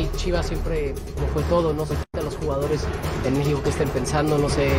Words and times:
mí 0.00 0.10
Chivas 0.16 0.46
siempre 0.46 0.94
lo 1.20 1.26
fue 1.32 1.42
todo, 1.44 1.72
no 1.72 1.84
sé 1.84 1.94
a 2.14 2.20
los 2.22 2.36
jugadores 2.36 2.82
en 3.24 3.36
México 3.36 3.62
que 3.62 3.70
estén 3.70 3.88
pensando, 3.90 4.38
no 4.38 4.48
sé. 4.48 4.70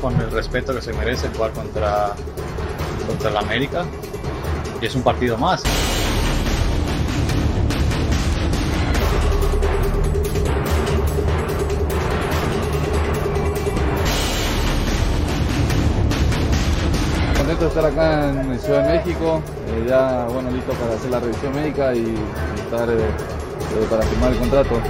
con 0.00 0.18
el 0.18 0.30
respeto 0.30 0.74
que 0.74 0.80
se 0.80 0.94
merece 0.94 1.28
jugar 1.28 1.52
contra, 1.52 2.14
contra 3.06 3.28
el 3.28 3.36
América 3.36 3.84
y 4.80 4.86
es 4.86 4.94
un 4.94 5.02
partido 5.02 5.36
más. 5.36 5.62
Estar 17.66 17.84
acá 17.84 18.30
en 18.30 18.58
Ciudad 18.58 18.84
de 18.84 18.98
México, 18.98 19.42
eh, 19.68 19.86
ya 19.86 20.26
bueno 20.32 20.50
listo 20.50 20.72
para 20.72 20.94
hacer 20.94 21.10
la 21.10 21.20
revisión 21.20 21.54
médica 21.54 21.94
y 21.94 22.14
estar 22.56 22.88
eh, 22.88 22.94
eh, 22.96 23.86
para 23.88 24.02
firmar 24.02 24.32
el 24.32 24.38
contrato. 24.38 24.80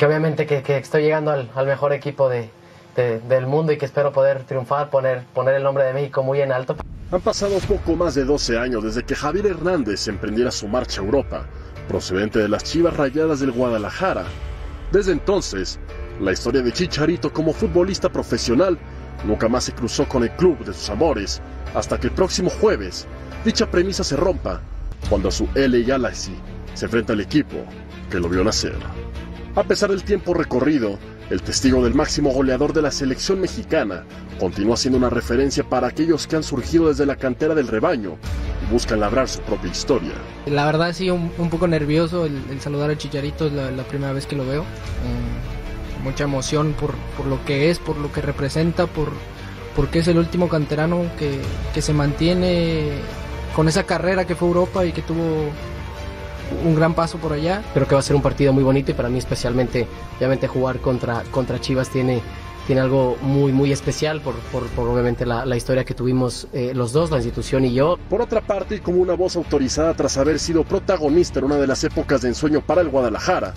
Que 0.00 0.06
obviamente 0.06 0.46
que, 0.46 0.78
estoy 0.78 1.02
llegando 1.02 1.30
al, 1.30 1.66
mejor 1.66 1.92
equipo 1.92 2.30
de, 2.30 2.48
de, 2.96 3.20
del 3.20 3.46
mundo 3.46 3.70
y 3.70 3.76
que 3.76 3.84
espero 3.84 4.14
poder 4.14 4.44
triunfar, 4.44 4.88
poner, 4.88 5.24
poner 5.34 5.56
el 5.56 5.62
nombre 5.62 5.84
de 5.84 5.92
México 5.92 6.22
muy 6.22 6.40
en 6.40 6.52
alto. 6.52 6.74
Han 7.12 7.20
pasado 7.20 7.58
poco 7.68 7.96
más 7.96 8.14
de 8.14 8.24
12 8.24 8.58
años 8.58 8.82
desde 8.82 9.02
que 9.02 9.14
Javier 9.14 9.48
Hernández 9.48 10.08
emprendiera 10.08 10.50
su 10.52 10.68
marcha 10.68 11.02
a 11.02 11.04
Europa, 11.04 11.44
procedente 11.86 12.38
de 12.38 12.48
las 12.48 12.64
Chivas 12.64 12.96
Rayadas 12.96 13.40
del 13.40 13.52
Guadalajara. 13.52 14.24
Desde 14.90 15.12
entonces, 15.12 15.78
la 16.18 16.32
historia 16.32 16.62
de 16.62 16.72
Chicharito 16.72 17.30
como 17.30 17.52
futbolista 17.52 18.08
profesional 18.08 18.78
nunca 19.26 19.50
más 19.50 19.64
se 19.64 19.72
cruzó 19.72 20.08
con 20.08 20.22
el 20.22 20.30
club 20.30 20.64
de 20.64 20.72
sus 20.72 20.88
amores, 20.88 21.42
hasta 21.74 22.00
que 22.00 22.06
el 22.06 22.14
próximo 22.14 22.48
jueves 22.48 23.06
dicha 23.44 23.70
premisa 23.70 24.02
se 24.02 24.16
rompa, 24.16 24.62
cuando 25.10 25.30
su 25.30 25.46
LA 25.54 25.86
Galaxy 25.86 26.32
se 26.72 26.86
enfrenta 26.86 27.12
al 27.12 27.20
equipo 27.20 27.56
que 28.10 28.18
lo 28.18 28.30
vio 28.30 28.42
nacer. 28.42 28.78
A 29.56 29.64
pesar 29.64 29.90
del 29.90 30.04
tiempo 30.04 30.32
recorrido, 30.32 30.96
el 31.28 31.42
testigo 31.42 31.82
del 31.82 31.92
máximo 31.92 32.30
goleador 32.30 32.72
de 32.72 32.82
la 32.82 32.92
selección 32.92 33.40
mexicana 33.40 34.04
continúa 34.38 34.76
siendo 34.76 34.96
una 34.96 35.10
referencia 35.10 35.64
para 35.64 35.88
aquellos 35.88 36.28
que 36.28 36.36
han 36.36 36.44
surgido 36.44 36.86
desde 36.88 37.04
la 37.04 37.16
cantera 37.16 37.56
del 37.56 37.66
rebaño 37.66 38.16
y 38.64 38.72
buscan 38.72 39.00
labrar 39.00 39.28
su 39.28 39.40
propia 39.40 39.72
historia. 39.72 40.12
La 40.46 40.66
verdad 40.66 40.92
sí, 40.92 41.10
un, 41.10 41.32
un 41.36 41.50
poco 41.50 41.66
nervioso 41.66 42.26
el, 42.26 42.60
saludar 42.60 42.90
al 42.90 42.98
Chicharito, 42.98 43.50
la, 43.50 43.82
primera 43.82 44.12
vez 44.12 44.24
que 44.26 44.36
lo 44.36 44.46
veo. 44.46 44.62
Eh, 44.62 46.04
mucha 46.04 46.24
emoción 46.24 46.72
por, 46.78 46.94
por, 47.16 47.26
lo 47.26 47.44
que 47.44 47.70
es, 47.70 47.80
por 47.80 47.96
lo 47.96 48.12
que 48.12 48.22
representa, 48.22 48.86
por 48.86 49.08
porque 49.74 49.98
es 49.98 50.08
el 50.08 50.18
último 50.18 50.48
canterano 50.48 51.02
que, 51.18 51.40
que 51.74 51.82
se 51.82 51.92
mantiene 51.92 52.90
con 53.54 53.68
esa 53.68 53.82
carrera 53.82 54.26
que 54.26 54.36
fue 54.36 54.48
Europa 54.48 54.84
y 54.84 54.92
que 54.92 55.02
tuvo 55.02 55.50
un 56.64 56.74
gran 56.74 56.94
paso 56.94 57.18
por 57.18 57.32
allá. 57.32 57.62
Creo 57.74 57.86
que 57.86 57.94
va 57.94 58.00
a 58.00 58.04
ser 58.04 58.16
un 58.16 58.22
partido 58.22 58.52
muy 58.52 58.62
bonito 58.62 58.90
y 58.90 58.94
para 58.94 59.08
mí 59.08 59.18
especialmente, 59.18 59.86
obviamente 60.18 60.48
jugar 60.48 60.78
contra, 60.80 61.22
contra 61.30 61.60
Chivas 61.60 61.90
tiene, 61.90 62.20
tiene 62.66 62.82
algo 62.82 63.16
muy, 63.22 63.52
muy 63.52 63.72
especial 63.72 64.20
por, 64.20 64.34
por, 64.52 64.66
por 64.68 64.88
obviamente 64.88 65.26
la, 65.26 65.44
la, 65.44 65.56
historia 65.56 65.84
que 65.84 65.94
tuvimos 65.94 66.48
eh, 66.52 66.72
los 66.74 66.92
dos, 66.92 67.10
la 67.10 67.16
institución 67.16 67.64
y 67.64 67.72
yo. 67.72 67.98
Por 68.08 68.20
otra 68.20 68.40
parte, 68.40 68.76
y 68.76 68.80
como 68.80 69.00
una 69.00 69.14
voz 69.14 69.36
autorizada 69.36 69.94
tras 69.94 70.16
haber 70.18 70.38
sido 70.38 70.64
protagonista 70.64 71.38
en 71.38 71.46
una 71.46 71.56
de 71.56 71.66
las 71.66 71.84
épocas 71.84 72.22
de 72.22 72.28
ensueño 72.28 72.60
para 72.60 72.80
el 72.80 72.88
Guadalajara, 72.88 73.54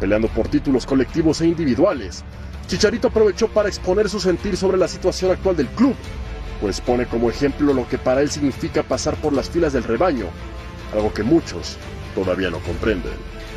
peleando 0.00 0.28
por 0.28 0.48
títulos 0.48 0.86
colectivos 0.86 1.40
e 1.40 1.46
individuales, 1.46 2.24
Chicharito 2.66 3.08
aprovechó 3.08 3.48
para 3.48 3.68
exponer 3.68 4.08
su 4.10 4.20
sentir 4.20 4.56
sobre 4.56 4.76
la 4.76 4.88
situación 4.88 5.30
actual 5.30 5.56
del 5.56 5.68
club, 5.68 5.94
pues 6.60 6.80
pone 6.80 7.06
como 7.06 7.30
ejemplo 7.30 7.72
lo 7.72 7.88
que 7.88 7.96
para 7.96 8.20
él 8.20 8.30
significa 8.30 8.82
pasar 8.82 9.14
por 9.16 9.32
las 9.32 9.48
filas 9.48 9.72
del 9.72 9.84
rebaño, 9.84 10.26
algo 10.92 11.12
que 11.12 11.22
muchos 11.22 11.78
todavía 12.14 12.50
no 12.50 12.58
comprenden. 12.58 13.12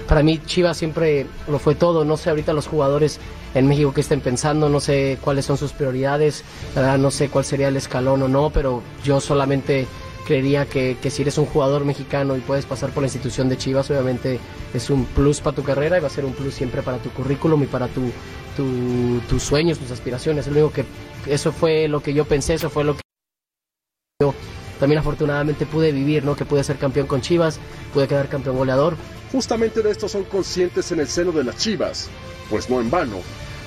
Para 0.08 0.24
mí 0.24 0.40
Chivas 0.46 0.78
siempre 0.78 1.26
lo 1.48 1.58
fue 1.60 1.76
todo, 1.76 2.04
no 2.04 2.18
sé 2.18 2.30
ahorita 2.30 2.54
los 2.54 2.68
jugadores 2.68 3.20
en 3.54 3.68
México 3.68 3.94
que 3.94 4.02
estén 4.02 4.22
pensando, 4.22 4.68
no 4.70 4.80
sé 4.80 5.18
cuáles 5.22 5.46
son 5.46 5.58
sus 5.58 5.72
prioridades, 5.74 6.44
la 6.76 6.82
verdad 6.82 6.98
no 6.98 7.12
sé 7.12 7.30
cuál 7.30 7.46
sería 7.46 7.70
el 7.70 7.78
escalón 7.78 8.22
o 8.22 8.28
no, 8.28 8.50
pero 8.50 8.82
yo 9.04 9.22
solamente 9.22 9.88
creería 10.26 10.66
que, 10.66 10.98
que, 11.02 11.10
si 11.10 11.22
eres 11.22 11.38
un 11.38 11.46
jugador 11.46 11.86
mexicano 11.86 12.36
y 12.36 12.42
puedes 12.42 12.66
pasar 12.66 12.92
por 12.92 13.04
la 13.04 13.08
institución 13.08 13.50
de 13.50 13.58
Chivas, 13.58 13.90
obviamente 13.90 14.40
es 14.74 14.90
un 14.90 15.06
plus 15.06 15.42
para 15.42 15.56
tu 15.56 15.64
carrera 15.64 15.98
y 15.98 16.02
va 16.02 16.08
a 16.08 16.12
ser 16.12 16.26
un 16.26 16.34
plus 16.34 16.54
siempre 16.54 16.82
para 16.82 16.98
tu 16.98 17.10
currículum 17.10 17.64
y 17.64 17.68
para 17.68 17.88
tu, 17.88 18.12
tu, 18.56 19.20
tus 19.30 19.44
sueños, 19.44 19.80
tus 19.80 19.92
aspiraciones. 19.92 20.48
Lo 20.48 20.54
único 20.54 20.72
que 20.72 20.86
eso 21.26 21.52
fue 21.52 21.88
lo 21.88 22.02
que 22.02 22.14
yo 22.14 22.26
pensé, 22.26 22.54
eso 22.54 22.70
fue 22.70 22.84
lo 22.84 22.96
que 22.96 23.02
también 24.82 24.98
afortunadamente 24.98 25.68
pude 25.68 25.92
vivir, 25.92 26.26
¿no? 26.26 26.36
Que 26.36 26.44
pude 26.44 26.64
ser 26.64 26.78
campeón 26.78 27.06
con 27.06 27.22
Chivas, 27.22 27.60
pude 27.94 28.08
quedar 28.08 28.28
campeón 28.30 28.58
goleador. 28.58 28.96
Justamente 29.32 29.84
de 29.84 29.92
esto 29.92 30.10
son 30.10 30.24
conscientes 30.24 30.92
en 30.92 31.00
el 31.00 31.08
seno 31.08 31.32
de 31.32 31.44
las 31.44 31.58
Chivas, 31.58 32.10
pues 32.50 32.68
no 32.68 32.82
en 32.82 32.90
vano. 32.90 33.18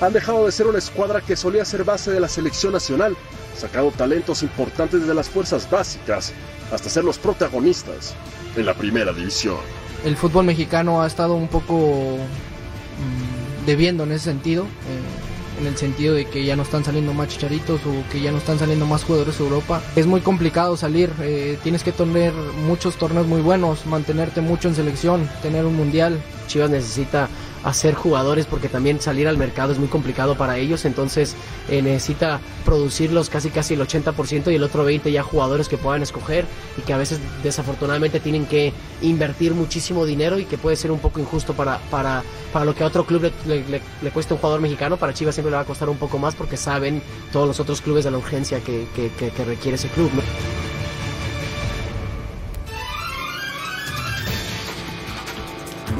Han 0.01 0.11
dejado 0.11 0.45
de 0.45 0.51
ser 0.51 0.67
una 0.67 0.77
escuadra 0.77 1.21
que 1.21 1.37
solía 1.37 1.63
ser 1.63 1.85
base 1.85 2.11
de 2.11 2.19
la 2.19 2.27
selección 2.27 2.73
nacional, 2.73 3.15
sacado 3.55 3.91
talentos 3.91 4.43
importantes 4.43 4.99
desde 4.99 5.13
las 5.13 5.29
fuerzas 5.29 5.71
básicas 5.71 6.33
hasta 6.73 6.89
ser 6.89 7.05
los 7.05 7.17
protagonistas 7.17 8.13
en 8.57 8.65
la 8.65 8.73
primera 8.73 9.13
división. 9.13 9.59
El 10.03 10.17
fútbol 10.17 10.43
mexicano 10.43 11.01
ha 11.01 11.07
estado 11.07 11.35
un 11.35 11.47
poco 11.47 12.17
mmm, 12.17 13.65
debiendo 13.65 14.03
en 14.03 14.11
ese 14.11 14.25
sentido. 14.25 14.63
Eh, 14.65 15.24
en 15.59 15.67
el 15.67 15.77
sentido 15.77 16.15
de 16.15 16.25
que 16.25 16.45
ya 16.45 16.55
no 16.55 16.63
están 16.63 16.83
saliendo 16.83 17.13
más 17.13 17.29
chicharitos 17.29 17.81
o 17.85 18.11
que 18.11 18.21
ya 18.21 18.31
no 18.31 18.37
están 18.37 18.59
saliendo 18.59 18.85
más 18.85 19.03
jugadores 19.03 19.37
de 19.37 19.43
Europa. 19.43 19.81
Es 19.95 20.05
muy 20.05 20.21
complicado 20.21 20.77
salir, 20.77 21.11
eh, 21.21 21.57
tienes 21.63 21.83
que 21.83 21.91
tener 21.91 22.33
muchos 22.67 22.95
torneos 22.95 23.27
muy 23.27 23.41
buenos, 23.41 23.85
mantenerte 23.85 24.41
mucho 24.41 24.67
en 24.67 24.75
selección, 24.75 25.29
tener 25.41 25.65
un 25.65 25.75
mundial. 25.75 26.21
Chivas 26.47 26.69
necesita 26.69 27.29
hacer 27.65 27.95
jugadores 27.95 28.45
porque 28.45 28.69
también 28.69 29.01
salir 29.01 29.27
al 29.27 29.37
mercado 29.37 29.73
es 29.73 29.79
muy 29.79 29.87
complicado 29.87 30.35
para 30.35 30.57
ellos, 30.57 30.85
entonces 30.85 31.35
eh, 31.67 31.81
necesita 31.81 32.39
producirlos 32.63 33.29
casi 33.29 33.49
casi 33.49 33.73
el 33.73 33.81
80% 33.81 34.51
y 34.51 34.55
el 34.55 34.63
otro 34.63 34.87
20% 34.89 35.11
ya 35.11 35.23
jugadores 35.23 35.67
que 35.67 35.77
puedan 35.77 36.03
escoger 36.03 36.45
y 36.77 36.81
que 36.81 36.93
a 36.93 36.97
veces 36.97 37.19
desafortunadamente 37.43 38.19
tienen 38.19 38.45
que 38.45 38.71
invertir 39.01 39.55
muchísimo 39.55 40.05
dinero 40.05 40.37
y 40.37 40.45
que 40.45 40.59
puede 40.59 40.75
ser 40.75 40.91
un 40.91 40.99
poco 40.99 41.19
injusto 41.19 41.53
para, 41.53 41.79
para, 41.89 42.23
para 42.53 42.65
lo 42.65 42.75
que 42.75 42.83
a 42.83 42.87
otro 42.87 43.03
club 43.05 43.31
le, 43.45 43.63
le, 43.67 43.81
le, 44.01 44.11
un 44.15 44.37
jugador 44.37 44.61
mexicano, 44.61 44.97
para 44.97 45.13
Chivas 45.13 45.35
siempre 45.35 45.49
le 45.51 45.57
va 45.57 45.63
a 45.63 45.65
costar 45.65 45.89
un 45.89 45.97
poco 45.97 46.19
más 46.19 46.35
porque 46.35 46.57
saben 46.57 47.01
todos 47.31 47.47
los 47.47 47.59
otros 47.59 47.81
clubes 47.81 48.03
de 48.05 48.11
la 48.11 48.17
urgencia 48.17 48.59
que, 48.59 48.87
que, 48.95 49.09
que, 49.09 49.31
que 49.31 49.45
requiere 49.45 49.75
ese 49.75 49.87
club. 49.89 50.11
¿no? 50.13 50.74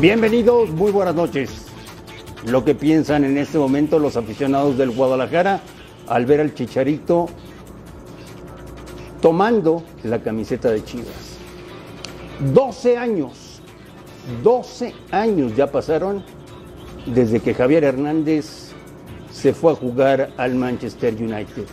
Bienvenidos, 0.01 0.71
muy 0.71 0.91
buenas 0.91 1.15
noches. 1.15 1.67
Lo 2.45 2.65
que 2.65 2.75
piensan 2.75 3.23
en 3.23 3.37
este 3.37 3.57
momento 3.57 3.97
los 3.97 4.17
aficionados 4.17 4.77
del 4.77 4.91
Guadalajara 4.91 5.61
al 6.09 6.25
ver 6.25 6.41
al 6.41 6.53
Chicharito 6.53 7.27
tomando 9.21 9.83
la 10.03 10.21
camiseta 10.21 10.69
de 10.69 10.83
Chivas. 10.83 11.37
12 12.53 12.97
años, 12.97 13.61
12 14.43 14.93
años 15.11 15.55
ya 15.55 15.71
pasaron 15.71 16.25
desde 17.05 17.39
que 17.39 17.53
Javier 17.53 17.85
Hernández 17.85 18.73
se 19.31 19.53
fue 19.53 19.71
a 19.71 19.75
jugar 19.75 20.31
al 20.35 20.55
Manchester 20.55 21.13
United. 21.13 21.67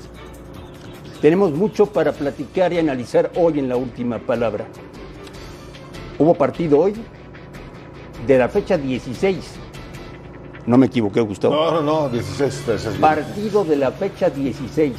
Tenemos 1.21 1.51
mucho 1.51 1.87
para 1.87 2.13
platicar 2.13 2.73
y 2.73 2.79
analizar 2.79 3.33
hoy 3.35 3.59
en 3.59 3.69
la 3.69 3.75
última 3.75 4.21
palabra. 4.21 4.69
Hubo 6.21 6.35
partido 6.35 6.79
hoy, 6.79 6.95
de 8.27 8.39
la 8.39 8.49
fecha 8.49 8.79
16. 8.79 9.37
No 10.67 10.79
me 10.79 10.87
equivoqué, 10.87 11.21
Gustavo. 11.21 11.55
No, 11.55 11.83
no, 11.83 11.83
no, 11.83 12.09
16. 12.09 12.97
Partido 13.01 13.65
de 13.65 13.77
la 13.77 13.91
fecha 13.91 14.31
16. 14.31 14.95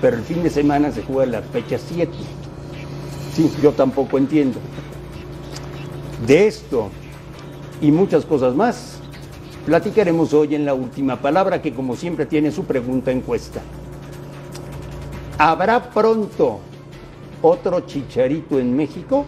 Pero 0.00 0.16
el 0.16 0.22
fin 0.22 0.42
de 0.42 0.50
semana 0.50 0.90
se 0.90 1.02
juega 1.02 1.40
la 1.40 1.42
fecha 1.42 1.78
7. 1.78 2.10
Sí, 3.34 3.52
yo 3.62 3.72
tampoco 3.72 4.16
entiendo. 4.16 4.58
De 6.26 6.46
esto 6.46 6.90
y 7.80 7.90
muchas 7.90 8.24
cosas 8.24 8.54
más, 8.54 8.98
platicaremos 9.66 10.32
hoy 10.32 10.54
en 10.54 10.64
la 10.64 10.74
última 10.74 11.16
palabra 11.16 11.62
que 11.62 11.74
como 11.74 11.96
siempre 11.96 12.26
tiene 12.26 12.50
su 12.50 12.64
pregunta 12.64 13.10
encuesta. 13.10 13.60
¿Habrá 15.38 15.90
pronto 15.90 16.60
otro 17.40 17.80
chicharito 17.80 18.58
en 18.58 18.76
México? 18.76 19.24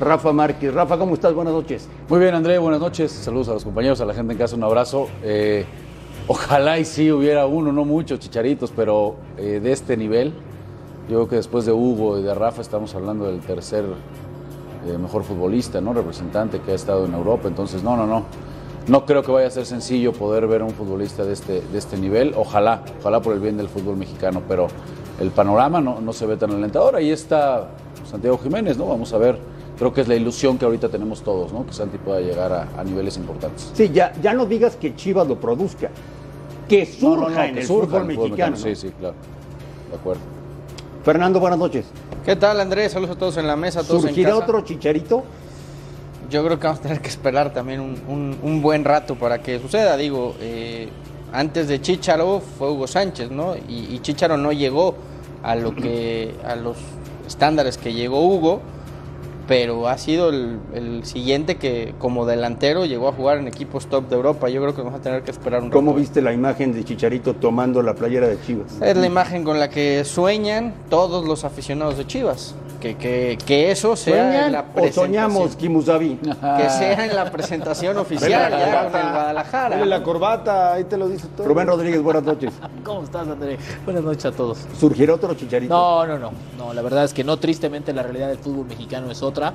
Rafa 0.00 0.30
Márquez. 0.32 0.74
Rafa, 0.74 0.98
¿cómo 0.98 1.14
estás? 1.14 1.32
Buenas 1.32 1.54
noches. 1.54 1.88
Muy 2.08 2.20
bien, 2.20 2.34
André, 2.34 2.58
buenas 2.58 2.80
noches. 2.80 3.10
Saludos 3.12 3.48
a 3.48 3.54
los 3.54 3.64
compañeros, 3.64 4.00
a 4.02 4.04
la 4.04 4.12
gente 4.12 4.32
en 4.34 4.38
casa, 4.38 4.54
un 4.54 4.62
abrazo. 4.62 5.08
Eh, 5.22 5.64
ojalá 6.28 6.78
y 6.78 6.84
sí 6.84 7.10
hubiera 7.10 7.46
uno, 7.46 7.72
no 7.72 7.86
muchos 7.86 8.18
chicharitos, 8.18 8.72
pero 8.76 9.16
eh, 9.38 9.58
de 9.62 9.72
este 9.72 9.96
nivel. 9.96 10.34
Yo 11.08 11.16
creo 11.16 11.28
que 11.28 11.36
después 11.36 11.64
de 11.64 11.72
Hugo 11.72 12.18
y 12.18 12.22
de 12.22 12.34
Rafa 12.34 12.60
estamos 12.60 12.94
hablando 12.94 13.26
del 13.26 13.40
tercer 13.40 13.86
eh, 14.86 14.98
mejor 14.98 15.24
futbolista, 15.24 15.80
¿no? 15.80 15.94
Representante 15.94 16.60
que 16.60 16.72
ha 16.72 16.74
estado 16.74 17.06
en 17.06 17.14
Europa. 17.14 17.48
Entonces, 17.48 17.82
no, 17.82 17.96
no, 17.96 18.06
no. 18.06 18.24
No 18.88 19.06
creo 19.06 19.22
que 19.22 19.32
vaya 19.32 19.48
a 19.48 19.50
ser 19.50 19.64
sencillo 19.64 20.12
poder 20.12 20.46
ver 20.46 20.60
a 20.60 20.64
un 20.66 20.72
futbolista 20.72 21.24
de 21.24 21.32
este, 21.32 21.62
de 21.62 21.78
este 21.78 21.96
nivel. 21.96 22.34
Ojalá, 22.36 22.82
ojalá 23.00 23.22
por 23.22 23.32
el 23.32 23.40
bien 23.40 23.56
del 23.56 23.68
fútbol 23.68 23.96
mexicano, 23.96 24.42
pero 24.46 24.68
el 25.20 25.30
panorama 25.30 25.80
no, 25.80 26.02
no 26.02 26.12
se 26.12 26.26
ve 26.26 26.36
tan 26.36 26.50
alentador. 26.50 26.96
Ahí 26.96 27.10
está 27.10 27.70
Santiago 28.08 28.36
Jiménez, 28.36 28.76
¿no? 28.76 28.86
Vamos 28.86 29.14
a 29.14 29.18
ver. 29.18 29.55
Creo 29.78 29.92
que 29.92 30.00
es 30.00 30.08
la 30.08 30.14
ilusión 30.14 30.56
que 30.58 30.64
ahorita 30.64 30.88
tenemos 30.88 31.22
todos, 31.22 31.52
¿no? 31.52 31.66
Que 31.66 31.72
Santi 31.74 31.98
pueda 31.98 32.20
llegar 32.20 32.52
a, 32.52 32.68
a 32.80 32.84
niveles 32.84 33.16
importantes. 33.18 33.70
Sí, 33.74 33.90
ya, 33.92 34.12
ya 34.22 34.32
no 34.32 34.46
digas 34.46 34.76
que 34.76 34.94
Chivas 34.96 35.26
lo 35.28 35.38
produzca, 35.38 35.90
que 36.68 36.86
surja 36.86 37.20
No, 37.24 37.28
no, 37.28 37.36
no, 37.36 37.42
en 37.42 37.54
que 37.54 37.60
el 37.60 37.66
surja 37.66 37.86
fútbol 37.86 38.00
en 38.02 38.06
mexicano. 38.20 38.56
Sí, 38.56 38.74
sí, 38.74 38.90
claro. 38.98 39.14
De 39.90 39.96
acuerdo. 39.96 40.22
Fernando, 41.04 41.38
buenas 41.40 41.58
noches. 41.58 41.84
¿Qué 42.24 42.34
tal, 42.36 42.58
Andrés? 42.60 42.92
Saludos 42.92 43.16
a 43.16 43.18
todos 43.18 43.36
en 43.36 43.46
la 43.46 43.54
mesa, 43.54 43.80
a 43.80 43.82
todos 43.84 44.02
en 44.04 44.08
¿Surgirá 44.08 44.30
casa. 44.30 44.42
otro 44.42 44.60
chicharito? 44.62 45.24
Yo 46.30 46.44
creo 46.44 46.58
que 46.58 46.66
vamos 46.66 46.80
a 46.80 46.82
tener 46.82 47.00
que 47.00 47.08
esperar 47.08 47.52
también 47.52 47.80
un, 47.80 47.96
un- 48.08 48.36
un 48.42 48.62
buen 48.62 48.82
rato 48.84 49.14
para 49.14 49.40
que 49.42 49.60
suceda. 49.60 49.96
Digo, 49.96 50.34
eh, 50.40 50.88
antes 51.32 51.68
de 51.68 51.80
Chicharo 51.80 52.40
fue 52.40 52.70
Hugo 52.72 52.86
Sánchez, 52.88 53.30
¿no? 53.30 53.54
Y, 53.56 53.94
y 53.94 53.98
Chicharo 54.00 54.36
no 54.36 54.50
llegó 54.52 54.94
a 55.44 55.54
lo 55.54 55.72
que 55.74 56.34
a 56.44 56.56
los 56.56 56.78
estándares 57.26 57.78
que 57.78 57.92
llegó 57.92 58.26
Hugo, 58.26 58.60
pero 59.46 59.88
ha 59.88 59.96
sido 59.98 60.30
el, 60.30 60.58
el 60.74 61.04
siguiente 61.04 61.56
que 61.56 61.94
como 61.98 62.26
delantero 62.26 62.84
llegó 62.84 63.08
a 63.08 63.12
jugar 63.12 63.38
en 63.38 63.48
equipos 63.48 63.86
top 63.86 64.08
de 64.08 64.16
Europa. 64.16 64.48
Yo 64.48 64.60
creo 64.60 64.74
que 64.74 64.82
vamos 64.82 64.98
a 64.98 65.02
tener 65.02 65.22
que 65.22 65.30
esperar 65.30 65.62
un 65.62 65.70
¿Cómo 65.70 65.92
rato. 65.92 66.00
viste 66.00 66.20
la 66.22 66.32
imagen 66.32 66.72
de 66.72 66.84
Chicharito 66.84 67.34
tomando 67.34 67.82
la 67.82 67.94
playera 67.94 68.26
de 68.28 68.40
Chivas? 68.40 68.80
Es 68.82 68.96
la 68.96 69.06
imagen 69.06 69.44
con 69.44 69.58
la 69.60 69.68
que 69.70 70.04
sueñan 70.04 70.74
todos 70.90 71.26
los 71.26 71.44
aficionados 71.44 71.96
de 71.96 72.06
Chivas. 72.06 72.54
Que, 72.86 72.96
que, 72.96 73.38
que 73.44 73.70
eso 73.72 73.96
sea 73.96 74.26
en 74.26 74.32
¿Sueñan 74.32 74.52
la 74.52 74.60
o 74.60 74.64
presentación. 74.64 75.06
soñamos, 75.06 75.56
Kimusabi? 75.56 76.16
Que 76.16 76.70
sea 76.70 77.04
en 77.06 77.16
la 77.16 77.30
presentación 77.32 77.96
oficial 77.96 78.30
ya 78.50 78.90
con 78.90 79.00
el 79.00 79.10
Guadalajara. 79.10 79.84
La 79.84 80.02
corbata, 80.02 80.72
ahí 80.74 80.84
te 80.84 80.96
lo 80.96 81.08
dice 81.08 81.26
todo. 81.36 81.48
Rubén 81.48 81.66
Rodríguez, 81.66 82.00
buenas 82.00 82.22
noches. 82.22 82.52
¿Cómo 82.84 83.02
estás, 83.02 83.26
André? 83.26 83.58
Buenas 83.84 84.04
noches 84.04 84.24
a 84.26 84.32
todos. 84.32 84.58
¿Surgirá 84.78 85.14
otro 85.14 85.34
Chicharito? 85.34 85.74
No, 85.74 86.06
no, 86.06 86.18
no. 86.18 86.30
No, 86.56 86.72
la 86.72 86.82
verdad 86.82 87.04
es 87.04 87.12
que 87.12 87.24
no, 87.24 87.36
tristemente 87.38 87.92
la 87.92 88.02
realidad 88.04 88.28
del 88.28 88.38
fútbol 88.38 88.66
mexicano 88.66 89.10
es 89.10 89.22
otra. 89.22 89.52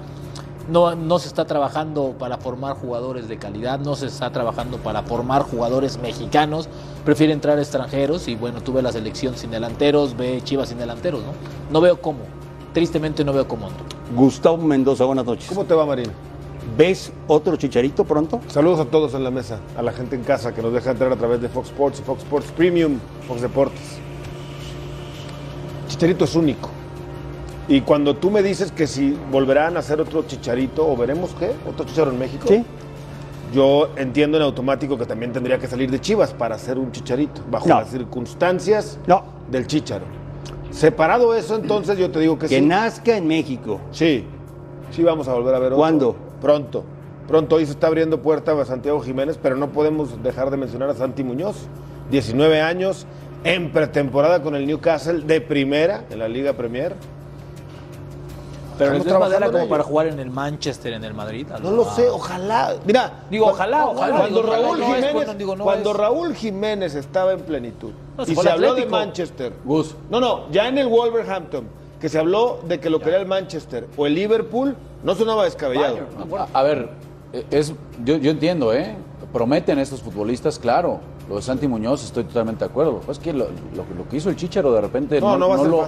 No, 0.70 0.96
no 0.96 1.18
se 1.20 1.28
está 1.28 1.46
trabajando 1.46 2.14
para 2.20 2.38
formar 2.38 2.76
jugadores 2.76 3.28
de 3.28 3.38
calidad, 3.38 3.80
no 3.80 3.96
se 3.96 4.08
está 4.08 4.30
trabajando 4.32 4.78
para 4.78 5.02
formar 5.04 5.44
jugadores 5.44 5.98
mexicanos. 5.98 6.70
Prefiere 7.04 7.34
entrar 7.34 7.58
extranjeros 7.60 8.28
y 8.28 8.36
bueno, 8.36 8.62
tú 8.62 8.74
ves 8.74 8.84
la 8.84 8.92
selección 8.92 9.36
sin 9.38 9.52
delanteros, 9.52 10.16
ve 10.16 10.40
Chivas 10.44 10.70
sin 10.70 10.78
delanteros, 10.78 11.22
¿no? 11.22 11.32
No 11.72 11.82
veo 11.82 12.00
cómo. 12.02 12.20
Tristemente 12.74 13.24
no 13.26 13.34
veo 13.34 13.48
cómo. 13.48 13.68
Gustavo 14.16 14.58
Mendoza, 14.58 15.06
buenas 15.06 15.26
noches. 15.26 15.48
¿Cómo 15.50 15.66
te 15.66 15.74
va, 15.74 15.86
Marín? 15.86 16.08
¿Ves 16.78 17.12
otro 17.28 17.56
Chicharito 17.58 18.06
pronto? 18.06 18.40
Saludos 18.48 18.80
a 18.80 18.86
todos 18.86 19.14
en 19.14 19.24
la 19.24 19.32
mesa, 19.32 19.60
a 19.78 19.82
la 19.82 19.92
gente 19.92 20.16
en 20.16 20.24
casa 20.24 20.54
que 20.54 20.62
nos 20.62 20.72
deja 20.72 20.92
entrar 20.92 21.12
a 21.12 21.16
través 21.18 21.42
de 21.42 21.50
Fox 21.50 21.70
Sports 21.70 22.00
y 22.00 22.04
Fox 22.04 22.24
Sports 22.24 22.52
Premium, 22.56 23.00
Fox 23.28 23.42
Deportes. 23.42 23.98
Chicharito 25.88 26.24
es 26.26 26.36
único. 26.36 26.70
Y 27.68 27.82
cuando 27.82 28.16
tú 28.16 28.32
me 28.32 28.42
dices 28.42 28.72
que 28.72 28.88
si 28.88 29.18
volverán 29.32 29.76
a 29.76 29.80
hacer 29.80 30.00
otro 30.00 30.24
Chicharito 30.24 30.88
o 30.88 30.96
veremos 30.96 31.32
qué, 31.38 31.52
otro 31.68 31.86
Chicharo 31.86 32.12
en 32.12 32.20
México, 32.20 32.46
Sí. 32.48 32.64
yo 33.54 33.90
entiendo 33.98 34.38
en 34.38 34.44
automático 34.44 34.98
que 34.98 35.06
también 35.06 35.34
tendría 35.34 35.58
que 35.58 35.68
salir 35.68 35.92
de 35.92 36.00
Chivas 36.00 36.34
para 36.34 36.56
hacer 36.56 36.78
un 36.78 36.92
Chicharito, 36.92 37.42
bajo 37.50 37.68
No. 37.68 37.80
las 37.80 37.90
circunstancias 37.90 38.98
No. 39.08 39.24
del 39.50 39.68
Chicharo. 39.68 40.21
Separado 40.72 41.34
eso, 41.36 41.56
entonces 41.56 41.98
yo 41.98 42.10
te 42.12 42.20
digo 42.20 42.38
que, 42.40 42.48
Que 42.48 42.60
sí. 42.60 42.66
nazca 42.66 43.18
en 43.18 43.28
México. 43.28 43.80
Sí, 43.92 44.26
sí 44.92 45.04
vamos 45.04 45.28
a 45.28 45.34
volver 45.34 45.54
a 45.56 45.60
ver 45.60 45.68
otro. 45.68 45.78
¿Cuándo? 45.78 46.16
Pronto. 46.42 46.84
Pronto 47.28 47.56
hoy 47.58 47.66
se 47.66 47.72
está 47.74 47.88
abriendo 47.88 48.22
puerta 48.22 48.60
a 48.60 48.66
Santiago 48.66 49.00
Jiménez, 49.02 49.38
pero 49.42 49.56
no 49.56 49.70
podemos 49.70 50.22
dejar 50.24 50.50
de 50.50 50.58
mencionar 50.58 50.90
a 50.90 50.96
Santi 50.96 51.24
Muñoz, 51.24 51.56
19 52.10 52.62
años, 52.62 53.06
en 53.44 53.72
pretemporada 53.72 54.42
con 54.42 54.56
el 54.56 54.66
Newcastle 54.68 55.22
de 55.22 55.42
primera 55.42 56.04
en 56.10 56.20
la 56.20 56.28
Liga 56.28 56.54
Premier. 56.54 56.96
Pero 58.78 58.94
ves 58.94 59.06
madera 59.06 59.52
como 59.52 59.68
para 59.70 59.84
jugar 59.84 60.08
en 60.08 60.20
el 60.20 60.32
Manchester, 60.32 60.94
en 60.94 61.04
el 61.04 61.14
Madrid. 61.14 61.46
No 61.62 61.72
lo 61.72 61.86
sé, 61.86 62.10
ojalá. 62.10 62.74
Mira, 62.86 63.26
Digo, 63.30 63.48
ojalá, 63.48 63.86
ojalá, 63.86 64.18
Cuando 64.18 64.28
digo, 64.42 64.50
ojalá, 64.50 64.64
Raúl 64.64 64.80
no 64.80 64.86
es 64.86 64.96
Jiménez, 64.96 65.14
cuando- 65.14 65.34
digo, 65.36 65.56
no 65.56 65.64
cuando 65.64 65.92
es- 65.92 65.98
Raúl 65.98 66.36
Jiménez 66.36 66.96
estaba 66.96 67.34
en 67.34 67.42
plenitud 67.42 67.92
No, 68.18 68.26
se 68.26 68.32
y 68.32 68.36
fue 68.36 68.44
se 68.44 68.50
habló 68.50 68.74
de. 68.76 68.86
Manchester. 68.86 69.54
Gus. 69.64 69.96
No, 70.10 70.20
no, 70.20 70.50
ya 70.52 70.68
en 70.68 70.78
el 70.78 70.88
Wolverhampton, 70.88 71.66
que 72.00 72.10
se 72.10 72.20
habló 72.20 72.60
de 72.68 72.80
que 72.80 72.90
lo 72.90 73.00
quería 73.00 73.20
el 73.20 73.28
Manchester 73.28 73.88
o 73.98 74.06
el 74.08 74.16
Liverpool, 74.16 74.76
no 75.04 75.16
sonaba 75.16 75.46
descabellado. 75.46 76.00
A, 76.54 76.60
a 76.60 76.64
ver, 76.64 76.90
eh, 77.34 77.46
es, 77.52 77.74
yo, 78.04 78.18
yo 78.18 78.32
entiendo, 78.32 78.74
¿eh? 78.74 78.96
Prometen 79.32 79.80
estos 79.80 80.02
futbolistas, 80.02 80.60
claro. 80.60 81.00
Lo 81.30 81.38
de 81.38 81.42
Santi 81.44 81.66
Muñoz 81.66 82.04
estoy 82.04 82.26
totalmente 82.26 82.66
de 82.66 82.70
acuerdo. 82.70 83.00
Pues 83.06 83.18
que 83.18 83.32
lo, 83.32 83.46
lo, 83.46 83.86
lo 83.98 84.10
que 84.10 84.18
hizo 84.18 84.30
el 84.30 84.36
Chicharo 84.36 84.74
de 84.74 84.82
repente 84.82 85.22
No, 85.22 85.38
no 85.38 85.48
va 85.48 85.56
a 85.56 85.60
ser 85.60 85.68
lo, 85.68 85.88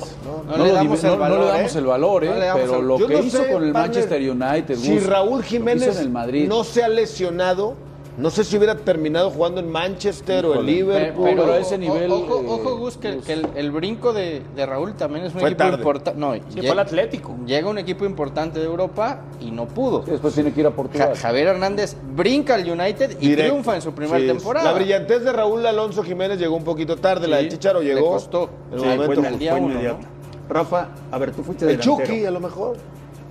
no. 0.57 0.63
Le 0.63 0.71
damos 0.71 1.03
el 1.03 1.09
no- 1.09 1.15
no 1.15 1.19
valor, 1.19 1.39
le 1.39 1.45
damos 1.51 1.75
¿eh? 1.75 1.79
el 1.79 1.85
valor, 1.85 2.23
¿eh? 2.23 2.27
No 2.29 2.33
le 2.35 2.45
damos 2.45 2.61
pero 2.61 2.79
el- 2.79 2.87
lo 2.87 2.97
Yo 2.99 3.07
que 3.07 3.13
no 3.15 3.19
hizo 3.23 3.37
sé, 3.43 3.51
con 3.51 3.63
el 3.63 3.73
Manchester 3.73 4.31
United, 4.31 4.75
Si 4.77 4.99
Raúl 4.99 5.29
lo 5.31 5.35
que 5.39 5.41
hizo 5.41 5.49
Jiménez 5.49 5.95
en 5.97 6.01
el 6.03 6.09
Madrid. 6.11 6.47
no 6.47 6.63
se 6.63 6.83
ha 6.83 6.87
lesionado, 6.87 7.73
no 8.15 8.30
sé 8.30 8.44
si 8.44 8.57
hubiera 8.57 8.75
terminado 8.75 9.31
jugando 9.31 9.60
en 9.60 9.71
Manchester 9.71 10.45
o 10.45 10.60
en 10.60 10.65
Liverpool. 10.68 11.25
pero 11.25 11.45
o- 11.45 11.51
a 11.51 11.57
ese 11.57 11.77
nivel, 11.80 12.12
Ojo, 12.12 12.42
eh, 12.42 12.45
ojo, 12.48 12.77
Gus, 12.77 12.98
que, 12.98 13.18
que 13.19 13.33
el, 13.33 13.48
el 13.56 13.71
brinco 13.71 14.13
de, 14.13 14.42
de 14.56 14.65
Raúl 14.65 14.94
también 14.94 15.25
es 15.25 15.33
un 15.33 15.39
Fue 15.39 15.50
equipo 15.50 15.68
importante. 15.69 16.19
No, 16.19 16.33
Sí, 16.36 16.42
llega- 16.50 16.62
fue 16.68 16.74
el 16.74 16.80
Atlético. 16.80 17.36
Llega 17.45 17.69
un 17.69 17.77
equipo 17.80 18.06
importante 18.06 18.60
de 18.60 18.65
Europa 18.65 19.21
y 19.39 19.50
no 19.51 19.65
pudo. 19.68 20.04
Sí, 20.06 20.12
después 20.12 20.33
tiene 20.36 20.54
que 20.54 20.60
ir 20.60 20.68
a 20.68 20.71
Portugal. 20.71 21.10
Ja- 21.15 21.19
Javier 21.19 21.48
Hernández 21.48 21.95
brinca 22.15 22.56
al 22.56 22.69
United 22.69 23.18
y 23.19 23.36
triunfa 23.36 23.75
en 23.75 23.81
su 23.81 23.94
primera 23.94 24.19
Sí, 24.19 24.27
temporada. 24.27 24.71
La 24.71 24.74
brillantez 24.77 25.24
de 25.24 25.31
Raúl 25.31 25.65
Alonso 25.65 26.04
Jiménez 26.04 26.38
llegó 26.39 26.56
un 26.56 26.63
poquito 26.63 26.98
tarde, 26.98 27.27
la 27.27 27.38
de 27.38 27.48
Chicharo 27.50 27.80
le 27.81 27.95
llegó. 27.95 28.12
costó. 28.12 28.50
En 28.71 28.80
Sí, 28.80 28.86
el 28.86 28.92
momento 28.92 29.06
fue 29.06 29.15
justo. 29.24 29.38
día 29.39 29.51
Fue 29.54 29.60
uno, 29.62 29.71
inmediato. 29.74 30.00
Rafa, 30.50 30.89
a 31.12 31.18
ver, 31.18 31.31
tú 31.31 31.42
fuiste 31.44 31.65
El 31.65 31.77
delantero. 31.77 31.98
Chucky, 32.07 32.25
a 32.25 32.31
lo 32.31 32.39
mejor. 32.39 32.77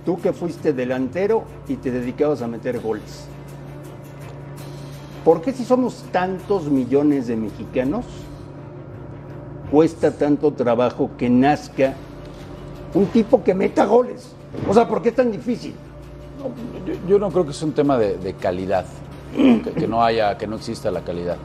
Tú 0.05 0.19
que 0.19 0.33
fuiste 0.33 0.73
delantero 0.73 1.45
y 1.69 1.75
te 1.77 1.89
dedicabas 1.89 2.41
a 2.41 2.47
meter 2.47 2.79
goles. 2.81 3.29
¿Por 5.23 5.41
qué 5.41 5.53
si 5.53 5.63
somos 5.63 6.03
tantos 6.11 6.65
millones 6.65 7.27
de 7.27 7.37
mexicanos, 7.37 8.05
cuesta 9.71 10.11
tanto 10.11 10.51
trabajo 10.51 11.11
que 11.17 11.29
nazca 11.29 11.93
un 12.93 13.05
tipo 13.07 13.43
que 13.43 13.53
meta 13.53 13.85
goles? 13.85 14.35
O 14.67 14.73
sea, 14.73 14.87
¿por 14.87 15.01
qué 15.01 15.09
es 15.09 15.15
tan 15.15 15.31
difícil? 15.31 15.73
Yo, 17.07 17.19
no 17.19 17.29
creo 17.31 17.45
que 17.45 17.51
es 17.51 17.63
un 17.63 17.71
tema 17.71 17.97
de, 17.97 18.33
calidad, 18.33 18.85
que, 19.33 19.87
no 19.87 20.03
haya, 20.03 20.37
que 20.37 20.45
no 20.45 20.57
exista 20.57 20.91
la 20.91 21.01
calidad. 21.01 21.37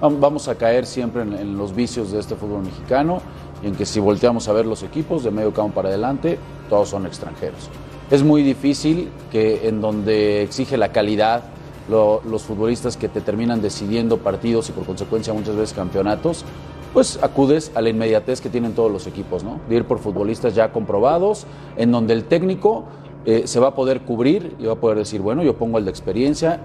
Vam- 0.00 0.18
Vamos 0.18 0.48
a 0.48 0.56
caer 0.56 0.84
siempre 0.84 1.22
en, 1.22 1.32
en 1.34 1.56
los 1.56 1.74
vicios 1.74 2.10
de 2.10 2.18
este 2.18 2.34
fútbol 2.34 2.62
mexicano 2.64 3.20
y 3.62 3.68
en 3.68 3.76
que 3.76 3.86
si 3.86 4.00
volteamos 4.00 4.48
a 4.48 4.52
ver 4.52 4.66
los 4.66 4.82
equipos 4.82 5.22
de 5.22 5.30
medio 5.30 5.52
campo 5.52 5.74
para 5.76 5.88
adelante, 5.88 6.38
todos 6.68 6.88
son 6.88 7.06
extranjeros. 7.06 7.70
Es 8.10 8.24
muy 8.24 8.42
difícil 8.42 9.08
que 9.30 9.68
en 9.68 9.80
donde 9.80 10.42
exige 10.42 10.76
la 10.76 10.90
calidad, 10.90 11.44
lo- 11.88 12.20
los 12.24 12.42
futbolistas 12.42 12.96
que 12.96 13.08
te 13.08 13.20
terminan 13.20 13.60
decidiendo 13.62 14.18
partidos 14.18 14.68
y 14.68 14.72
por 14.72 14.84
consecuencia 14.84 15.32
muchas 15.32 15.56
veces 15.56 15.72
campeonatos, 15.74 16.44
pues 16.92 17.18
acudes 17.22 17.70
a 17.74 17.80
la 17.80 17.88
inmediatez 17.90 18.40
que 18.40 18.48
tienen 18.50 18.72
todos 18.72 18.90
los 18.90 19.06
equipos, 19.06 19.44
¿no? 19.44 19.60
De 19.68 19.76
ir 19.76 19.84
por 19.84 19.98
futbolistas 20.00 20.54
ya 20.54 20.72
comprobados, 20.72 21.46
en 21.76 21.92
donde 21.92 22.14
el 22.14 22.24
técnico 22.24 22.84
eh, 23.26 23.42
se 23.46 23.60
va 23.60 23.68
a 23.68 23.74
poder 23.74 24.00
cubrir 24.00 24.56
y 24.58 24.64
va 24.66 24.72
a 24.72 24.76
poder 24.76 24.98
decir, 24.98 25.20
bueno, 25.20 25.42
yo 25.42 25.54
pongo 25.56 25.78
el 25.78 25.84
de 25.84 25.90
experiencia, 25.90 26.60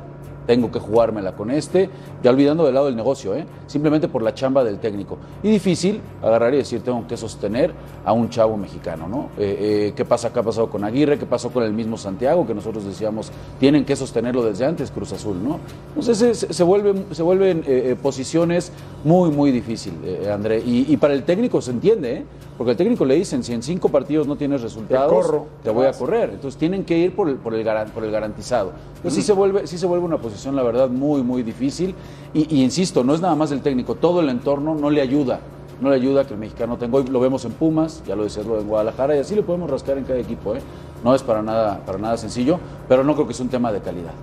tengo 0.46 0.72
que 0.72 0.80
jugármela 0.80 1.36
con 1.36 1.50
este, 1.52 1.90
ya 2.24 2.30
olvidando 2.32 2.66
del 2.66 2.74
lado 2.76 2.86
del 2.88 2.96
negocio, 2.96 3.34
¿eh? 3.36 3.46
simplemente 3.68 4.08
por 4.08 4.22
la 4.22 4.34
chamba 4.34 4.64
del 4.64 4.80
técnico. 4.80 5.18
Y 5.44 5.50
difícil 5.50 6.02
agarrar 6.22 6.54
y 6.54 6.58
decir, 6.58 6.82
tengo 6.82 7.08
que 7.08 7.18
sostener 7.18 7.74
a 8.06 8.14
un 8.14 8.30
chavo 8.30 8.56
mexicano, 8.58 9.08
¿no? 9.08 9.30
Eh, 9.38 9.88
eh, 9.90 9.94
¿Qué 9.96 10.06
pasa? 10.06 10.32
¿Qué 10.32 10.40
ha 10.40 10.44
pasado 10.44 10.70
con 10.70 10.84
Aguirre? 10.84 11.18
¿Qué 11.18 11.26
pasó 11.26 11.50
con 11.52 11.64
el 11.64 11.74
mismo 11.74 11.98
Santiago? 11.98 12.46
Que 12.46 12.54
nosotros 12.54 12.86
decíamos, 12.86 13.32
tienen 13.60 13.86
que 13.86 13.96
sostenerlo 13.96 14.44
desde 14.44 14.66
antes, 14.66 14.92
Cruz 14.92 15.12
Azul, 15.14 15.38
¿no? 15.44 15.60
Entonces 15.90 16.38
se, 16.40 16.54
se- 16.54 16.64
vuelven, 16.64 17.06
se 17.12 17.24
vuelven 17.24 17.60
eh, 17.68 17.92
eh, 17.92 17.96
posiciones 18.02 18.72
muy, 19.04 19.32
muy 19.32 19.52
difíciles, 19.52 20.28
André. 20.28 20.60
Y, 20.66 20.86
y 20.94 20.98
para 20.98 21.14
el 21.14 21.24
técnico 21.24 21.62
se 21.62 21.72
entiende, 21.72 22.14
¿eh? 22.18 22.26
Porque 22.58 22.72
al 22.72 22.78
técnico 22.78 23.04
le 23.04 23.16
dicen, 23.16 23.44
si 23.44 23.54
en 23.54 23.62
cinco 23.62 23.90
partidos 23.90 24.28
no 24.28 24.38
tienes 24.38 24.62
resultados, 24.62 25.12
corro, 25.12 25.48
te 25.62 25.70
voy 25.70 25.86
a 25.88 25.92
correr. 25.92 26.30
Entonces 26.30 26.58
tienen 26.58 26.86
que 26.86 26.98
ir 26.98 27.14
por 27.16 27.28
el, 27.28 27.36
por 27.36 27.54
el, 27.54 27.66
garan- 27.66 27.90
por 27.90 28.04
el 28.06 28.12
garantizado. 28.12 28.72
Entonces 28.96 29.14
sí 29.16 29.22
se, 29.24 29.34
vuelve, 29.34 29.68
sí 29.68 29.78
se 29.78 29.86
vuelve 29.86 30.06
una 30.06 30.18
posición, 30.20 30.56
la 30.56 30.64
verdad, 30.64 30.88
muy, 30.90 31.22
muy 31.22 31.44
difícil. 31.44 31.94
Y, 32.34 32.56
y 32.56 32.64
insisto, 32.64 33.04
no 33.04 33.14
es 33.14 33.20
nada 33.20 33.36
más 33.36 33.52
el 33.52 33.62
técnico, 33.62 33.96
todo 33.96 34.22
el 34.22 34.30
entorno 34.30 34.74
no 34.76 34.90
le 34.90 35.02
ayuda 35.02 35.40
no 35.82 35.90
le 35.90 35.98
ayuda 35.98 36.26
que 36.26 36.34
el 36.34 36.40
mexicano 36.40 36.78
tenga. 36.78 36.96
Hoy 37.00 37.04
lo 37.08 37.20
vemos 37.20 37.44
en 37.44 37.52
Pumas, 37.52 38.02
ya 38.08 38.16
lo 38.16 38.24
decías 38.24 38.46
lo 38.46 38.58
en 38.62 38.66
Guadalajara, 38.70 39.14
y 39.18 39.20
así 39.20 39.36
le 39.36 39.44
podemos 39.44 39.70
rascar 39.70 39.98
en 39.98 40.06
cada 40.06 40.18
equipo. 40.18 40.56
¿eh? 40.56 40.62
No 41.04 41.14
es 41.14 41.22
para 41.22 41.42
nada, 41.42 41.82
para 41.86 41.98
nada 41.98 42.16
sencillo, 42.16 42.60
pero 42.88 43.04
no 43.04 43.14
creo 43.14 43.28
que 43.28 43.34
es 43.34 43.40
un 43.42 43.50
tema 43.50 43.74
de 43.74 43.82
calidad. 43.82 44.14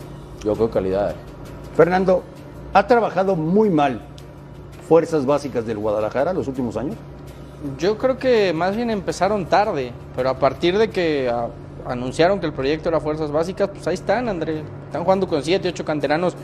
Yo 0.43 0.55
creo 0.55 0.69
que 0.69 0.73
calidad. 0.73 1.15
Fernando, 1.77 2.23
¿ha 2.73 2.87
trabajado 2.87 3.37
muy 3.37 3.69
mal 3.69 4.01
fuerzas 4.89 5.27
básicas 5.27 5.67
del 5.67 5.77
Guadalajara 5.77 6.33
los 6.33 6.49
últimos 6.49 6.79
años? 6.79 6.97
Yo 7.79 7.97
creo 7.99 8.19
que 8.19 8.53
más 8.53 8.75
bien 8.77 8.91
empezaron 8.91 9.47
tarde, 9.47 9.93
pero 10.17 10.31
a 10.31 10.39
partir 10.39 10.79
de 10.79 10.91
que 10.91 11.29
a- 11.31 11.49
anunciaron 11.91 12.41
que 12.41 12.47
el 12.47 12.53
proyecto 12.53 12.89
era 12.89 13.01
Fuerzas 13.01 13.31
Básicas, 13.31 13.69
pues 13.73 13.87
ahí 13.87 13.95
están, 13.95 14.29
André. 14.29 14.63
Están 14.87 15.05
jugando 15.05 15.27
con 15.29 15.43
7, 15.43 15.69
8 15.69 15.85
canteranos 15.85 16.35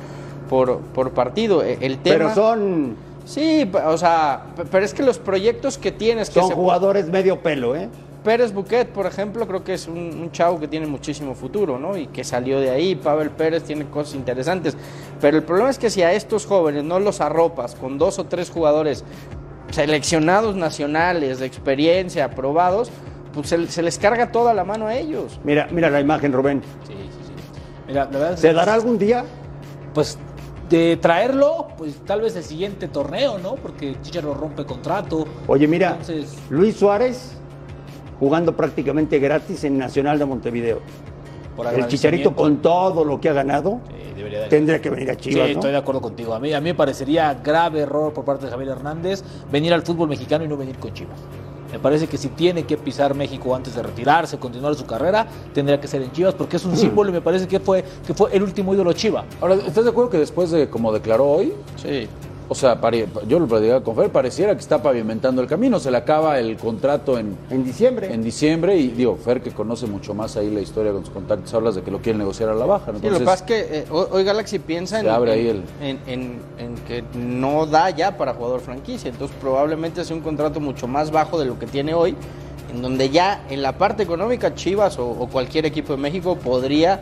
por, 0.49 0.79
por 0.79 1.11
partido. 1.11 1.63
E- 1.63 1.79
El 1.81 1.99
tema... 1.99 2.17
Pero 2.19 2.35
son, 2.35 3.09
Sí, 3.25 3.71
o 3.87 3.99
sea, 3.99 4.43
pero 4.71 4.83
es 4.85 4.95
que 4.95 5.03
los 5.03 5.19
proyectos 5.19 5.77
que 5.77 5.93
tienes... 5.93 6.31
Que 6.31 6.41
son 6.41 6.49
se- 6.49 6.55
jugadores 6.55 7.09
medio 7.09 7.41
pelo, 7.41 7.77
¿eh? 7.77 7.89
Pérez 8.25 8.53
Buquet, 8.53 8.89
por 8.89 9.07
ejemplo, 9.07 9.47
creo 9.47 9.63
que 9.63 9.75
es 9.75 9.87
un, 9.87 9.97
un 9.99 10.33
chavo 10.33 10.59
que 10.59 10.67
tiene 10.67 10.87
muchísimo 10.87 11.35
futuro, 11.35 11.79
¿no? 11.79 11.97
Y 11.97 12.07
que 12.09 12.25
salió 12.25 12.59
de 12.59 12.71
ahí. 12.71 12.95
Pavel 12.97 13.31
Pérez 13.31 13.63
tiene 13.63 13.85
cosas 13.87 14.15
interesantes. 14.17 14.77
Pero 15.21 15.37
el 15.37 15.43
problema 15.45 15.71
es 15.71 15.79
que 15.79 15.89
si 15.89 16.03
a 16.03 16.13
estos 16.13 16.45
jóvenes 16.47 16.85
no 16.85 16.99
los 17.01 17.21
arropas 17.21 17.75
con 17.75 17.97
dos 17.97 18.19
o 18.19 18.25
tres 18.25 18.51
jugadores 18.51 19.05
seleccionados 19.71 20.57
nacionales, 20.57 21.39
de 21.39 21.47
experiencia, 21.47 22.25
aprobados, 22.25 22.91
pues 23.33 23.49
se, 23.49 23.67
se 23.69 23.83
les 23.83 23.99
carga 23.99 24.33
toda 24.33 24.55
la 24.55 24.65
mano 24.65 24.87
a 24.87 24.97
ellos. 24.97 25.39
Mira, 25.45 25.69
mira 25.71 25.91
la 25.91 26.01
imagen, 26.01 26.33
Rubén. 26.33 26.63
Sí, 26.87 26.93
sí, 26.93 27.09
sí. 27.27 27.33
Mira, 27.87 28.05
la 28.05 28.11
verdad 28.11 28.33
es 28.35 28.41
¿Se 28.41 28.53
dará 28.53 28.75
algún 28.75 28.99
día? 28.99 29.25
Pues 29.95 30.19
de 30.69 30.97
traerlo, 30.99 31.69
pues 31.79 31.97
tal 32.05 32.21
vez 32.21 32.37
el 32.37 32.45
siguiente 32.45 32.89
torneo, 32.89 33.39
¿no? 33.39 33.55
Porque 33.55 33.97
Chicharo 34.03 34.35
rompe 34.35 34.65
contrato. 34.65 35.27
Oye, 35.47 35.67
mira, 35.67 35.91
Entonces, 35.93 36.37
Luis 36.51 36.77
Suárez 36.77 37.33
jugando 38.19 38.57
prácticamente 38.57 39.19
gratis 39.19 39.65
en 39.65 39.79
Nacional 39.79 40.19
de 40.19 40.25
Montevideo. 40.27 40.81
Por 41.59 41.75
El 41.75 41.89
Chicharito 41.89 42.35
con 42.35 42.59
todo 42.59 43.05
lo 43.05 43.21
que 43.21 43.29
ha 43.29 43.33
ganado 43.33 43.81
sí, 43.89 44.23
tendría 44.49 44.81
que 44.81 44.91
venir 44.91 45.11
a 45.11 45.17
Chivas, 45.17 45.49
Sí, 45.49 45.55
¿no? 45.55 45.59
estoy 45.59 45.73
de 45.73 45.77
acuerdo 45.77 46.01
contigo. 46.01 46.33
A 46.35 46.39
mí, 46.39 46.53
a 46.53 46.61
mí 46.61 46.71
me 46.71 46.75
parecería 46.75 47.35
grave 47.35 47.81
error 47.81 48.13
por 48.13 48.25
parte 48.25 48.47
de 48.47 48.53
Javier 48.53 48.71
Hernández 48.71 49.23
venir 49.51 49.75
al 49.75 49.83
fútbol 49.83 50.09
mexicano 50.09 50.45
y 50.45 50.49
no 50.49 50.57
venir 50.57 50.79
con 50.79 50.93
Chivas. 50.95 51.19
Me 51.73 51.79
parece 51.79 52.07
que 52.07 52.17
si 52.17 52.29
tiene 52.29 52.63
que 52.63 52.79
pisar 52.79 53.15
México 53.15 53.55
antes 53.55 53.75
de 53.75 53.83
retirarse, 53.83 54.39
continuar 54.39 54.75
su 54.75 54.87
carrera, 54.87 55.27
tendría 55.53 55.79
que 55.81 55.87
ser 55.89 56.01
en 56.01 56.13
Chivas, 56.13 56.35
porque 56.35 56.57
es 56.57 56.65
un 56.65 56.77
símbolo 56.77 57.11
y 57.11 57.13
me 57.13 57.21
parece 57.21 57.47
que 57.47 57.61
fue, 57.61 57.85
que 58.07 58.15
fue 58.15 58.35
el 58.35 58.43
último 58.43 58.73
ídolo 58.73 58.93
Chiva. 58.95 59.25
Ahora, 59.41 59.55
¿estás 59.57 59.85
de 59.85 59.91
acuerdo 59.91 60.09
que 60.11 60.19
después 60.19 60.51
de 60.51 60.71
como 60.71 60.93
declaró 60.93 61.27
hoy, 61.27 61.53
Sí. 61.77 62.09
O 62.51 62.55
sea, 62.55 62.81
pare- 62.81 63.07
yo 63.27 63.39
lo 63.39 63.47
platicaba 63.47 63.83
con 63.83 63.95
Fer, 63.95 64.11
pareciera 64.11 64.55
que 64.55 64.61
está 64.61 64.83
pavimentando 64.83 65.43
el 65.43 65.49
camino, 65.49 65.79
se 65.79 65.91
le 65.91 65.99
acaba 65.99 66.39
el 66.39 66.57
contrato 66.57 67.19
en, 67.19 67.37
En 67.51 67.65
diciembre. 67.65 68.13
en 68.13 68.23
diciembre 68.23 68.77
y 68.77 68.89
digo, 68.89 69.17
Fer 69.17 69.43
que 69.43 69.51
conoce 69.51 69.87
mucho 69.87 70.15
más 70.15 70.37
ahí 70.37 70.51
la 70.51 70.61
historia 70.61 70.93
con 70.93 71.05
sus 71.05 71.13
contactos, 71.13 71.53
hablas 71.53 71.75
de 71.75 71.83
que 71.83 71.91
lo 71.91 71.99
quieren 71.99 72.19
negociar 72.19 72.49
a 72.49 72.55
la 72.55 72.65
baja. 72.65 72.93
¿no? 72.93 72.99
Sí, 73.01 73.09
lo 73.11 73.19
que 73.19 73.25
pasa 73.25 73.37
es 73.37 73.43
que 73.43 73.79
eh, 73.81 73.85
hoy 73.91 74.07
hoy 74.11 74.25
Galaxy 74.25 74.59
piensa 74.59 75.01
en, 75.01 75.09
abre 75.09 75.33
en- 75.33 75.39
ahí 75.39 75.49
el- 75.49 75.63
en- 75.87 75.99
en- 76.07 76.41
en 76.59 76.75
que 76.87 77.05
no 77.19 77.67
da 77.67 77.91
ya 77.91 78.17
para 78.17 78.33
jugador 78.35 78.61
franquicia. 78.61 79.11
Entonces 79.11 79.37
probablemente 79.41 80.05
sea 80.05 80.17
un 80.17 80.23
contrato 80.23 80.59
mucho 80.61 80.87
más 80.87 81.11
bajo 81.11 81.39
de 81.39 81.45
lo 81.45 81.59
que 81.59 81.67
tiene 81.67 81.93
hoy, 81.95 82.17
en 82.73 82.81
donde 82.83 83.11
ya 83.11 83.45
en 83.51 83.61
la 83.63 83.77
parte 83.79 84.03
económica 84.03 84.55
Chivas 84.55 84.99
o, 84.99 85.07
o 85.11 85.29
cualquier 85.29 85.67
equipo 85.67 85.93
de 85.95 85.99
México 85.99 86.37
podría 86.37 87.01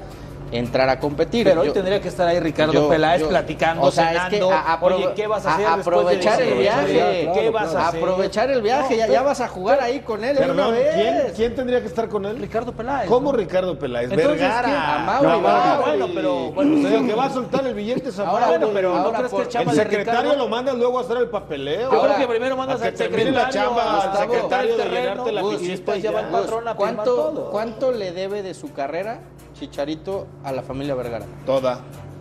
entrar 0.53 0.89
a 0.89 0.99
competir. 1.01 1.45
Pero 1.45 1.63
hoy 1.63 1.71
tendría 1.71 2.01
que 2.01 2.09
estar 2.09 2.27
ahí 2.27 2.39
Ricardo 2.41 2.73
yo- 2.73 2.89
Peláez 2.89 3.21
yo- 3.21 3.29
platicando, 3.29 3.83
o 3.83 3.91
sea, 3.91 4.13
es 4.13 4.23
que 4.31 4.37
cenando. 4.37 4.53
a- 4.53 4.79
aprove- 4.81 4.95
Oye, 5.07 5.15
¿qué 5.15 5.27
vas 5.27 5.45
a 5.47 5.55
hacer 5.55 5.67
a- 5.67 5.77
después 5.77 5.97
de 5.97 6.01
aprovechar 6.03 6.43
el 6.43 6.55
viaje, 6.59 7.31
¿Qué 7.35 7.51
vas 7.51 7.75
a 7.75 7.89
hacer? 7.89 8.01
aprovechar 8.01 8.51
el 8.51 8.63
viaje, 8.63 8.97
ya, 8.97 9.07
ya 9.09 9.23
vas 9.23 9.41
a 9.41 9.49
jugar 9.49 9.81
ahí 9.81 10.01
con 10.01 10.25
él 10.25 10.39
una 10.51 10.69
vez. 10.69 10.95
¿quién, 10.95 11.33
quién 11.35 11.55
tendría 11.55 11.81
que 11.81 11.87
estar 11.89 12.09
con 12.09 12.25
él? 12.27 12.39
Ricardo 12.39 12.73
Peláez. 12.73 13.09
¿Cómo 13.09 13.33
¿no? 13.33 13.39
Ricardo 13.39 13.79
Peláez? 13.79 14.11
Entonces, 14.11 14.37
¿quién? 14.39 14.49
Vergara. 14.49 14.95
A 14.95 14.99
Mauri, 15.01 15.29
No, 15.29 15.41
Mauri. 15.41 15.83
bueno, 15.99 16.09
pero- 16.15 16.51
bueno, 16.53 17.07
que 17.07 17.15
va 17.15 17.25
a 17.25 17.31
soltar 17.31 17.67
el 17.67 17.75
billete 17.75 18.09
es 18.11 18.19
Ahora, 18.19 18.47
bueno, 18.49 18.69
pero 18.73 18.91
¿no 18.95 18.97
ahora 19.01 19.19
crees 19.19 19.33
que 19.33 19.43
el 19.43 19.49
chamba 19.49 19.73
el 19.73 19.79
secretario 19.79 20.21
Ricardo- 20.23 20.37
lo 20.45 20.49
mandas 20.49 20.75
luego 20.77 20.99
a 20.99 21.03
hacer 21.03 21.17
el 21.19 21.29
papeleo. 21.29 21.91
Yo 21.93 22.01
creo 22.03 22.17
que 22.17 22.27
primero 22.29 22.57
mandas 22.57 22.81
a 22.81 22.83
que 22.85 22.89
al 22.89 22.97
secretario. 22.97 23.33
la 23.33 23.49
chamba 23.51 24.03
al 24.13 24.19
secretario 24.19 24.77
de 24.77 24.85
llenarte 24.85 25.33
la 25.33 25.43
y 25.43 25.67
después 25.69 26.03
ya 26.03 26.11
va 26.13 26.21
el 26.21 26.27
patrón 26.27 26.69
a 26.69 26.75
firmar 26.75 26.77
¿Cuánto, 26.77 27.05
todo. 27.15 27.51
¿Cuánto 27.51 27.93
le 27.93 28.13
debe 28.13 28.43
de 28.43 28.55
su 28.55 28.73
carrera 28.73 29.21
Chicharito 29.59 30.27
a 30.45 30.53
la 30.53 30.63
familia 30.63 30.95
Vergara? 30.95 31.25
Toda, 31.45 31.81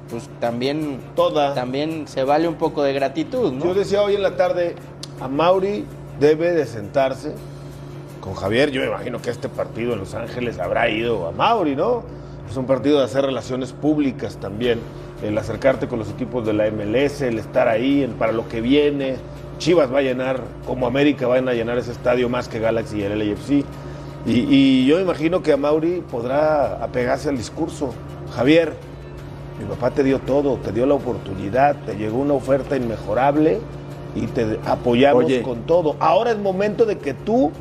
Pues 0.09 0.29
también, 0.39 0.99
toda. 1.15 1.53
también 1.53 2.07
se 2.07 2.23
vale 2.23 2.47
un 2.47 2.55
poco 2.55 2.83
de 2.83 2.93
gratitud, 2.93 3.51
¿no? 3.51 3.65
Yo 3.65 3.73
decía 3.73 4.01
hoy 4.01 4.15
en 4.15 4.23
la 4.23 4.35
tarde, 4.37 4.75
a 5.19 5.27
Mauri 5.27 5.85
debe 6.19 6.51
de 6.51 6.65
sentarse 6.65 7.33
con 8.21 8.33
Javier. 8.35 8.71
Yo 8.71 8.81
me 8.81 8.87
imagino 8.87 9.21
que 9.21 9.31
este 9.31 9.49
partido 9.49 9.93
en 9.93 9.99
Los 9.99 10.13
Ángeles 10.13 10.59
habrá 10.59 10.89
ido 10.89 11.27
a 11.27 11.31
Mauri, 11.31 11.75
¿no? 11.75 12.03
Es 12.49 12.55
un 12.57 12.65
partido 12.65 12.99
de 12.99 13.05
hacer 13.05 13.25
relaciones 13.25 13.73
públicas 13.73 14.37
también, 14.37 14.79
el 15.23 15.37
acercarte 15.37 15.87
con 15.87 15.97
los 15.99 16.09
equipos 16.11 16.45
de 16.45 16.53
la 16.53 16.67
MLS, 16.67 17.21
el 17.21 17.39
estar 17.39 17.67
ahí, 17.67 18.01
el 18.03 18.11
para 18.11 18.31
lo 18.31 18.47
que 18.47 18.61
viene. 18.61 19.15
Chivas 19.57 19.91
va 19.91 19.99
a 19.99 20.01
llenar, 20.01 20.39
como 20.67 20.85
América 20.85 21.27
van 21.27 21.47
a 21.49 21.53
llenar 21.53 21.77
ese 21.79 21.91
estadio 21.91 22.29
más 22.29 22.47
que 22.47 22.59
Galaxy 22.59 22.99
y 22.99 23.03
el 23.03 23.17
LAFC. 23.17 23.65
Y, 24.25 24.47
y 24.49 24.85
yo 24.87 24.97
me 24.97 25.03
imagino 25.03 25.41
que 25.43 25.53
a 25.53 25.57
Mauri 25.57 26.03
podrá 26.09 26.83
apegarse 26.83 27.29
al 27.29 27.37
discurso. 27.37 27.93
Javier, 28.35 28.73
mi 29.59 29.65
papá 29.65 29.91
te 29.91 30.03
dio 30.03 30.19
todo, 30.19 30.57
te 30.57 30.71
dio 30.71 30.85
la 30.85 30.95
oportunidad, 30.95 31.75
te 31.85 31.95
llegó 31.95 32.17
una 32.17 32.33
oferta 32.33 32.75
inmejorable 32.75 33.59
y 34.15 34.27
te 34.27 34.59
apoyamos 34.65 35.25
Oye. 35.25 35.41
con 35.41 35.63
todo. 35.63 35.95
Ahora 35.99 36.31
es 36.31 36.37
momento 36.37 36.85
de 36.85 36.97
que 36.97 37.13
tú 37.13 37.51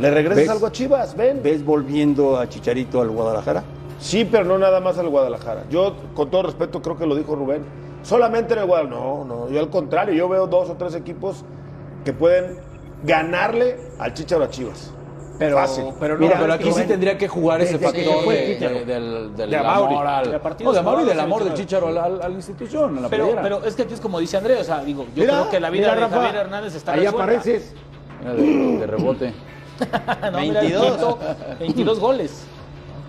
le 0.00 0.10
regreses 0.10 0.44
¿Ves? 0.44 0.50
algo 0.50 0.66
a 0.66 0.72
Chivas, 0.72 1.16
ven. 1.16 1.40
¿Ves 1.42 1.64
volviendo 1.64 2.38
a 2.38 2.48
Chicharito 2.48 3.00
al 3.00 3.10
Guadalajara? 3.10 3.62
Sí, 4.00 4.24
pero 4.24 4.44
no 4.44 4.58
nada 4.58 4.80
más 4.80 4.98
al 4.98 5.08
Guadalajara. 5.08 5.64
Yo, 5.70 5.94
con 6.14 6.30
todo 6.30 6.44
respeto, 6.44 6.82
creo 6.82 6.96
que 6.96 7.06
lo 7.06 7.14
dijo 7.14 7.36
Rubén. 7.36 7.62
Solamente 8.02 8.54
en 8.54 8.60
el 8.60 8.66
Guadalajara. 8.66 9.00
No, 9.00 9.24
no, 9.24 9.48
yo 9.48 9.60
al 9.60 9.70
contrario, 9.70 10.14
yo 10.14 10.28
veo 10.28 10.46
dos 10.46 10.70
o 10.70 10.74
tres 10.74 10.94
equipos 10.94 11.44
que 12.04 12.12
pueden 12.12 12.56
ganarle 13.04 13.78
al 13.98 14.12
Chicharo 14.14 14.44
a 14.44 14.50
Chivas. 14.50 14.92
Pero, 15.38 15.56
Fácil. 15.56 15.84
pero 15.98 16.14
no, 16.14 16.20
Mira, 16.20 16.38
pero 16.38 16.52
aquí 16.52 16.70
sí 16.72 16.82
tendría 16.84 17.18
que 17.18 17.26
jugar 17.26 17.60
ese 17.60 17.76
factor 17.78 18.28
de, 18.28 18.56
de- 18.56 18.84
del, 18.84 19.36
del 19.36 19.50
De 19.50 19.56
amor 19.56 20.06
al, 20.06 20.30
De 20.30 20.64
no, 20.64 20.72
de 20.72 20.78
Amauri 20.78 21.04
del 21.04 21.18
amor 21.18 21.42
de 21.42 21.50
sí, 21.50 21.56
Chicharo 21.56 21.88
a 21.88 22.08
la 22.08 22.28
institución, 22.30 22.98
a 22.98 23.00
la 23.02 23.08
Pero, 23.08 23.24
playera. 23.24 23.42
pero 23.42 23.64
es 23.64 23.74
que 23.74 23.82
aquí 23.82 23.94
es 23.94 24.00
como 24.00 24.20
dice 24.20 24.36
Andrés, 24.36 24.60
o 24.60 24.64
sea, 24.64 24.84
digo, 24.84 25.04
yo 25.14 25.22
Mira, 25.24 25.32
creo 25.40 25.50
que 25.50 25.60
la 25.60 25.70
vida 25.70 25.82
mira, 25.88 25.94
de 25.96 26.00
Rafa, 26.02 26.16
Javier 26.16 26.36
Hernández 26.36 26.74
está 26.76 26.92
Ahí 26.92 27.00
resuelta. 27.00 27.22
apareces. 27.24 27.72
Mira, 28.20 28.34
de, 28.34 28.78
de 28.78 28.86
rebote, 28.86 29.32
No, 30.32 30.38
mira, 30.38 30.60
22. 30.60 30.82
22, 30.90 31.18
22 31.58 31.98
goles. 32.00 32.44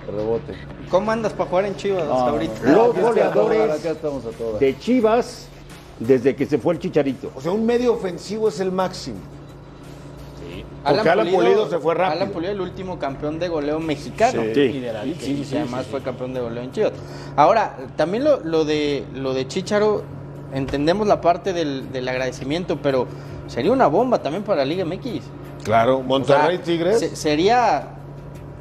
de 0.08 0.12
rebote. 0.12 0.54
¿Cómo 0.90 1.12
andas 1.12 1.32
para 1.34 1.50
jugar 1.50 1.66
en 1.66 1.76
Chivas 1.76 2.06
No, 2.06 2.14
ahorita? 2.14 2.54
no, 2.64 2.88
Los 2.88 3.00
goleadores 3.00 3.84
de 4.60 4.80
Chivas 4.80 5.48
desde 6.00 6.36
que 6.36 6.46
se 6.48 6.58
fue 6.58 6.74
el 6.74 6.80
Chicharito. 6.80 7.32
O 7.36 7.42
sea, 7.42 7.52
un 7.52 7.66
medio 7.68 7.94
ofensivo 7.94 8.50
es 8.50 8.60
el 8.60 8.72
máximo. 8.72 9.18
Alan 10.86 10.96
Porque 10.98 11.10
Alan 11.10 11.28
Pulido 11.34 11.70
se 11.70 11.80
fue 11.80 11.94
rápido. 11.96 12.22
Alan 12.22 12.34
Pulido 12.34 12.52
el 12.52 12.62
último 12.62 13.00
campeón 13.00 13.40
de 13.40 13.48
goleo 13.48 13.80
mexicano. 13.80 14.42
Sí. 14.54 14.60
Y 14.62 14.80
de 14.80 14.94
la 14.94 15.06
Y 15.06 15.48
además 15.56 15.86
fue 15.88 16.02
campeón 16.02 16.34
de 16.34 16.42
goleo 16.42 16.64
en 16.64 16.72
Chivas. 16.72 16.94
Ahora, 17.36 17.76
también 17.96 18.24
lo, 18.24 18.40
lo 18.42 18.66
de 18.66 19.04
lo 19.14 19.34
de 19.34 19.48
Chicharo, 19.48 20.04
entendemos 20.54 21.08
la 21.08 21.20
parte 21.22 21.54
del, 21.54 21.92
del 21.92 22.08
agradecimiento, 22.08 22.78
pero 22.82 23.08
sería 23.48 23.72
una 23.72 23.88
bomba 23.88 24.20
también 24.22 24.44
para 24.44 24.60
la 24.60 24.66
Liga 24.66 24.86
MX. 24.86 25.22
Claro, 25.64 25.96
O 25.96 26.00
sea, 26.00 26.08
Monterrey 26.08 26.60
Tigres. 26.60 27.00
se- 27.00 27.16
sería, 27.16 27.95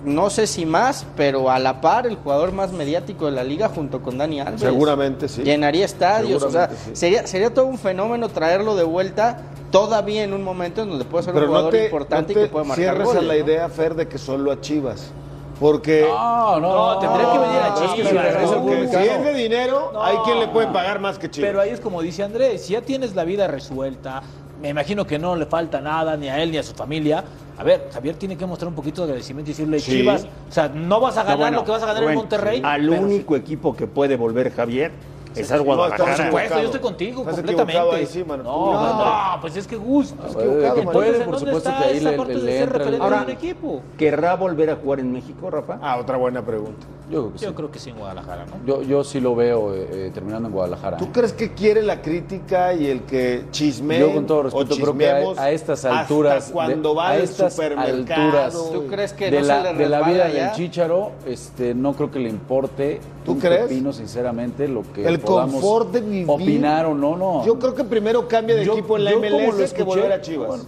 no 0.04 0.30
sé 0.30 0.46
si 0.46 0.66
más, 0.66 1.06
pero 1.16 1.50
a 1.50 1.58
la 1.58 1.80
par 1.80 2.06
el 2.06 2.16
jugador 2.16 2.52
más 2.52 2.73
mediático 2.73 3.26
de 3.26 3.32
la 3.32 3.42
liga 3.44 3.68
junto 3.68 4.02
con 4.02 4.18
Dani 4.18 4.40
Alves. 4.40 4.61
Seguramente 4.61 5.28
sí. 5.28 5.42
Llenaría 5.42 5.84
estadios, 5.84 6.42
o 6.42 6.50
sea, 6.50 6.68
sí. 6.68 6.90
sería, 6.92 7.26
sería 7.26 7.52
todo 7.52 7.66
un 7.66 7.78
fenómeno 7.78 8.28
traerlo 8.28 8.76
de 8.76 8.84
vuelta 8.84 9.38
todavía 9.70 10.23
en 10.23 10.32
un 10.32 10.42
momento 10.44 10.82
en 10.82 10.90
donde 10.90 11.04
puede 11.04 11.25
ser 11.25 11.34
un 11.34 11.40
no 11.40 11.46
jugador 11.49 11.73
te, 11.73 11.84
importante 11.87 12.34
no 12.34 12.40
y 12.40 12.42
que 12.44 12.49
puede 12.50 12.64
marcar 12.66 12.84
cierres 12.84 13.04
goles, 13.06 13.23
a 13.23 13.26
la 13.26 13.34
¿no? 13.34 13.40
idea, 13.40 13.68
Fer, 13.68 13.94
de 13.94 14.06
que 14.06 14.18
solo 14.18 14.52
a 14.52 14.61
Chivas. 14.61 15.11
Porque... 15.58 16.06
No, 16.08 16.61
no, 16.61 16.94
No, 16.94 16.99
tendría 16.99 17.32
que 17.32 17.38
venir 17.38 17.56
a 17.58 17.68
es 17.68 17.75
que 17.75 18.08
Chivas, 18.08 18.90
si 18.90 19.08
es 19.08 19.25
de 19.25 19.34
dinero, 19.34 19.90
No. 19.92 20.04
hay 20.04 20.16
quien 20.18 20.38
le 20.38 20.49
puede 20.49 20.66
pagar 20.68 21.00
más 21.00 21.18
que 21.18 21.30
Chivas. 21.30 21.49
Pero 21.49 21.61
ahí 21.61 21.70
es 21.70 21.80
como 21.80 22.02
dice 22.02 22.23
Andrés, 22.23 22.66
si 22.66 22.75
ya 22.75 22.82
tienes 22.82 23.14
la 23.14 23.25
vida 23.25 23.46
resuelta, 23.46 24.23
me 24.64 24.71
imagino 24.71 25.06
que 25.06 25.18
no 25.18 25.37
le 25.37 25.44
falta 25.44 25.78
nada 25.83 26.16
ni 26.16 26.30
a 26.30 26.42
él 26.42 26.50
ni 26.50 26.56
a 26.56 26.62
su 26.62 26.73
familia. 26.73 27.23
A 27.59 27.62
ver, 27.62 27.90
Javier 27.92 28.14
tiene 28.16 28.35
que 28.35 28.47
mostrar 28.47 28.68
un 28.71 28.75
poquito 28.75 29.02
de 29.02 29.09
agradecimiento 29.09 29.50
y 29.50 29.52
decirle, 29.52 29.78
Sí. 29.78 29.92
Chivas, 29.92 30.26
o 30.49 30.50
sea, 30.52 30.68
no 30.71 31.00
vas 31.00 31.18
a 31.18 31.21
No, 31.23 31.26
ganar 31.28 31.38
bueno, 31.38 31.56
lo 31.59 31.64
que 31.66 31.71
vas 31.71 31.83
a 31.83 31.87
ganar 31.87 32.02
en 32.02 32.14
Monterrey. 32.14 32.62
Al 32.64 32.88
único 32.88 33.37
equipo 33.37 33.76
que 33.76 33.87
puede 33.87 34.16
volver 34.16 34.50
Javier 34.54 34.90
es 35.34 35.50
al 35.52 35.58
No, 35.58 35.64
Guadalajara. 35.64 36.14
Por 36.16 36.24
supuesto, 36.26 36.58
yo 36.58 36.64
estoy 36.66 36.80
contigo 36.80 37.20
Estás 37.22 37.34
completamente. 37.36 37.96
ahí 37.96 38.06
sí, 38.06 38.24
mano. 38.24 38.42
no, 38.42 38.72
no, 38.72 39.04
no, 39.04 39.40
pues 39.40 39.56
es 39.56 39.66
que 39.66 39.76
Gus. 39.76 40.12
equivocado, 40.12 40.74
que 40.74 40.82
puede, 40.82 41.12
por 41.20 41.24
¿dónde 41.34 41.38
supuesto 41.40 41.70
que 41.70 41.84
ahí 41.84 41.96
esa 41.98 42.10
le, 42.10 42.34
le 42.34 42.40
ser 42.52 42.62
entra 42.62 42.84
el- 42.88 43.00
Ahora- 43.00 43.26
equipo? 43.28 43.82
¿Querrá 43.98 44.34
volver 44.36 44.70
a 44.70 44.76
jugar 44.76 45.00
en 45.00 45.12
México, 45.12 45.50
Rafa? 45.50 45.78
Ah, 45.82 45.96
otra 45.98 46.16
buena 46.16 46.42
pregunta. 46.44 46.86
Yo 47.10 47.20
creo 47.20 47.32
que 47.32 47.38
sí. 47.38 47.44
Yo 47.44 47.54
creo 47.54 47.70
que 47.70 47.78
sí 47.78 47.90
en 47.90 47.98
Guadalajara, 47.98 48.46
¿no? 48.46 48.52
Yo, 48.66 48.82
yo 48.82 49.04
sí 49.04 49.20
lo 49.20 49.34
veo 49.34 49.74
eh, 49.74 49.88
eh, 49.92 50.10
terminando 50.14 50.48
en 50.48 50.54
Guadalajara. 50.54 50.96
¿Tú 50.96 51.12
crees 51.12 51.32
que 51.34 51.52
quiere 51.52 51.82
la 51.82 52.00
crítica 52.00 52.72
y 52.72 52.86
el 52.86 53.02
que 53.02 53.44
chisme? 53.50 53.98
Yo 53.98 54.14
con 54.14 54.26
todo 54.26 54.44
respeto 54.44 54.74
creo 54.76 54.96
que 54.96 55.10
a, 55.10 55.42
a 55.42 55.50
estas 55.50 55.84
alturas, 55.84 56.44
hasta 56.44 56.52
cuando 56.54 56.90
de- 56.90 56.94
va 56.96 57.08
a 57.08 57.10
al 57.12 57.20
estas 57.20 57.52
supermercado. 57.52 58.30
alturas 58.30 58.70
¿Tú 58.72 58.86
crees 58.86 59.12
que 59.12 59.30
de 59.30 59.40
no 59.40 59.46
la, 59.46 59.62
se 59.64 59.72
le 59.74 59.78
de 59.78 59.88
la 59.90 60.02
vida 60.02 60.28
ya? 60.28 60.44
del 60.46 60.52
Chícharo, 60.52 61.12
este, 61.26 61.74
no 61.74 61.92
creo 61.92 62.10
que 62.10 62.20
le 62.20 62.30
importe 62.30 63.00
¿Tú 63.25 63.33
un 63.33 63.40
crees? 63.40 63.62
pepino, 63.62 63.93
sinceramente, 63.93 64.69
lo 64.69 64.83
que 64.93 65.07
El 65.07 65.19
podamos 65.21 65.54
confort 65.54 65.90
de 65.93 66.00
vivir. 66.02 66.26
opinar 66.28 66.87
o 66.87 66.95
no, 66.95 67.16
no. 67.16 67.45
Yo 67.45 67.59
creo 67.59 67.75
que 67.75 67.85
primero 67.85 68.28
cambia 68.28 68.54
de 68.54 68.64
Yo- 68.64 68.73
equipo 68.75 68.97
en 68.99 69.04
la 69.04 69.12
MLS 69.12 69.47
lo 69.52 69.57
que 69.57 69.64
escuché- 69.64 69.85
volver 69.85 70.12
a 70.12 70.21
Chivas. 70.21 70.47
bueno, 70.49 70.64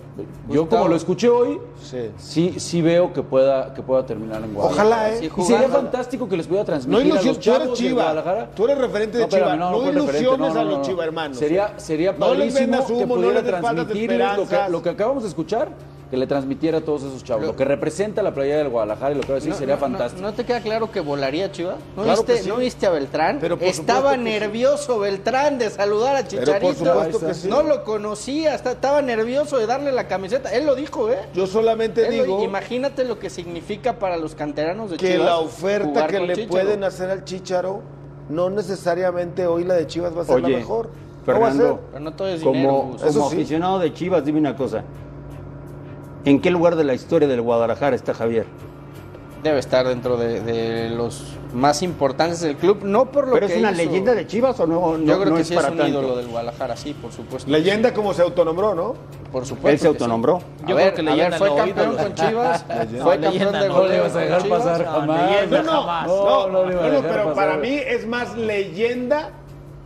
yo 0.49 0.69
como 0.69 0.89
lo 0.89 0.97
escuché 0.97 1.29
hoy, 1.29 1.61
Sí. 1.83 2.11
sí, 2.17 2.55
sí 2.59 2.81
veo 2.83 3.13
que 3.13 3.23
pueda, 3.23 3.75
que 3.75 3.83
pueda 3.83 4.07
terminar 4.07 4.43
en 4.43 4.55
Guadalajara. 4.55 4.89
Ojalá, 4.89 5.11
¿eh? 5.15 5.19
Sí, 5.21 5.31
Y 5.37 5.43
sería 5.43 5.69
fantástico 5.69 6.29
que 6.29 6.37
les 6.37 6.47
pudiera 6.47 6.63
No 6.63 6.67
transmitir 6.67 7.13
a 7.13 7.15
los 7.15 7.23
tú 7.23 7.29
eres 7.29 7.39
chavos 7.41 7.79
de. 7.79 7.93
Guadalajara. 7.93 8.51
Tú 8.55 8.65
eres 8.65 8.79
referente 8.79 9.19
de 9.19 9.23
No, 9.25 9.29
espérame, 9.29 9.53
Chiva. 9.55 9.57
no, 9.71 9.71
No, 9.83 9.91
ilusiones 9.91 10.39
no, 10.39 10.47
a 10.47 10.65
no, 10.65 10.71
los 10.71 10.79
no. 10.79 10.85
Chiva 10.85 11.05
hermanos. 11.05 11.37
Sería, 11.39 11.75
sería 11.79 12.13
No 12.13 12.35
les 12.35 12.55
padrísimo 12.55 12.87
que 12.87 13.07
no 13.07 13.15
pudiera 13.15 13.39
esperanzas. 13.41 14.71
lo 14.71 14.83
que 14.83 14.89
acabamos 14.89 15.23
de 15.23 15.29
escuchar, 15.29 15.69
que 16.11 16.17
le 16.17 16.27
transmitiera 16.29 16.79
a 16.79 16.81
todos 16.83 17.03
esos 17.03 17.25
chavos. 17.25 17.45
lo 17.47 17.57
que 17.57 17.65
representa 17.65 18.23
la 18.23 18.33
playa 18.33 18.59
del 18.59 18.69
Guadalajara 18.69 19.13
y 19.13 19.15
lo 19.17 19.23
que 19.23 19.29
va 19.29 19.33
a 19.33 19.37
decir 19.37 19.51
No, 19.51 19.59
sería 19.59 19.75
no, 19.75 19.81
fantástico. 19.81 20.23
No, 20.23 20.29
¿no 20.29 20.35
te 20.35 20.45
queda 20.45 20.61
claro 20.61 20.91
que 20.93 21.01
volaría 21.01 21.51
Chivas? 21.51 21.77
¿No, 21.97 22.05
Claro 22.05 22.19
viste, 22.23 22.33
que 22.35 22.43
sí. 22.43 22.49
¿No 22.49 22.57
viste 22.59 22.87
a 22.87 22.91
Beltrán? 22.91 23.39
Pero 23.41 23.59
estaba 23.61 24.13
que 24.13 24.19
sí. 24.19 24.23
nervioso 24.25 24.99
Beltrán 25.01 25.59
de 25.59 25.69
saludar 25.71 26.15
a 26.15 26.23
Pero 26.23 26.45
Chicharito. 26.45 26.61
por 26.61 26.75
supuesto 26.77 27.27
que 27.27 27.35
sí. 27.35 27.49
No 27.49 27.63
lo 27.65 27.83
conocía, 27.83 28.55
estaba 28.55 29.03
nervioso 29.03 29.59
de 29.59 29.67
darle 29.67 29.91
la 29.91 30.07
camiseta. 30.07 30.53
Él 30.55 30.65
lo 30.67 30.77
dijo, 30.77 31.11
¿eh? 31.11 31.19
Yo 31.35 31.47
solamente 31.49 32.07
Él 32.07 32.19
lo- 32.19 32.23
digo 32.25 32.45
imagínate 32.45 33.03
lo 33.05 33.19
que 33.19 33.29
significa 33.29 33.99
para 33.99 34.17
los 34.17 34.37
canteranos 34.37 34.91
de 34.93 34.99
que 34.99 35.13
Chivas. 35.13 35.27
la 35.27 35.39
oferta 35.39 35.89
jugar 35.89 36.11
que 36.11 36.21
le 36.21 36.47
pueden 36.47 36.85
hacer 36.85 37.11
al 37.11 37.25
Chicharo 37.25 37.83
no 38.29 38.49
necesariamente 38.51 39.47
hoy 39.47 39.65
la 39.65 39.75
de 39.75 39.87
Chivas 39.87 40.17
va 40.17 40.23
a 40.23 40.25
ser 40.25 40.41
la 40.41 40.49
mejor. 40.49 40.91
No 41.27 41.41
va 41.41 41.49
a 41.49 41.51
ser. 41.51 41.59
Fernando, 41.61 41.81
Pero 41.91 42.05
no 42.05 42.13
todo 42.15 42.29
es 42.29 42.41
dinero. 42.41 42.69
como, 43.03 43.27
aficionado 43.27 43.79
de 43.81 43.93
Chivas, 43.93 44.25
dime 44.25 44.39
una 44.39 44.55
cosa. 44.55 44.85
¿En 46.27 46.41
qué 46.41 46.51
lugar 46.51 46.75
de 46.77 46.83
la 46.85 46.93
historia 46.93 47.29
del 47.29 47.41
Guadalajara 47.41 47.95
está 47.95 48.13
Javier? 48.13 48.47
Debe 49.45 49.61
estar 49.61 49.87
dentro 49.87 50.17
de, 50.17 50.41
de 50.41 50.91
los 50.91 51.23
más 51.55 51.81
importantes 51.83 52.41
del 52.41 52.57
club, 52.57 52.81
no 52.83 53.13
por 53.13 53.29
lo 53.29 53.35
¿Pero 53.35 53.47
que 53.47 53.53
es 53.55 53.59
una 53.61 53.71
hizo. 53.71 53.77
leyenda 53.85 54.13
de 54.13 54.27
Chivas 54.27 54.59
o 54.59 54.67
no, 54.67 54.99
no, 54.99 55.05
Yo 55.05 55.21
creo 55.21 55.31
no 55.31 55.37
que 55.37 55.43
es 55.43 55.49
sí 55.49 55.55
para 55.55 55.69
es 55.69 55.73
un 55.73 55.79
tanto? 55.79 55.93
ídolo 55.93 56.17
del 56.17 56.27
Guadalajara, 56.27 56.77
sí, 56.77 56.95
por 56.95 57.13
supuesto. 57.13 57.49
Leyenda 57.49 57.95
como 57.95 58.13
se 58.13 58.23
autonombró, 58.23 58.75
¿no? 58.75 58.95
Por 59.31 59.47
supuesto. 59.47 59.69
Él 59.71 59.79
se 59.79 59.87
autonombró. 59.87 60.41
sí. 60.41 60.65
Yo 60.67 60.75
a 60.75 60.79
ver, 60.79 60.95
creo 60.95 61.05
que 61.07 61.13
a 61.13 61.15
ver, 61.15 61.17
leyenda 61.17 61.39
fue 61.39 61.49
no, 61.51 61.57
campeón 61.57 61.93
ídolo. 61.93 62.03
con 62.03 62.15
Chivas, 62.15 62.65
fue 63.03 63.19
No, 63.19 63.23
campeón 63.23 63.53
de 63.53 63.69
no, 63.69 63.75
goleo 63.75 64.05
a 64.05 64.09
con 64.11 64.21
dejar 64.21 64.43
Chivas. 64.43 64.59
pasar 64.65 64.85
No, 64.87 64.93
jamás. 64.93 65.31
leyenda 65.31 65.63
No, 65.63 65.63
no, 65.73 65.81
jamás. 65.83 66.07
no, 66.09 66.25
No, 66.27 66.49
no 66.49 66.65
le 66.67 66.73
iba 66.73 66.83
a 66.83 66.87
no, 66.89 66.93
no, 66.93 66.97
dejar 67.03 67.11
pero 67.13 67.25
pasar. 67.29 67.35
para 67.47 67.57
mí 67.59 67.75
es 67.87 68.07
más 68.09 68.37
leyenda 68.37 69.31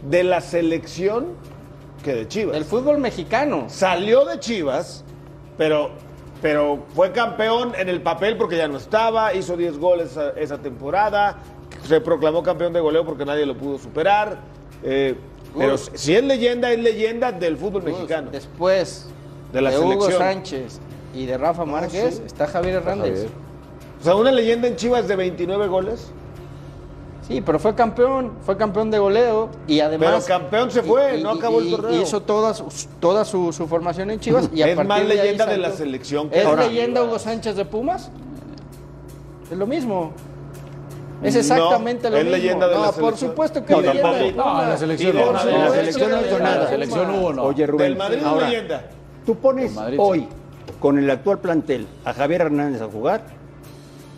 de 0.09 0.25
la 0.25 0.41
selección 0.41 1.27
que 2.03 2.15
de 2.15 2.27
Chivas. 2.29 2.55
Del 2.55 2.65
fútbol 2.65 2.97
mexicano. 2.97 3.65
Salió 3.69 4.25
de 4.25 4.39
Chivas, 4.41 5.05
pero, 5.59 5.91
pero 6.43 6.85
fue 6.95 7.13
campeón 7.13 7.73
en 7.77 7.89
el 7.89 8.01
papel 8.03 8.37
porque 8.37 8.57
ya 8.57 8.69
no 8.69 8.79
estaba, 8.79 9.35
hizo 9.35 9.57
10 9.57 9.79
goles 9.79 10.13
esa, 10.13 10.31
esa 10.31 10.59
temporada, 10.59 11.39
se 11.87 12.01
proclamó 12.01 12.43
campeón 12.43 12.73
de 12.73 12.81
goleo 12.81 13.05
porque 13.05 13.25
nadie 13.25 13.47
lo 13.47 13.57
pudo 13.57 13.79
superar. 13.79 14.39
eh, 14.83 15.15
pero 15.59 15.77
si 15.77 16.15
es 16.15 16.23
leyenda, 16.23 16.71
es 16.71 16.79
leyenda 16.79 17.33
del 17.33 17.57
fútbol 17.57 17.83
mexicano. 17.83 18.31
Después 18.31 19.09
De 19.53 19.59
de, 19.59 19.63
la 19.63 19.71
Hugo 19.81 20.05
selección. 20.05 20.19
Sánchez 20.19 20.81
y 21.13 21.27
de 21.27 21.37
Rafa 21.37 21.65
Márquez 21.65 22.17
sí. 22.17 22.23
está 22.25 22.47
Javier 22.47 22.77
Hernández. 22.77 23.15
Javier. 23.15 23.29
O 24.01 24.05
sea, 24.05 24.15
una 24.15 24.31
leyenda 24.31 24.69
en 24.69 24.77
Chivas 24.77 25.09
de 25.09 25.17
29 25.17 25.67
goles. 25.67 26.13
Sí, 27.31 27.41
pero 27.43 27.61
fue 27.61 27.77
campeón, 27.77 28.33
fue 28.45 28.57
campeón 28.57 28.91
de 28.91 28.99
goleo 28.99 29.49
y 29.69 29.79
además... 29.79 30.25
Pero 30.27 30.41
campeón 30.41 30.69
se 30.73 30.83
fue, 30.83 31.21
no 31.23 31.31
acabó 31.31 31.61
el 31.61 31.71
torneo. 31.71 31.93
Y 31.93 32.03
hizo 32.03 32.21
toda, 32.23 32.53
su, 32.55 32.65
toda 32.99 33.25
su, 33.25 33.53
su 33.53 33.69
formación 33.69 34.11
en 34.11 34.19
Chivas 34.19 34.51
y 34.53 34.63
a 34.63 34.67
Es 34.69 34.75
partir 34.75 34.89
más 34.89 34.99
de 34.99 35.05
ahí 35.13 35.17
leyenda 35.19 35.47
de 35.47 35.59
la 35.59 35.71
selección 35.71 36.29
que 36.29 36.43
¿Es 36.43 36.51
de 36.51 36.57
leyenda. 36.57 37.05
Hugo 37.05 37.21
Sánchez 37.21 37.55
de 37.55 37.65
Pumas? 37.65 38.11
Es 39.49 39.57
lo 39.57 39.65
mismo. 39.69 40.11
Es 41.23 41.35
No, 41.35 41.41
exactamente 41.41 42.11
lo 42.11 42.17
es 42.17 42.25
mismo. 42.25 42.37
leyenda 42.37 42.67
de 42.67 42.75
no, 42.75 42.81
la 42.81 42.87
por 42.89 42.95
selección. 42.97 43.31
supuesto 43.31 43.65
que 43.65 43.73
No, 43.75 43.79
es 43.79 43.87
leyenda 43.87 44.13
de. 44.13 44.31
Pumas. 44.33 44.47
No, 44.47 44.63
en 44.65 44.69
la 44.71 44.77
selección 44.77 45.11
Y 45.11 45.19
no. 45.21 45.27
En 45.29 45.33
la 45.35 45.71
selección 45.71 46.11
no 46.11 46.21
hizo 46.21 46.37
En 46.37 46.43
la 46.43 46.51
nada. 46.51 46.69
selección 46.69 47.11
hubo, 47.15 47.33
no. 47.33 47.43
Oye, 47.45 47.67
Rubén, 47.67 47.89
Del 47.91 47.97
Madrid 47.97 48.19
es 48.19 48.25
ahora, 48.25 48.49
leyenda. 48.49 48.85
tú 49.25 49.37
pones 49.37 49.73
Madrid, 49.73 49.99
hoy, 50.01 50.19
sí. 50.21 50.29
con 50.81 50.99
el 50.99 51.09
actual 51.09 51.39
plantel, 51.39 51.87
a 52.05 52.13
Javier 52.13 52.41
Hernández 52.41 52.83
a 52.83 52.87
jugar 52.87 53.23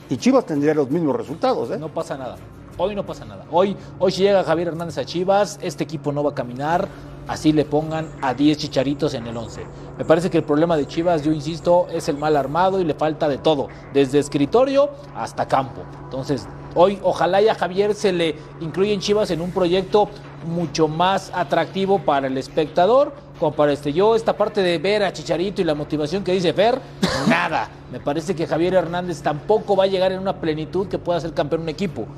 y 0.08 0.16
Chivas 0.16 0.46
tendría 0.46 0.72
los 0.72 0.88
mismos 0.90 1.14
resultados, 1.14 1.70
¿eh? 1.72 1.76
No 1.78 1.88
pasa 1.88 2.16
nada. 2.16 2.36
Hoy 2.84 2.96
no 2.96 3.06
pasa 3.06 3.24
nada. 3.24 3.46
Hoy, 3.52 3.76
hoy 4.00 4.10
llega 4.10 4.42
Javier 4.42 4.66
Hernández 4.66 4.98
a 4.98 5.04
Chivas, 5.04 5.56
este 5.62 5.84
equipo 5.84 6.10
no 6.10 6.24
va 6.24 6.30
a 6.30 6.34
caminar. 6.34 6.88
Así 7.28 7.52
le 7.52 7.64
pongan 7.64 8.10
a 8.20 8.34
10 8.34 8.58
chicharitos 8.58 9.14
en 9.14 9.24
el 9.28 9.36
11. 9.36 9.64
Me 9.96 10.04
parece 10.04 10.30
que 10.30 10.38
el 10.38 10.42
problema 10.42 10.76
de 10.76 10.88
Chivas, 10.88 11.22
yo 11.22 11.30
insisto, 11.30 11.86
es 11.92 12.08
el 12.08 12.16
mal 12.18 12.36
armado 12.36 12.80
y 12.80 12.84
le 12.84 12.94
falta 12.94 13.28
de 13.28 13.38
todo, 13.38 13.68
desde 13.94 14.18
escritorio 14.18 14.90
hasta 15.14 15.46
campo. 15.46 15.82
Entonces, 16.02 16.48
hoy 16.74 16.98
ojalá 17.04 17.40
y 17.40 17.46
a 17.46 17.54
Javier 17.54 17.94
se 17.94 18.12
le 18.12 18.34
incluya 18.60 18.92
en 18.92 18.98
Chivas 18.98 19.30
en 19.30 19.42
un 19.42 19.52
proyecto 19.52 20.08
mucho 20.44 20.88
más 20.88 21.30
atractivo 21.32 22.00
para 22.00 22.26
el 22.26 22.36
espectador, 22.36 23.12
como 23.38 23.52
para 23.52 23.70
este. 23.70 23.92
Yo, 23.92 24.16
esta 24.16 24.36
parte 24.36 24.60
de 24.60 24.78
ver 24.78 25.04
a 25.04 25.12
Chicharito 25.12 25.62
y 25.62 25.64
la 25.64 25.76
motivación 25.76 26.24
que 26.24 26.32
dice 26.32 26.52
Fer, 26.52 26.80
nada. 27.28 27.68
Me 27.92 28.00
parece 28.00 28.34
que 28.34 28.48
Javier 28.48 28.74
Hernández 28.74 29.22
tampoco 29.22 29.76
va 29.76 29.84
a 29.84 29.86
llegar 29.86 30.10
en 30.10 30.18
una 30.18 30.40
plenitud 30.40 30.88
que 30.88 30.98
pueda 30.98 31.20
ser 31.20 31.32
campeón 31.32 31.62
un 31.62 31.68
equipo. 31.68 32.08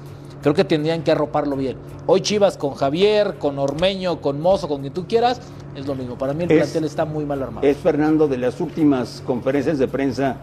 Creo 0.44 0.52
que 0.52 0.62
tendrían 0.64 1.02
que 1.02 1.10
arroparlo 1.10 1.56
bien. 1.56 1.78
Hoy 2.04 2.20
Chivas 2.20 2.58
con 2.58 2.74
Javier, 2.74 3.36
con 3.38 3.58
Ormeño, 3.58 4.20
con 4.20 4.42
Mozo, 4.42 4.68
con 4.68 4.82
quien 4.82 4.92
tú 4.92 5.06
quieras, 5.08 5.40
es 5.74 5.86
lo 5.86 5.94
mismo. 5.94 6.18
Para 6.18 6.34
mí 6.34 6.44
el 6.44 6.50
Es- 6.50 6.58
plantel 6.58 6.84
está 6.84 7.06
muy 7.06 7.24
mal 7.24 7.42
armado. 7.42 7.66
Es 7.66 7.78
Fernando 7.78 8.28
de 8.28 8.36
las 8.36 8.60
últimas 8.60 9.22
conferencias 9.26 9.78
de 9.78 9.88
prensa 9.88 10.36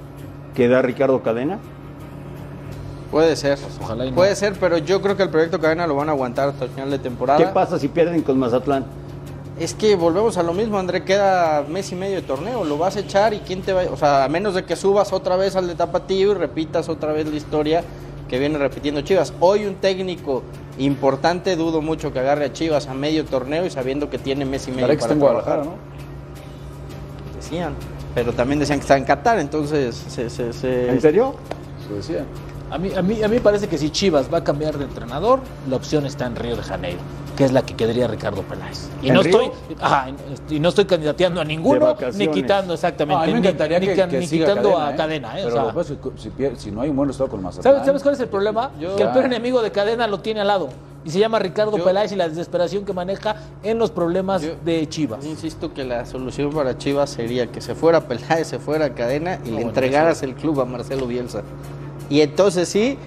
que 0.55 0.67
da 0.67 0.81
Ricardo 0.81 1.21
Cadena. 1.21 1.59
Puede 3.11 3.35
ser. 3.35 3.59
ojalá 3.79 4.07
y 4.07 4.09
no. 4.09 4.15
Puede 4.15 4.35
ser, 4.35 4.53
pero 4.59 4.79
yo 4.79 5.03
creo 5.03 5.15
que 5.15 5.21
el 5.21 5.29
proyecto 5.29 5.59
Cadena 5.59 5.85
lo 5.85 5.93
van 5.93 6.09
a 6.09 6.13
aguantar 6.13 6.49
hasta 6.49 6.65
el 6.65 6.71
final 6.71 6.89
de 6.89 6.97
temporada. 6.97 7.37
¿Qué 7.37 7.45
pasa 7.53 7.77
si 7.77 7.87
pierden 7.87 8.23
con 8.23 8.39
Mazatlán? 8.39 8.85
Es 9.59 9.75
que 9.75 9.95
volvemos 9.95 10.35
a 10.37 10.41
lo 10.41 10.53
mismo, 10.53 10.79
André, 10.79 11.03
queda 11.03 11.63
mes 11.69 11.91
y 11.91 11.95
medio 11.95 12.15
de 12.15 12.21
torneo, 12.23 12.63
lo 12.63 12.79
vas 12.79 12.95
a 12.95 13.01
echar 13.01 13.35
y 13.35 13.39
quién 13.41 13.61
te 13.61 13.71
va, 13.73 13.83
o 13.83 13.97
sea, 13.97 14.23
a 14.23 14.29
menos 14.29 14.55
de 14.55 14.63
que 14.63 14.75
subas 14.75 15.13
otra 15.13 15.35
vez 15.35 15.55
al 15.55 15.67
de 15.67 15.75
Tapatío 15.75 16.31
y 16.31 16.33
repitas 16.33 16.89
otra 16.89 17.13
vez 17.13 17.27
la 17.29 17.35
historia 17.35 17.83
que 18.31 18.39
viene 18.39 18.57
repitiendo 18.57 19.01
Chivas. 19.01 19.33
Hoy 19.41 19.65
un 19.65 19.75
técnico 19.75 20.41
importante, 20.79 21.57
dudo 21.57 21.81
mucho 21.81 22.13
que 22.13 22.19
agarre 22.19 22.45
a 22.45 22.53
Chivas 22.53 22.87
a 22.87 22.93
medio 22.93 23.25
torneo 23.25 23.65
y 23.65 23.69
sabiendo 23.69 24.09
que 24.09 24.17
tiene 24.17 24.45
mes 24.45 24.67
y 24.69 24.71
medio 24.71 24.87
Parece 24.87 24.97
que 24.99 25.03
está 25.03 25.07
para 25.09 25.13
en 25.15 25.19
Guadalajara, 25.19 25.61
trabajar. 25.63 25.77
¿no? 27.35 27.35
Decían, 27.35 27.73
pero 28.15 28.31
también 28.31 28.59
decían 28.59 28.79
que 28.79 28.83
está 28.83 28.97
en 28.97 29.03
Qatar, 29.03 29.37
entonces 29.39 29.93
se, 30.07 30.29
se- 30.29 30.53
se- 30.53 30.89
¿En 30.89 31.01
serio? 31.01 31.35
Se 31.89 31.93
decía. 31.95 32.25
A 32.69 32.77
mí, 32.77 32.89
a, 32.95 33.01
mí, 33.01 33.21
a 33.21 33.27
mí 33.27 33.35
me 33.35 33.41
parece 33.41 33.67
que 33.67 33.77
si 33.77 33.89
Chivas 33.89 34.33
va 34.33 34.37
a 34.37 34.43
cambiar 34.45 34.77
de 34.77 34.85
entrenador, 34.85 35.41
la 35.69 35.75
opción 35.75 36.05
está 36.05 36.25
en 36.25 36.37
Río 36.37 36.55
de 36.55 36.63
Janeiro, 36.63 36.99
que 37.35 37.45
es 37.45 37.51
la 37.51 37.61
que 37.63 37.75
quedaría 37.75 38.07
Ricardo 38.07 38.41
Peláez. 38.43 38.89
Y 39.01 39.07
¿En 39.07 39.13
no 39.15 39.23
Río? 39.23 39.39
estoy, 39.41 39.51
ajá, 39.79 40.07
y 40.49 40.59
no 40.59 40.69
estoy 40.69 40.85
candidateando 40.85 41.41
a 41.41 41.45
ninguno, 41.45 41.95
ni 42.15 42.27
quitando 42.27 42.73
exactamente, 42.73 43.17
No, 43.17 43.23
a 43.23 43.25
mí 43.27 43.33
me 43.33 43.39
ni- 43.39 43.47
encantaría 43.47 43.79
ni, 43.79 43.87
que, 43.87 43.95
ca- 43.95 44.07
que 44.07 44.19
ni 44.19 44.27
siga 44.27 44.47
quitando 44.47 44.69
cadena, 44.73 44.87
a 44.87 44.91
¿eh? 44.91 44.95
cadena. 44.97 45.27
¿eh? 45.39 45.41
O 45.41 45.43
Pero 45.45 45.51
sea, 45.55 45.61
lo 45.63 45.67
que 45.69 45.75
pasa 45.75 45.93
es 45.93 45.99
que 46.35 46.55
si, 46.57 46.71
no 46.71 46.81
hay 46.81 46.89
un 46.89 46.95
buen 46.97 47.09
estado 47.09 47.29
con 47.29 47.41
Mazatlán. 47.41 47.73
¿sabes, 47.73 47.85
¿Sabes 47.85 48.03
cuál 48.03 48.15
es 48.15 48.19
el 48.21 48.27
problema? 48.27 48.71
Yo- 48.79 48.95
que 48.95 49.03
el 49.03 49.09
Ah. 49.09 49.13
peor 49.13 49.25
enemigo 49.25 49.61
de 49.61 49.71
cadena 49.71 50.07
lo 50.07 50.19
tiene 50.19 50.41
al 50.41 50.47
lado. 50.47 50.69
Y 51.03 51.09
se 51.09 51.17
llama 51.17 51.39
Ricardo 51.39 51.77
Yo- 51.77 51.83
Peláez 51.83 52.11
y 52.11 52.15
la 52.15 52.29
desesperación 52.29 52.85
que 52.85 52.93
maneja 52.93 53.35
en 53.63 53.79
los 53.79 53.89
problemas 53.89 54.43
Yo- 54.43 54.53
de 54.63 54.87
Chivas. 54.87 55.23
Yo 55.23 55.31
insisto 55.31 55.73
que 55.73 55.83
la 55.83 56.05
solución 56.05 56.51
para 56.51 56.77
Chivas 56.77 57.09
sería 57.09 57.47
que 57.47 57.59
se 57.61 57.73
fuera 57.73 58.01
Peláez, 58.07 58.47
se 58.47 58.59
fuera 58.59 58.93
Cadena 58.93 59.39
y 59.43 59.47
le 59.47 59.53
bueno, 59.53 59.69
entregaras 59.69 60.21
el 60.21 60.35
club 60.35 60.61
a 60.61 60.65
Marcelo 60.65 61.07
Bielsa. 61.07 61.41
Y 62.07 62.21
entonces 62.21 62.67
sí, 62.69 62.97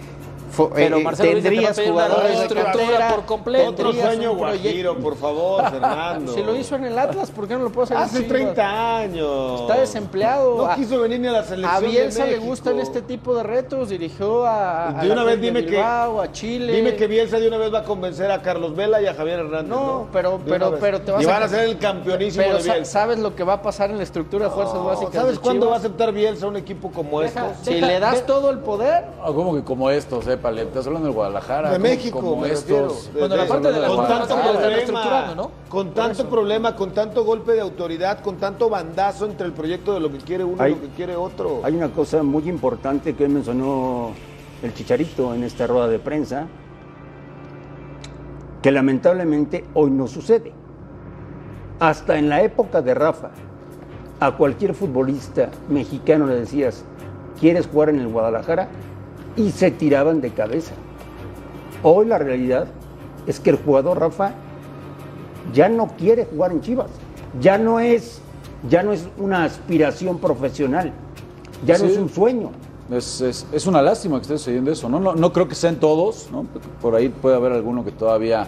Pero 0.75 0.97
eh, 0.99 1.03
Marcelo 1.03 1.31
va 1.33 1.39
a 1.39 1.43
tendrías 1.43 1.81
jugadores 1.81 2.41
de 2.41 2.55
cantera, 2.55 3.09
por 3.11 3.25
completo. 3.25 3.71
Otro 3.71 3.93
sueño 3.93 4.35
guajiro, 4.35 4.97
por 4.99 5.17
favor, 5.17 5.65
Fernando. 5.71 6.33
Si 6.35 6.43
lo 6.43 6.57
hizo 6.57 6.77
en 6.77 6.85
el 6.85 6.99
Atlas, 6.99 7.31
¿por 7.31 7.47
qué 7.49 7.55
no 7.55 7.65
lo 7.65 7.71
puedo 7.71 7.85
hacer 7.85 7.97
Hace 7.97 8.19
Chivas? 8.19 8.29
30 8.55 8.97
años. 8.99 9.61
Está 9.63 9.81
desempleado. 9.81 10.57
No 10.59 10.67
A- 10.67 10.75
quiso 10.75 11.01
venir 11.01 11.21
ni 11.21 11.29
a 11.29 11.33
la 11.33 11.45
selección 11.45 11.85
A 11.85 11.87
Bielsa 11.87 12.25
de 12.25 12.31
le 12.33 12.39
gustan 12.39 12.81
este 12.81 13.03
tipo 13.03 13.35
de 13.35 13.43
retos, 13.43 13.89
dirigió 13.89 14.45
a, 14.47 14.99
a 15.01 15.03
De 15.03 15.11
una 15.11 15.25
vez 15.25 15.41
dime 15.41 15.65
que- 15.65 15.73
Bilbao, 15.73 16.21
a 16.21 16.33
Chile. 16.33 16.73
Dime 16.73 16.95
que 16.97 17.07
Bielsa 17.07 17.39
de 17.39 17.49
una 17.49 17.57
vez 17.59 17.73
va 17.73 17.81
a 17.81 17.85
convencer 17.85 18.31
a 18.31 18.43
Carlos 18.43 18.75
Vela 18.77 19.01
y 19.01 19.07
a 19.07 19.15
Javier 19.15 19.41
Hernández. 19.41 19.69
No, 19.71 19.85
No, 19.87 20.09
pero- 20.13 20.41
pero- 20.47 20.77
pero 20.79 21.01
te 21.01 21.13
vas 21.13 21.23
Y 21.23 21.27
a- 21.27 21.29
van 21.31 21.43
a 21.43 21.49
ser 21.49 21.65
el 21.69 21.79
campeonísimo 21.79 22.45
Pero 22.45 22.57
de 22.59 22.63
sa- 22.63 22.73
Bielsa. 22.75 22.93
¿sabes 22.93 23.19
lo 23.19 23.35
que 23.35 23.45
va 23.45 23.55
a 23.55 23.63
pasar 23.63 23.91
en 23.91 23.97
la 23.99 24.03
estructura 24.03 24.47
de 24.47 24.51
fuerzas 24.51 24.75
No, 24.77 24.85
básicas 24.85 25.15
¿Sabes 25.15 25.35
de 25.37 25.41
cuándo 25.41 25.69
va 25.69 25.75
a 25.77 25.79
aceptar 25.79 26.13
Bielsa 26.13 26.47
un 26.47 26.57
equipo 26.57 26.91
como 26.91 27.23
estos? 27.23 27.43
Si 27.63 27.75
Deja- 27.75 27.87
le 27.87 28.01
das 28.01 28.15
de- 28.17 28.21
todo 28.23 28.51
el 28.51 28.59
poder, 28.59 29.05
Ah, 29.23 29.27
¿Cómo 29.35 29.55
que 29.55 29.63
como 29.65 29.91
estos, 29.91 30.27
eh, 30.29 30.37
Pale? 30.45 30.61
Estás 30.61 30.87
hablando 30.87 31.09
de 31.09 31.15
Guadalajara. 31.15 31.71
De 31.71 31.79
México, 31.79 32.21
como 32.21 32.37
me 32.43 32.53
estos. 32.53 33.11
Bueno, 33.19 33.35
la 33.35 33.47
parte 33.47 33.73
de 33.73 33.81
la 33.81 33.87
con 33.89 33.97
Guadalajara 33.97 34.27
tanto 34.29 34.93
problema, 34.93 35.35
¿no? 35.35 35.51
con 35.71 35.95
tanto 35.95 36.29
problema, 36.29 36.77
con 36.77 36.91
tanto 36.91 37.25
golpe 37.25 37.53
de 37.53 37.63
autoridad, 37.63 38.21
con 38.21 38.37
tanto 38.37 38.69
bandazo 38.69 39.25
entre 39.25 39.47
el 39.47 39.55
proyecto 39.55 39.95
de 39.95 40.01
lo 40.01 40.13
que 40.13 40.19
quiere 40.19 40.45
uno 40.45 40.63
Hay- 40.63 40.73
y 40.73 40.75
lo 40.75 40.81
que 40.83 40.89
quiere 40.89 41.17
otro. 41.17 41.63
Hay 41.65 41.75
una 41.75 41.89
cosa 41.89 42.23
muy 42.23 42.47
importante 42.47 43.15
que 43.15 43.27
mencionó 43.27 44.11
el 44.63 44.75
Chicharito 44.75 45.33
en 45.33 45.45
esta 45.45 45.67
rueda 45.67 45.89
de 45.89 45.99
prensa, 45.99 46.47
que 48.61 48.71
lamentablemente 48.71 49.65
hoy 49.73 49.91
no 49.93 50.07
sucede. 50.07 50.53
Hasta 51.81 52.19
en 52.19 52.29
la 52.29 52.43
época 52.43 52.83
de 52.83 52.93
Rafa, 52.93 53.31
a 54.21 54.33
cualquier 54.33 54.75
futbolista 54.75 55.49
mexicano 55.71 56.27
le 56.27 56.35
decías, 56.35 56.85
¿quieres 57.41 57.67
jugar 57.67 57.89
en 57.89 57.99
el 58.01 58.09
Guadalajara? 58.09 58.69
Y 59.37 59.51
se 59.51 59.71
tiraban 59.71 60.21
de 60.21 60.31
cabeza. 60.31 60.73
Hoy 61.83 62.07
la 62.07 62.19
realidad 62.19 62.67
es 63.27 63.41
que 63.41 63.51
el 63.51 63.57
jugador 63.57 63.99
Rafa 64.01 64.33
ya 65.53 65.69
no 65.69 65.89
quiere 65.99 66.25
jugar 66.27 66.53
en 66.53 66.61
Chivas. 66.61 66.91
Ya 67.41 67.59
no 67.59 67.81
es, 67.81 68.21
ya 68.69 68.83
no 68.83 68.93
es 68.93 69.07
una 69.19 69.45
aspiración 69.45 70.19
profesional. 70.19 70.93
Ya 71.67 71.79
no 71.79 71.85
es 71.87 71.97
un 71.99 72.09
sueño. 72.09 72.51
Es, 72.91 73.21
es- 73.23 73.47
es 73.53 73.67
una 73.67 73.81
lástima 73.83 74.17
que 74.19 74.23
esté 74.23 74.39
sucediendo 74.39 74.71
eso, 74.71 74.89
¿no? 74.89 75.01
No, 75.01 75.15
no 75.15 75.33
creo 75.33 75.49
que 75.49 75.55
sean 75.55 75.77
todos, 75.77 76.29
¿no? 76.31 76.47
Por 76.81 76.95
ahí 76.95 77.09
puede 77.09 77.35
haber 77.37 77.53
alguno 77.53 77.85
que 77.85 77.91
todavía 77.93 78.47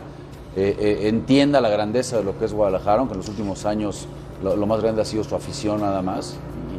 eh, 0.54 0.76
eh, 0.78 1.08
entienda 1.08 1.60
la 1.60 1.68
grandeza 1.68 2.18
de 2.18 2.24
lo 2.24 2.38
que 2.38 2.44
es 2.44 2.52
Guadalajara, 2.52 2.98
aunque 3.00 3.14
en 3.14 3.18
los 3.20 3.28
últimos 3.28 3.64
años 3.66 4.06
lo, 4.42 4.54
lo 4.56 4.66
más 4.66 4.80
grande 4.82 5.02
ha 5.02 5.04
sido 5.04 5.24
su 5.24 5.34
afición 5.34 5.80
nada 5.80 6.02
más, 6.02 6.36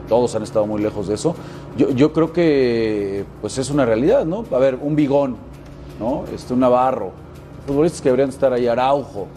todos 0.07 0.35
han 0.35 0.43
estado 0.43 0.65
muy 0.65 0.81
lejos 0.81 1.07
de 1.07 1.15
eso. 1.15 1.35
Yo, 1.77 1.89
yo 1.91 2.13
creo 2.13 2.31
que 2.33 3.25
pues 3.41 3.57
es 3.57 3.69
una 3.69 3.85
realidad, 3.85 4.25
¿no? 4.25 4.45
A 4.51 4.57
ver, 4.59 4.77
un 4.81 4.95
Bigón, 4.95 5.35
¿no? 5.99 6.23
Este, 6.33 6.53
un 6.53 6.59
Navarro, 6.61 7.11
futbolistas 7.65 8.01
que 8.01 8.09
deberían 8.09 8.29
estar 8.29 8.51
ahí, 8.53 8.67
Araujo, 8.67 9.27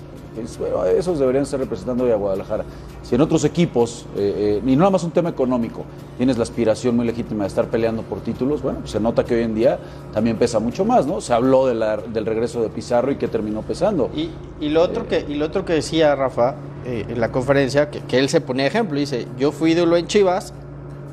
es- 0.40 0.58
bueno, 0.58 0.84
esos 0.84 1.18
deberían 1.18 1.42
estar 1.42 1.58
representando 1.58 2.04
hoy 2.04 2.12
a 2.12 2.16
Guadalajara. 2.16 2.64
Si 3.02 3.14
en 3.16 3.22
otros 3.22 3.42
equipos, 3.44 4.06
eh, 4.16 4.60
eh, 4.62 4.62
y 4.64 4.72
no 4.76 4.80
nada 4.80 4.90
más 4.90 5.02
un 5.02 5.10
tema 5.10 5.30
económico, 5.30 5.82
tienes 6.16 6.36
la 6.36 6.44
aspiración 6.44 6.94
muy 6.94 7.04
legítima 7.06 7.42
de 7.44 7.48
estar 7.48 7.66
peleando 7.66 8.02
por 8.02 8.20
títulos, 8.20 8.62
bueno, 8.62 8.80
pues 8.80 8.92
se 8.92 9.00
nota 9.00 9.24
que 9.24 9.34
hoy 9.34 9.42
en 9.42 9.54
día 9.54 9.78
también 10.12 10.36
pesa 10.36 10.60
mucho 10.60 10.84
más, 10.84 11.06
¿no? 11.06 11.20
Se 11.20 11.32
habló 11.32 11.66
de 11.66 11.74
la- 11.74 11.96
del 11.96 12.24
regreso 12.26 12.62
de 12.62 12.68
Pizarro 12.68 13.10
y 13.10 13.16
que 13.16 13.26
terminó 13.26 13.62
pesando. 13.62 14.10
Y, 14.14 14.30
y 14.60 14.68
lo 14.68 14.82
otro 14.82 15.08
que 15.08 15.24
y 15.28 15.34
lo 15.34 15.46
otro 15.46 15.64
que 15.64 15.72
decía 15.72 16.14
Rafa 16.14 16.54
eh, 16.84 17.04
en 17.08 17.20
la 17.20 17.32
conferencia, 17.32 17.90
que, 17.90 18.00
que 18.00 18.18
él 18.18 18.28
se 18.28 18.40
ponía 18.40 18.66
ejemplo, 18.66 18.98
dice, 19.00 19.26
yo 19.38 19.50
fui 19.50 19.72
ídolo 19.72 19.96
en 19.96 20.06
Chivas 20.06 20.54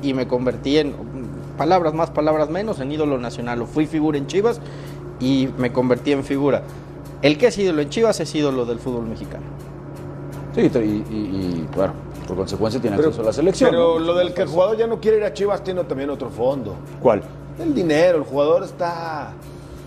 y 0.02 0.14
me 0.14 0.26
convertí 0.28 0.78
en 0.78 0.94
palabras 1.56 1.94
más, 1.94 2.10
palabras 2.10 2.50
menos, 2.50 2.80
en 2.80 2.92
ídolo 2.92 3.18
nacional. 3.18 3.62
O 3.62 3.66
fui 3.66 3.86
figura 3.86 4.16
en 4.18 4.26
Chivas 4.26 4.60
y 5.20 5.48
me 5.58 5.72
convertí 5.72 6.12
en 6.12 6.24
figura. 6.24 6.62
El 7.22 7.36
que 7.38 7.48
es 7.48 7.58
ídolo 7.58 7.82
en 7.82 7.88
Chivas 7.90 8.20
es 8.20 8.34
ídolo 8.34 8.64
del 8.64 8.78
fútbol 8.78 9.06
mexicano. 9.06 9.44
Sí, 10.54 10.62
y, 10.62 10.78
y- 10.78 11.12
y, 11.14 11.68
bueno, 11.74 11.92
por 12.26 12.36
consecuencia 12.36 12.80
tiene 12.80 12.96
acceso 12.96 13.20
a 13.22 13.24
la 13.24 13.32
selección. 13.32 13.70
Pero 13.70 13.98
¿no? 13.98 14.06
lo 14.06 14.14
del 14.14 14.32
que 14.34 14.42
el 14.42 14.48
jugador 14.48 14.76
ya 14.76 14.86
no 14.86 14.98
quiere 15.00 15.18
ir 15.18 15.24
a 15.24 15.32
Chivas 15.32 15.62
tiene 15.62 15.82
también 15.84 16.10
otro 16.10 16.30
fondo. 16.30 16.74
¿Cuál? 17.00 17.22
El 17.60 17.74
dinero, 17.74 18.18
el 18.18 18.24
jugador 18.24 18.62
está... 18.64 19.32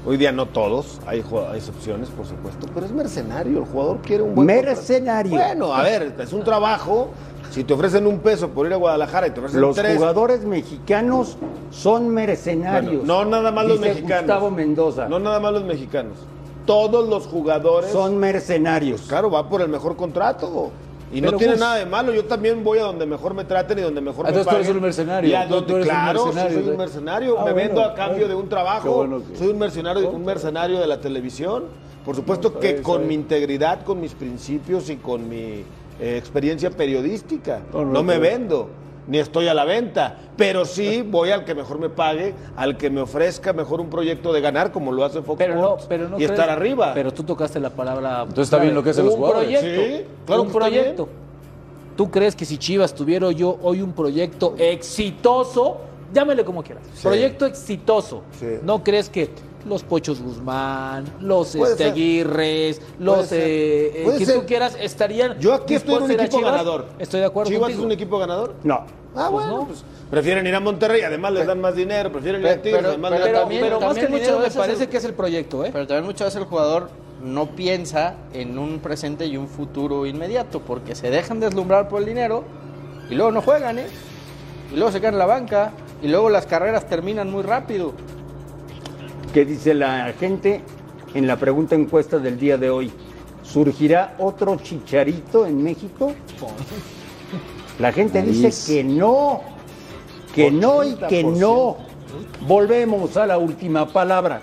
Hoy 0.04 0.18
día 0.18 0.32
no 0.32 0.48
todos, 0.48 1.00
hay, 1.06 1.24
hay 1.52 1.58
excepciones 1.58 2.10
por 2.10 2.26
supuesto, 2.26 2.66
pero 2.74 2.88
es 2.88 2.92
mercenario, 2.92 3.60
el 3.60 3.66
jugador 3.66 4.00
quiere 4.02 4.24
un 4.24 4.34
buen 4.34 4.48
Mercenario. 4.48 5.30
contrato. 5.30 5.58
Bueno, 5.60 5.76
a 5.76 5.84
ver, 5.84 6.16
es 6.20 6.34
un 6.34 6.44
trabajo, 6.44 7.10
si 7.52 7.64
te 7.64 7.74
ofrecen 7.74 8.08
un 8.08 8.20
peso 8.20 8.50
por 8.50 8.66
ir 8.66 8.74
a 8.74 8.78
Guadalajara 8.78 9.28
y 9.28 9.32
te 9.32 9.40
ofrecen 9.40 9.62
Los 9.62 9.76
tres... 9.76 9.98
jugadores 9.98 10.44
mexicanos 10.46 11.38
son 11.70 12.10
mercenarios. 12.10 13.06
Bueno, 13.06 13.26
no 13.26 13.30
nada 13.30 13.52
más 13.52 13.68
los 13.68 13.80
mexicanos. 13.80 14.22
Gustavo 14.24 14.50
Mendoza. 14.52 15.08
No 15.08 15.20
nada 15.20 15.40
más 15.40 15.54
los 15.54 15.64
mexicanos. 15.66 16.18
Todos 16.66 17.08
los 17.10 17.28
jugadores... 17.28 17.92
Son 17.92 18.18
mercenarios. 18.18 19.02
Claro, 19.02 19.30
va 19.30 19.48
por 19.50 19.62
el 19.62 19.68
mejor 19.70 19.96
contrato. 19.96 20.72
Y 21.14 21.20
no 21.20 21.34
tiene 21.34 21.58
nada 21.58 21.76
de 21.76 21.86
malo. 21.86 22.14
Yo 22.14 22.24
también 22.24 22.64
voy 22.64 22.80
a 22.80 22.84
donde 22.84 23.06
mejor 23.06 23.34
me 23.34 23.44
traten 23.44 23.80
y 23.80 23.82
donde 23.82 24.00
mejor 24.00 24.24
me 24.24 24.30
Entonces 24.30 24.48
tú 24.50 24.56
eres 24.56 24.68
paguen. 24.68 24.78
un 24.78 24.84
mercenario. 24.84 25.30
Y 25.30 25.34
a 25.34 25.48
Tú- 25.48 25.54
donde- 25.56 25.68
tú 25.68 25.76
eres 25.76 25.88
un 25.88 25.92
claro, 25.92 26.20
sí, 26.20 26.26
mercenario, 26.28 26.60
soy 26.62 26.70
un 26.72 26.78
mercenario. 26.78 27.40
Ah, 27.40 27.46
me 27.46 27.52
bueno, 27.52 27.68
vendo 27.68 27.84
a 27.84 27.94
cambio 27.94 28.14
bueno. 28.20 28.28
de 28.30 28.36
un 28.36 28.48
trabajo. 28.50 28.84
Qué 28.84 28.90
bueno 28.90 29.22
que- 29.30 29.38
Soy 29.38 29.48
un 29.50 29.58
mercenario, 29.60 30.10
un 30.10 30.24
mercenario 30.26 30.80
de 30.80 30.88
la 30.88 31.02
televisión. 31.02 31.64
Por 32.06 32.16
supuesto 32.16 32.58
que 32.58 32.72
bien, 32.74 32.84
con 32.84 33.06
mi 33.08 33.14
integridad, 33.14 33.84
con 33.84 34.00
mis 34.00 34.14
principios 34.14 34.90
y 34.90 34.96
con 34.96 35.28
mi 35.28 35.64
eh, 36.02 36.18
experiencia 36.18 36.70
periodística. 36.72 37.62
No, 37.72 37.86
No, 37.86 37.94
no, 37.94 38.04
me 38.04 38.18
vendo. 38.20 38.70
Ni 39.08 39.18
estoy 39.18 39.48
a 39.48 39.54
la 39.54 39.66
venta, 39.66 40.16
pero 40.38 40.64
sí 40.64 41.02
voy 41.02 41.32
al 41.32 41.44
que 41.44 41.56
mejor 41.56 41.80
me 41.80 41.90
pague, 41.90 42.34
al 42.56 42.78
que 42.78 42.90
me 42.92 43.02
ofrezca 43.02 43.52
mejor 43.52 43.82
un 43.82 43.90
proyecto 43.90 44.32
de 44.32 44.42
ganar, 44.42 44.72
como 44.72 44.92
lo 44.92 45.04
hace 45.04 45.22
Fox 45.24 45.38
Pero 45.40 45.56
no, 45.56 45.62
Sports, 45.62 45.86
pero 45.90 46.04
no 46.08 46.16
y 46.18 46.20
crees- 46.20 46.32
estar 46.32 46.50
arriba. 46.50 46.92
Pero 46.94 47.12
tú 47.12 47.24
tocaste 47.24 47.60
la 47.60 47.72
palabra. 47.72 48.22
Entonces 48.22 48.44
está 48.44 48.58
bien 48.60 48.76
lo 48.76 48.84
que 48.84 48.92
hacen 48.92 49.06
los 49.06 49.16
un 49.16 49.20
jugadores. 49.22 49.60
Proyecto, 49.60 49.82
Sí, 49.98 50.06
claro 50.26 50.42
un 50.44 50.48
que 50.48 50.52
está 50.54 50.60
proyecto. 50.70 51.10
¿Tú 51.98 52.12
crees 52.12 52.36
que 52.36 52.46
si 52.46 52.58
Chivas 52.58 52.94
tuviera 52.94 53.32
yo 53.32 53.58
hoy 53.64 53.82
un 53.82 53.92
proyecto 53.92 54.54
exitoso, 54.58 55.78
llámele 56.14 56.46
como 56.46 56.64
quieras, 56.64 56.84
proyecto 57.02 57.46
exitoso, 57.48 58.22
Sí. 58.40 58.60
¿no 58.64 58.84
crees 58.84 59.10
que 59.10 59.30
los 59.66 59.84
Pochos 59.84 60.22
Guzmán, 60.22 61.06
los 61.22 61.56
este. 61.56 61.86
Aguirres, 61.86 62.82
los 63.00 63.32
eh, 63.32 64.04
eh, 64.06 64.16
que 64.18 64.26
tú 64.26 64.46
quieras 64.46 64.76
estarían 64.80 65.40
Yo 65.40 65.54
aquí 65.54 65.76
estoy 65.76 65.96
en 65.96 66.04
un 66.04 66.12
equipo 66.12 66.38
Chivas? 66.38 66.52
ganador. 66.52 66.86
Estoy 67.00 67.20
de 67.20 67.26
acuerdo 67.28 67.50
¿Chivas 67.50 67.62
contigo. 67.64 67.80
es 67.82 67.86
un 67.86 67.92
equipo 67.92 68.20
ganador? 68.20 68.56
No. 68.64 68.86
Ah, 69.14 69.28
Pues 69.30 69.32
bueno, 69.32 69.48
no. 69.58 69.68
pues 69.68 69.84
prefieren 70.10 70.48
ir 70.48 70.56
a 70.56 70.60
Monterrey, 70.62 71.02
además 71.02 71.34
les 71.34 71.46
dan 71.46 71.60
más 71.60 71.76
dinero, 71.76 72.12
prefieren 72.12 72.42
ir 72.42 72.48
a 72.48 72.50
Pero- 72.52 72.62
Tigres, 72.62 72.80
pero- 72.80 72.90
además 72.90 73.12
pero 73.12 73.24
les 73.26 73.34
dan 73.34 73.42
también- 73.42 73.62
Pero 73.64 73.80
más 73.82 73.94
que 73.96 74.00
el 74.02 74.10
muchas 74.10 74.22
dinero 74.22 74.38
me 74.40 74.44
veces 74.46 74.58
parece 74.58 74.84
el- 74.84 74.90
que 74.90 74.98
es 74.98 75.04
el 75.06 75.14
proyecto, 75.14 75.66
¿eh? 75.66 75.70
Pero 75.74 75.88
también 75.88 76.06
muchas 76.06 76.28
veces 76.28 76.42
el 76.42 76.48
jugador 76.48 76.90
no 77.24 77.46
piensa 77.48 78.16
en 78.34 78.58
un 78.58 78.80
presente 78.80 79.26
y 79.26 79.38
un 79.38 79.48
futuro 79.48 80.06
inmediato, 80.06 80.60
porque 80.62 80.96
se 80.96 81.10
dejan 81.12 81.40
deslumbrar 81.40 81.88
por 81.90 82.00
el 82.00 82.06
dinero 82.08 82.44
y 83.10 83.16
luego 83.16 83.32
no 83.32 83.42
juegan, 83.42 83.80
¿eh? 83.80 83.86
Y 84.72 84.76
luego 84.76 84.92
se 84.92 85.00
quedan 85.02 85.16
en 85.16 85.20
la 85.20 85.26
banca 85.26 85.74
y 86.02 86.08
luego 86.08 86.30
las 86.30 86.46
carreras 86.48 86.88
terminan 86.88 87.30
muy 87.30 87.44
rápido. 87.44 87.92
¿Qué 89.34 89.46
dice 89.46 89.74
la 89.74 90.14
gente 90.20 90.62
en 91.14 91.26
la 91.26 91.38
pregunta 91.38 91.74
encuesta 91.76 92.20
del 92.20 92.38
día 92.38 92.58
de 92.58 92.70
hoy? 92.70 92.92
¿Surgirá 93.44 94.16
otro 94.20 94.58
chicharito 94.58 95.46
en 95.46 95.64
México? 95.64 96.14
La 97.80 97.94
gente 97.94 98.20
Nariz. 98.20 98.42
dice 98.42 98.74
que 98.74 98.84
no, 98.84 99.42
que 100.36 100.52
no 100.52 100.84
y 100.84 100.96
que 100.96 101.24
no. 101.24 101.78
Volvemos 102.46 103.16
a 103.16 103.26
la 103.26 103.38
última 103.38 103.88
palabra. 103.88 104.42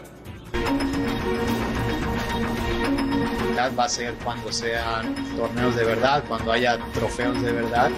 va 3.79 3.85
a 3.85 3.89
ser 3.89 4.15
cuando 4.25 4.53
sean 4.53 5.15
torneos 5.37 5.75
de 5.77 5.85
verdad, 5.85 6.23
cuando 6.29 6.53
haya 6.53 6.79
trofeos 6.95 7.43
de 7.43 7.53
verdad. 7.53 7.91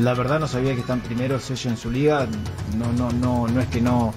La 0.00 0.14
verdad 0.14 0.40
no 0.40 0.48
sabía 0.48 0.74
que 0.74 0.80
están 0.80 1.00
primeros 1.00 1.50
ellos 1.50 1.66
en 1.66 1.76
su 1.76 1.90
liga. 1.90 2.26
No, 2.76 2.92
no, 2.92 3.10
no, 3.12 3.48
no 3.48 3.60
es 3.60 3.68
que 3.68 3.80
no, 3.80 4.12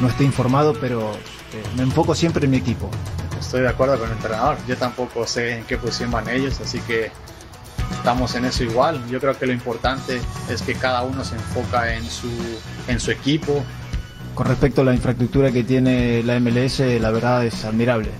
no 0.00 0.08
esté 0.08 0.24
informado, 0.24 0.74
pero 0.80 1.12
eh, 1.52 1.62
me 1.76 1.82
enfoco 1.82 2.14
siempre 2.14 2.44
en 2.44 2.50
mi 2.52 2.56
equipo. 2.56 2.90
Estoy 3.38 3.62
de 3.62 3.68
acuerdo 3.68 3.98
con 3.98 4.08
el 4.08 4.16
entrenador. 4.16 4.56
Yo 4.66 4.76
tampoco 4.76 5.26
sé 5.26 5.58
en 5.58 5.64
qué 5.64 5.76
posición 5.76 6.10
van 6.10 6.28
ellos, 6.28 6.60
así 6.60 6.80
que 6.80 7.10
estamos 7.92 8.34
en 8.34 8.44
eso 8.44 8.64
igual. 8.64 9.00
Yo 9.08 9.20
creo 9.20 9.38
que 9.38 9.46
lo 9.46 9.52
importante 9.52 10.20
es 10.48 10.62
que 10.62 10.74
cada 10.74 11.02
uno 11.02 11.24
se 11.24 11.34
enfoca 11.34 11.94
en 11.94 12.04
su, 12.04 12.30
en 12.86 13.00
su 13.00 13.10
equipo. 13.10 13.62
Con 14.34 14.46
respecto 14.46 14.82
a 14.82 14.84
la 14.84 14.94
infraestructura 14.94 15.50
que 15.50 15.64
tiene 15.64 16.22
la 16.22 16.38
MLS, 16.40 16.80
la 17.00 17.10
verdad 17.10 17.44
es 17.44 17.64
admirable. 17.64 18.10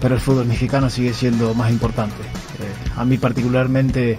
Pero 0.00 0.14
el 0.14 0.20
fútbol 0.20 0.46
mexicano 0.46 0.88
sigue 0.88 1.12
siendo 1.12 1.52
más 1.54 1.70
importante. 1.70 2.22
Eh, 2.22 2.90
a 2.96 3.04
mí 3.04 3.18
particularmente 3.18 4.18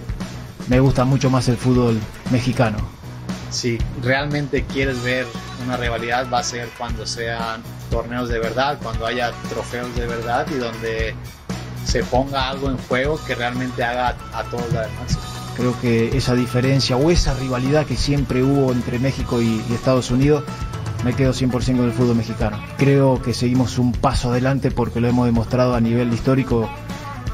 me 0.67 0.79
gusta 0.79 1.05
mucho 1.05 1.29
más 1.29 1.47
el 1.47 1.57
fútbol 1.57 1.99
mexicano. 2.31 2.77
Si 3.49 3.77
realmente 4.01 4.63
quieres 4.63 5.01
ver 5.03 5.25
una 5.65 5.77
rivalidad 5.77 6.27
va 6.31 6.39
a 6.39 6.43
ser 6.43 6.69
cuando 6.77 7.05
sean 7.05 7.61
torneos 7.89 8.29
de 8.29 8.39
verdad, 8.39 8.79
cuando 8.81 9.05
haya 9.05 9.31
trofeos 9.49 9.93
de 9.95 10.07
verdad 10.07 10.47
y 10.49 10.55
donde 10.57 11.13
se 11.85 12.03
ponga 12.03 12.49
algo 12.49 12.69
en 12.69 12.77
juego 12.77 13.19
que 13.27 13.35
realmente 13.35 13.83
haga 13.83 14.15
a 14.33 14.43
todos 14.45 14.71
la 14.73 14.81
demás. 14.83 15.17
Creo 15.57 15.77
que 15.81 16.15
esa 16.17 16.33
diferencia 16.33 16.95
o 16.95 17.11
esa 17.11 17.33
rivalidad 17.33 17.85
que 17.85 17.97
siempre 17.97 18.41
hubo 18.41 18.71
entre 18.71 18.99
México 18.99 19.41
y, 19.41 19.61
y 19.69 19.73
Estados 19.73 20.09
Unidos, 20.09 20.43
me 21.03 21.13
quedo 21.13 21.33
100% 21.33 21.51
con 21.75 21.85
el 21.85 21.91
fútbol 21.91 22.15
mexicano. 22.15 22.57
Creo 22.77 23.21
que 23.21 23.33
seguimos 23.33 23.77
un 23.77 23.91
paso 23.91 24.29
adelante 24.31 24.71
porque 24.71 25.01
lo 25.01 25.09
hemos 25.09 25.25
demostrado 25.25 25.75
a 25.75 25.81
nivel 25.81 26.13
histórico 26.13 26.69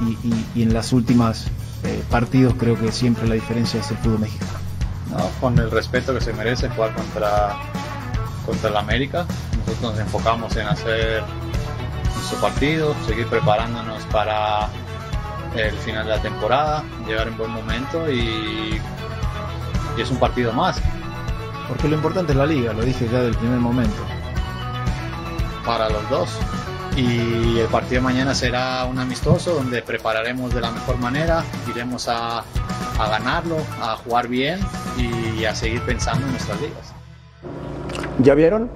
y, 0.01 0.27
y- 0.27 0.45
y 0.55 0.63
en 0.63 0.73
las 0.73 0.93
últimas 0.93 1.45
eh, 1.87 2.03
partidos 2.09 2.55
creo 2.57 2.77
que 2.77 2.91
siempre 2.91 3.27
la 3.27 3.35
diferencia 3.35 3.79
es 3.79 3.89
el 3.91 3.97
fútbol 3.97 4.19
mexicano. 4.19 4.59
¿no? 5.09 5.29
con 5.39 5.57
el 5.57 5.71
respeto 5.71 6.13
que 6.13 6.21
se 6.21 6.33
merece 6.33 6.69
jugar 6.69 6.93
contra, 6.93 7.55
contra 8.45 8.69
el 8.69 8.77
América. 8.77 9.25
Nosotros 9.59 9.81
nos 9.91 9.99
enfocamos 9.99 10.55
en 10.57 10.67
hacer 10.67 11.23
nuestro 12.13 12.41
partido, 12.41 12.95
seguir 13.05 13.27
preparándonos 13.27 14.03
para 14.05 14.69
el 15.55 15.75
final 15.77 16.05
de 16.05 16.11
la 16.11 16.21
temporada, 16.21 16.83
llegar 17.07 17.27
en 17.27 17.37
buen 17.37 17.51
momento 17.51 18.11
y, 18.11 18.81
y 19.97 20.01
es 20.01 20.11
un 20.11 20.17
partido 20.17 20.53
más 20.53 20.79
Porque 21.67 21.87
lo 21.87 21.95
importante 21.95 22.33
es 22.33 22.37
la 22.37 22.45
liga, 22.45 22.73
lo 22.73 22.83
dije 22.83 23.07
ya 23.11 23.21
del 23.21 23.35
primer 23.35 23.59
momento. 23.59 24.03
para 25.65 25.89
los 25.89 26.09
dos. 26.09 26.29
Y 26.97 27.59
el 27.59 27.67
partido 27.67 28.01
de 28.01 28.01
mañana 28.01 28.33
será 28.33 28.85
un 28.85 28.97
amistoso 28.97 29.53
donde 29.53 29.83
prepararemos 29.83 30.53
de 30.53 30.61
la 30.61 30.71
mejor 30.71 30.97
manera, 30.97 31.43
iremos 31.69 32.07
a, 32.09 32.39
a 32.39 33.09
ganarlo, 33.09 33.57
a 33.81 33.95
jugar 33.97 34.27
bien 34.27 34.59
y 34.97 35.45
a 35.45 35.53
seguir 35.53 35.81
pensando 35.83 36.25
en 36.25 36.31
nuestras 36.31 36.59
ligas. 36.59 36.93
¿Ya 38.23 38.33
vieron? 38.33 38.69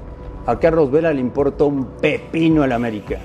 A 0.45 0.59
Carlos 0.59 0.91
Vela 0.91 1.11
le 1.13 1.19
importa 1.19 1.63
un 1.63 1.85
pepino 1.99 2.61
al 2.61 2.71
América. 2.71 3.17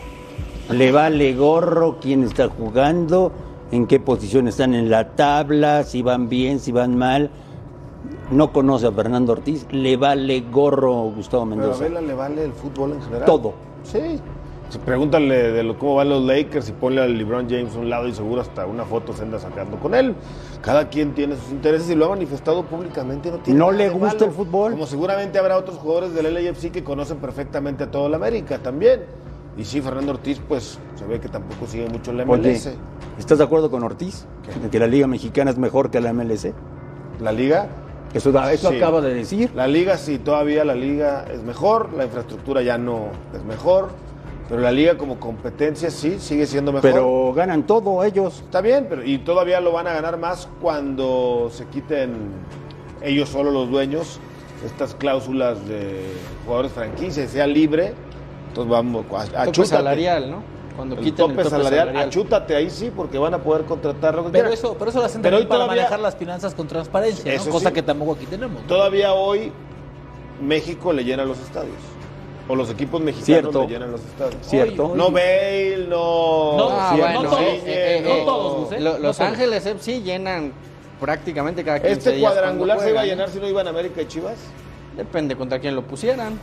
Le 0.70 0.90
vale 0.90 1.34
gorro 1.34 1.98
quién 2.00 2.24
está 2.24 2.48
jugando, 2.48 3.32
en 3.70 3.86
qué 3.86 4.00
posición 4.00 4.48
están 4.48 4.74
en 4.74 4.90
la 4.90 5.10
tabla, 5.10 5.84
si 5.84 6.00
van 6.00 6.28
bien, 6.30 6.58
si 6.58 6.72
van 6.72 6.96
mal. 6.96 7.30
No 8.30 8.52
conoce 8.52 8.86
a 8.86 8.92
Fernando 8.92 9.32
Ortiz, 9.32 9.66
le 9.70 9.96
vale 9.96 10.40
gorro 10.50 11.02
Gustavo 11.14 11.44
Pero 11.44 11.54
a 11.54 11.56
Mendoza. 11.56 11.84
Vela 11.84 12.00
le 12.00 12.14
vale 12.14 12.44
el 12.44 12.52
fútbol 12.52 12.92
en 12.92 13.02
general. 13.02 13.26
Todo. 13.26 13.54
Sí. 13.84 14.20
Si 14.68 14.78
pregúntale 14.78 15.52
de 15.52 15.62
lo, 15.62 15.78
cómo 15.78 15.94
van 15.96 16.08
los 16.08 16.24
Lakers 16.24 16.68
y 16.68 16.72
ponle 16.72 17.00
al 17.00 17.16
LeBron 17.16 17.48
James 17.48 17.76
a 17.76 17.78
un 17.78 17.88
lado 17.88 18.08
y 18.08 18.12
seguro 18.12 18.40
hasta 18.40 18.66
una 18.66 18.84
foto 18.84 19.12
se 19.12 19.22
anda 19.22 19.38
sacando 19.38 19.78
con 19.78 19.94
él. 19.94 20.14
Cada 20.60 20.88
quien 20.88 21.14
tiene 21.14 21.36
sus 21.36 21.50
intereses 21.52 21.88
y 21.88 21.94
lo 21.94 22.06
ha 22.06 22.08
manifestado 22.08 22.64
públicamente. 22.64 23.30
No, 23.30 23.38
tiene 23.38 23.58
¿No 23.60 23.66
nada 23.70 23.78
le 23.78 23.88
gusta 23.90 24.14
malo. 24.14 24.26
el 24.26 24.32
fútbol? 24.32 24.72
Como 24.72 24.86
seguramente 24.86 25.38
habrá 25.38 25.56
otros 25.56 25.76
jugadores 25.78 26.14
del 26.14 26.34
LAFC 26.34 26.72
que 26.72 26.82
conocen 26.82 27.18
perfectamente 27.18 27.84
a 27.84 27.90
todo 27.90 28.08
el 28.08 28.14
América 28.14 28.58
también. 28.58 29.02
Y 29.56 29.64
sí, 29.64 29.80
Fernando 29.80 30.12
Ortiz, 30.12 30.40
pues 30.46 30.78
se 30.96 31.06
ve 31.06 31.20
que 31.20 31.28
tampoco 31.28 31.66
sigue 31.66 31.88
mucho 31.88 32.10
Oye, 32.10 32.24
MLS. 32.24 32.70
¿estás 33.18 33.38
de 33.38 33.44
acuerdo 33.44 33.70
con 33.70 33.84
Ortiz? 33.84 34.26
¿De 34.62 34.68
que 34.68 34.78
la 34.80 34.86
Liga 34.88 35.06
Mexicana 35.06 35.50
es 35.50 35.58
mejor 35.58 35.90
que 35.90 36.00
la 36.00 36.12
MLS? 36.12 36.48
¿La 37.20 37.30
Liga? 37.32 37.68
Eso, 38.12 38.30
eso 38.50 38.70
Sí. 38.70 38.76
acaba 38.76 39.00
de 39.00 39.14
decir. 39.14 39.50
La 39.54 39.66
liga 39.66 39.96
sí, 39.98 40.18
todavía 40.18 40.64
la 40.64 40.74
liga 40.74 41.24
es 41.32 41.42
mejor, 41.42 41.92
la 41.94 42.04
infraestructura 42.04 42.62
ya 42.62 42.78
no 42.78 43.08
es 43.34 43.44
mejor, 43.44 43.90
pero 44.48 44.60
la 44.60 44.70
liga 44.72 44.96
como 44.96 45.18
competencia 45.18 45.90
sí, 45.90 46.18
sigue 46.18 46.46
siendo 46.46 46.72
mejor. 46.72 46.90
Pero 46.90 47.32
ganan 47.34 47.66
todo 47.66 48.04
ellos. 48.04 48.40
Está 48.44 48.60
bien, 48.60 48.86
pero 48.88 49.04
y 49.04 49.18
todavía 49.18 49.60
lo 49.60 49.72
van 49.72 49.86
a 49.86 49.92
ganar 49.94 50.18
más 50.18 50.48
cuando 50.60 51.48
se 51.52 51.66
quiten 51.66 52.14
ellos 53.02 53.28
solo 53.28 53.50
los 53.50 53.70
dueños 53.70 54.20
estas 54.64 54.94
cláusulas 54.94 55.66
de 55.68 56.00
jugadores 56.44 56.72
franquicia, 56.72 57.24
y 57.24 57.28
sea 57.28 57.46
libre. 57.46 57.92
Entonces 58.48 58.70
vamos, 58.70 59.04
a- 59.12 59.24
Tope 59.26 59.36
achútate. 59.36 59.66
salarial, 59.68 60.30
¿no? 60.30 60.42
Cuando 60.76 60.94
El 60.96 61.04
quiten 61.04 61.28
tope, 61.34 61.44
salarial, 61.48 61.96
achútate 61.96 62.54
ahí 62.54 62.68
sí, 62.70 62.90
porque 62.94 63.16
van 63.18 63.32
a 63.34 63.38
poder 63.38 63.64
contratar 63.64 64.14
lo 64.14 64.24
que 64.24 64.30
Pero 64.30 64.44
quieran. 64.48 64.52
eso, 64.52 64.76
pero 64.78 64.90
eso 64.90 64.98
lo 65.00 65.06
hacen 65.06 65.22
Pero 65.22 65.36
también 65.36 65.46
hoy 65.46 65.48
para 65.48 65.64
todavía- 65.64 65.82
manejar 65.84 66.00
las 66.00 66.16
finanzas 66.16 66.54
con 66.54 66.66
transparencia, 66.68 67.34
¿no? 67.36 67.50
Cosa 67.50 67.68
sí. 67.68 67.74
que 67.74 67.82
tampoco 67.82 68.12
aquí 68.12 68.26
tenemos. 68.26 68.60
¿no? 68.62 68.68
Todavía 68.68 69.12
hoy 69.14 69.52
México 70.42 70.92
le 70.92 71.04
llena 71.04 71.24
los 71.24 71.38
estadios. 71.40 71.76
O 72.48 72.54
los 72.54 72.70
equipos 72.70 73.00
mexicanos 73.00 73.26
Cierto. 73.26 73.62
le 73.62 73.66
llenan 73.68 73.90
los 73.92 74.00
estadios. 74.02 74.36
Cierto. 74.42 74.92
No 74.94 75.10
Bale, 75.10 75.86
no. 75.88 76.56
No, 76.56 76.68
Ah, 76.70 76.90
Sí, 76.94 77.00
bueno, 77.00 77.22
no 77.22 77.28
todos, 77.30 77.40
eh, 77.42 77.62
eh, 77.66 78.00
no 78.04 78.10
eh, 78.10 78.22
todos, 78.24 78.72
¿eh? 78.72 78.80
Los 78.80 79.00
todos. 79.00 79.20
Ángeles 79.20 79.66
FC 79.66 80.00
llenan 80.02 80.52
prácticamente 81.00 81.64
cada 81.64 81.78
15 81.80 81.92
Este 81.92 82.12
días 82.12 82.32
cuadrangular 82.32 82.78
se 82.80 82.90
iba 82.90 83.00
a 83.00 83.04
llenar 83.04 83.28
¿eh? 83.28 83.32
si 83.32 83.40
no 83.40 83.48
iban 83.48 83.66
América 83.66 84.00
y 84.02 84.06
Chivas. 84.06 84.36
Depende 84.96 85.34
contra 85.36 85.58
quién 85.58 85.74
lo 85.74 85.82
pusieran. 85.82 86.38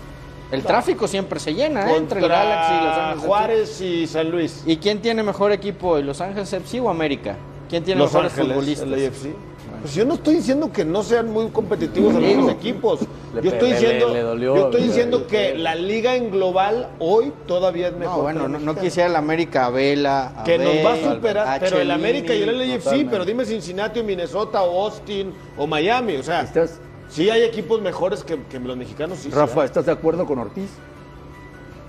El 0.51 0.61
tráfico 0.63 1.07
siempre 1.07 1.39
se 1.39 1.53
llena 1.53 1.89
¿eh? 1.91 1.95
entre 1.97 2.19
el 2.19 2.25
Contra 2.25 2.43
Galaxy 2.43 2.73
y 2.73 2.77
Los 2.85 2.97
Ángeles 2.97 3.13
FC. 3.15 3.27
Juárez 3.27 3.81
y 3.81 4.07
San 4.07 4.29
Luis. 4.29 4.63
¿Y 4.67 4.77
quién 4.77 5.01
tiene 5.01 5.23
mejor 5.23 5.51
equipo, 5.51 5.97
Los 5.99 6.21
Ángeles 6.21 6.51
FC 6.53 6.79
o 6.81 6.89
América? 6.89 7.35
¿Quién 7.69 7.83
tiene 7.83 7.99
Los 8.01 8.11
mejores 8.13 8.33
Ángeles, 8.33 8.53
futbolistas? 8.55 8.87
el 8.87 9.07
AFC. 9.07 9.35
Pues 9.83 9.95
yo 9.95 10.05
no 10.05 10.13
estoy 10.13 10.35
diciendo 10.35 10.71
que 10.71 10.85
no 10.85 11.03
sean 11.03 11.29
muy 11.29 11.49
competitivos 11.49 12.13
los 12.13 12.51
equipos. 12.51 13.01
Le 13.35 13.41
Yo 13.41 13.51
estoy 13.51 13.69
le- 13.71 13.75
diciendo, 13.79 14.13
le- 14.13 14.21
dolió, 14.21 14.55
yo 14.55 14.65
estoy 14.67 14.83
diciendo 14.83 15.27
que 15.27 15.55
la 15.57 15.75
liga 15.75 16.15
en 16.15 16.31
global 16.31 16.87
hoy 16.99 17.33
todavía 17.47 17.89
es 17.89 17.95
mejor. 17.97 18.15
No, 18.33 18.43
bueno, 18.47 18.47
no, 18.59 18.75
quisiera 18.75 19.09
el 19.09 19.15
América 19.17 19.65
a 19.65 19.69
Vela. 19.71 20.33
a 20.37 20.43
Que 20.45 20.57
nos 20.57 20.73
va 20.85 20.93
a 20.93 21.13
superar, 21.15 21.59
pero 21.59 21.79
el. 21.81 21.91
América 21.91 22.33
y 22.33 22.43
el 22.43 22.57
LAFC, 22.57 22.77
totalmente. 22.83 23.11
pero 23.11 23.25
dime 23.25 23.43
Cincinnati 23.45 23.99
o 23.99 24.03
Minnesota 24.05 24.63
o 24.63 24.85
Austin 24.85 25.33
o 25.57 25.67
Miami, 25.67 26.15
o 26.15 26.23
sea, 26.23 26.43
¿Estás, 26.43 26.79
sí 27.09 27.29
hay 27.29 27.43
equipos 27.43 27.81
mejores 27.81 28.23
que, 28.23 28.39
que 28.49 28.59
los 28.59 28.77
mexicanos. 28.77 29.17
Sí, 29.19 29.31
Rafa, 29.31 29.61
sí. 29.61 29.65
¿estás 29.65 29.85
de 29.85 29.91
acuerdo 29.91 30.25
con 30.25 30.39
Ortiz? 30.39 30.69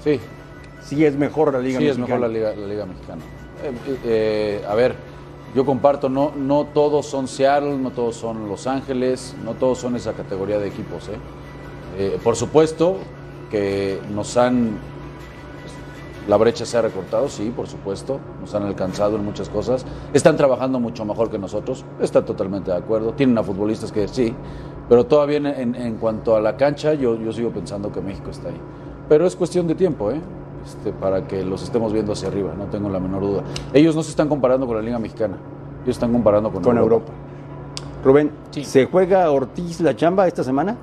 Sí, 0.03 0.19
Sí 0.83 1.05
es 1.05 1.15
mejor 1.17 1.53
la 1.53 1.61
Liga 1.61 1.79
sí 1.79 1.87
es 1.87 1.97
Mexicana. 1.97 2.27
mejor 2.29 2.43
la 2.43 2.51
Liga, 2.53 2.61
la 2.61 2.67
Liga 2.67 2.87
Mexicana. 2.87 3.23
Eh, 3.63 3.97
eh, 4.05 4.65
a 4.69 4.75
ver, 4.75 4.95
yo 5.55 5.65
comparto, 5.65 6.09
no, 6.09 6.33
no 6.37 6.67
todos 6.67 7.07
son 7.07 7.29
Seattle, 7.29 7.79
no 7.79 7.91
todos 7.91 8.17
son 8.17 8.49
Los 8.49 8.67
Ángeles, 8.67 9.37
no 9.45 9.53
todos 9.55 9.79
son 9.79 9.95
esa 9.95 10.13
categoría 10.13 10.59
de 10.59 10.69
equipos. 10.69 11.09
¿eh? 11.09 11.13
Eh, 11.97 12.19
por 12.23 12.35
supuesto 12.35 12.97
que 13.51 14.01
nos 14.13 14.37
han, 14.37 14.79
la 16.27 16.37
brecha 16.37 16.67
se 16.67 16.77
ha 16.77 16.83
recortado, 16.83 17.29
sí, 17.29 17.53
por 17.55 17.69
supuesto, 17.69 18.19
nos 18.41 18.53
han 18.55 18.65
alcanzado 18.65 19.15
en 19.17 19.25
muchas 19.25 19.49
cosas, 19.49 19.87
están 20.13 20.37
trabajando 20.37 20.81
mucho 20.81 21.05
mejor 21.05 21.31
que 21.31 21.39
nosotros, 21.39 21.85
está 22.01 22.25
totalmente 22.25 22.73
de 22.73 22.77
acuerdo, 22.77 23.13
tienen 23.13 23.39
a 23.39 23.45
futbolistas 23.45 23.93
que 23.93 24.09
sí, 24.09 24.35
pero 24.89 25.07
todavía 25.07 25.37
en 25.37 25.97
cuanto 25.97 26.35
a 26.35 26.41
la 26.41 26.57
cancha 26.57 26.95
yo, 26.95 27.17
yo 27.17 27.33
sigo 27.33 27.51
pensando 27.51 27.93
que 27.93 28.01
México 28.01 28.31
está 28.31 28.49
ahí. 28.49 28.61
Pero 29.09 29.27
es 29.27 29.37
cuestión 29.37 29.67
de 29.67 29.75
tiempo, 29.75 30.11
¿eh? 30.11 30.21
Este, 30.65 30.93
para 30.93 31.27
que 31.27 31.45
los 31.45 31.63
estemos 31.63 31.93
viendo 31.93 32.13
hacia 32.13 32.29
arriba, 32.29 32.55
no 32.57 32.65
tengo 32.67 32.89
la 32.89 32.99
menor 33.01 33.21
duda. 33.23 33.43
Ellos 33.73 33.95
no 33.95 34.03
se 34.03 34.11
están 34.11 34.29
comparando 34.29 34.67
con 34.67 34.77
la 34.77 34.83
Liga 34.83 34.99
Mexicana, 34.99 35.37
ellos 35.83 35.97
están 35.97 36.13
comparando 36.13 36.51
con, 36.51 36.63
Con 36.63 36.79
Europa. 36.79 37.07
Europa. 37.13 37.13
Rubén, 38.05 38.31
Sí. 38.51 38.65
¿se 38.65 38.87
juega 38.87 39.31
Ortiz 39.31 39.81
la 39.81 39.95
chamba 39.97 40.27
esta 40.27 40.43
semana? 40.45 40.77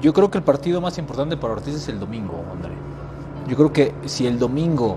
Yo 0.00 0.12
creo 0.12 0.30
que 0.30 0.38
el 0.38 0.44
partido 0.44 0.80
más 0.80 0.96
importante 0.98 1.36
para 1.36 1.54
Ortiz 1.54 1.74
es 1.74 1.88
el 1.88 1.98
domingo, 2.00 2.34
André. 2.52 2.72
Yo 3.48 3.56
creo 3.56 3.72
que 3.72 3.92
si 4.06 4.26
el 4.26 4.38
domingo 4.38 4.96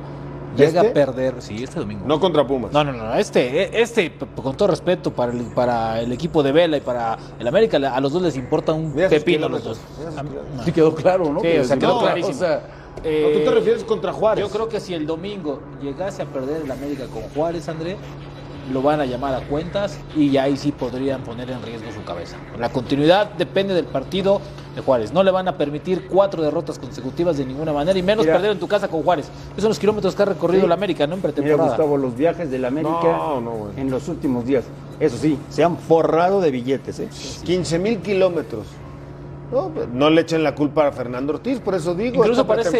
llega 0.57 0.81
¿Este? 0.81 0.89
a 0.89 0.93
perder, 0.93 1.35
sí, 1.41 1.63
este 1.63 1.79
domingo. 1.79 2.03
No 2.05 2.19
contra 2.19 2.45
Pumas. 2.45 2.71
No, 2.71 2.83
no, 2.83 2.91
no, 2.91 3.13
este, 3.15 3.81
este, 3.81 4.09
p- 4.11 4.25
con 4.41 4.55
todo 4.57 4.67
respeto 4.67 5.11
para 5.11 5.31
el, 5.31 5.41
para 5.45 6.01
el 6.01 6.11
equipo 6.11 6.43
de 6.43 6.51
Vela 6.51 6.77
y 6.77 6.81
para 6.81 7.17
el 7.39 7.47
América, 7.47 7.77
a 7.77 7.99
los 8.01 8.11
dos 8.11 8.21
les 8.21 8.35
importa 8.37 8.73
un 8.73 8.91
pepino 8.93 9.47
los 9.49 9.63
dos. 9.63 9.79
A 9.79 10.21
kilómetros. 10.21 10.43
no. 10.55 10.63
Sí 10.63 10.71
quedó 10.71 10.93
claro, 10.93 11.31
¿no? 11.31 11.39
Sí, 11.39 11.47
Que 11.47 11.59
o 11.61 11.63
sea, 11.63 11.75
les 11.75 11.83
quedó 11.83 11.91
importa, 11.93 12.13
clarísimo. 12.13 12.35
o 12.35 12.39
sea, 12.39 12.61
¿No, 13.03 13.09
¿Tú 13.29 13.39
te 13.39 13.43
Eh, 13.47 13.51
refieres 13.51 13.83
contra 13.83 14.13
Juárez? 14.13 14.43
Yo 14.45 14.49
creo 14.51 14.69
que 14.69 14.79
si 14.79 14.93
el 14.93 15.05
domingo 15.07 15.59
llegase 15.81 16.21
a 16.21 16.25
perder 16.25 16.61
el 16.63 16.71
América 16.71 17.05
con 17.11 17.23
Juárez, 17.33 17.67
André, 17.69 17.97
lo 18.71 18.81
van 18.83 19.01
a 19.01 19.05
llamar 19.05 19.33
a 19.33 19.41
cuentas 19.47 19.97
y 20.15 20.37
ahí 20.37 20.55
sí 20.55 20.71
podrían 20.71 21.23
poner 21.23 21.49
en 21.49 21.61
riesgo 21.63 21.91
su 21.91 22.03
cabeza. 22.03 22.37
La 22.59 22.69
continuidad 22.69 23.31
depende 23.33 23.73
del 23.73 23.85
partido 23.85 24.39
de 24.75 24.81
Juárez. 24.81 25.11
No 25.11 25.23
le 25.23 25.31
van 25.31 25.47
a 25.47 25.57
permitir 25.57 26.07
cuatro 26.07 26.43
derrotas 26.43 26.77
consecutivas 26.79 27.37
de 27.37 27.45
ninguna 27.45 27.73
manera 27.73 27.97
y 27.97 28.03
menos 28.03 28.23
Mira. 28.23 28.35
perder 28.35 28.51
en 28.51 28.59
tu 28.59 28.67
casa 28.67 28.87
con 28.87 29.01
Juárez. 29.01 29.25
Esos 29.51 29.63
son 29.63 29.69
los 29.69 29.79
kilómetros 29.79 30.15
que 30.15 30.21
ha 30.21 30.25
recorrido 30.25 30.61
Sí. 30.61 30.65
el 30.67 30.71
América, 30.71 31.07
¿no? 31.07 31.15
En 31.15 31.19
Mira, 31.21 31.33
pretemporada. 31.33 31.69
Gustavo, 31.69 31.97
los 31.97 32.15
viajes 32.15 32.51
del 32.51 32.63
América 32.63 32.93
No, 33.01 33.41
no, 33.41 33.51
güey. 33.51 33.71
en 33.77 33.89
los 33.89 34.07
últimos 34.07 34.45
días. 34.45 34.63
Eso 34.99 35.17
sí, 35.17 35.37
se 35.49 35.63
han 35.63 35.77
forrado 35.77 36.39
de 36.39 36.51
billetes, 36.51 36.99
¿eh? 36.99 37.09
15 37.43 37.79
mil 37.79 37.97
kilómetros. 37.97 38.67
No, 39.51 39.67
pues, 39.69 39.87
no 39.89 40.09
le 40.09 40.21
echen 40.21 40.43
la 40.43 40.55
culpa 40.55 40.87
a 40.87 40.91
Fernando 40.93 41.33
Ortiz, 41.33 41.59
por 41.59 41.75
eso 41.75 41.93
digo. 41.93 42.15
Incluso 42.23 42.41
la 42.41 42.47
planeó 42.47 42.71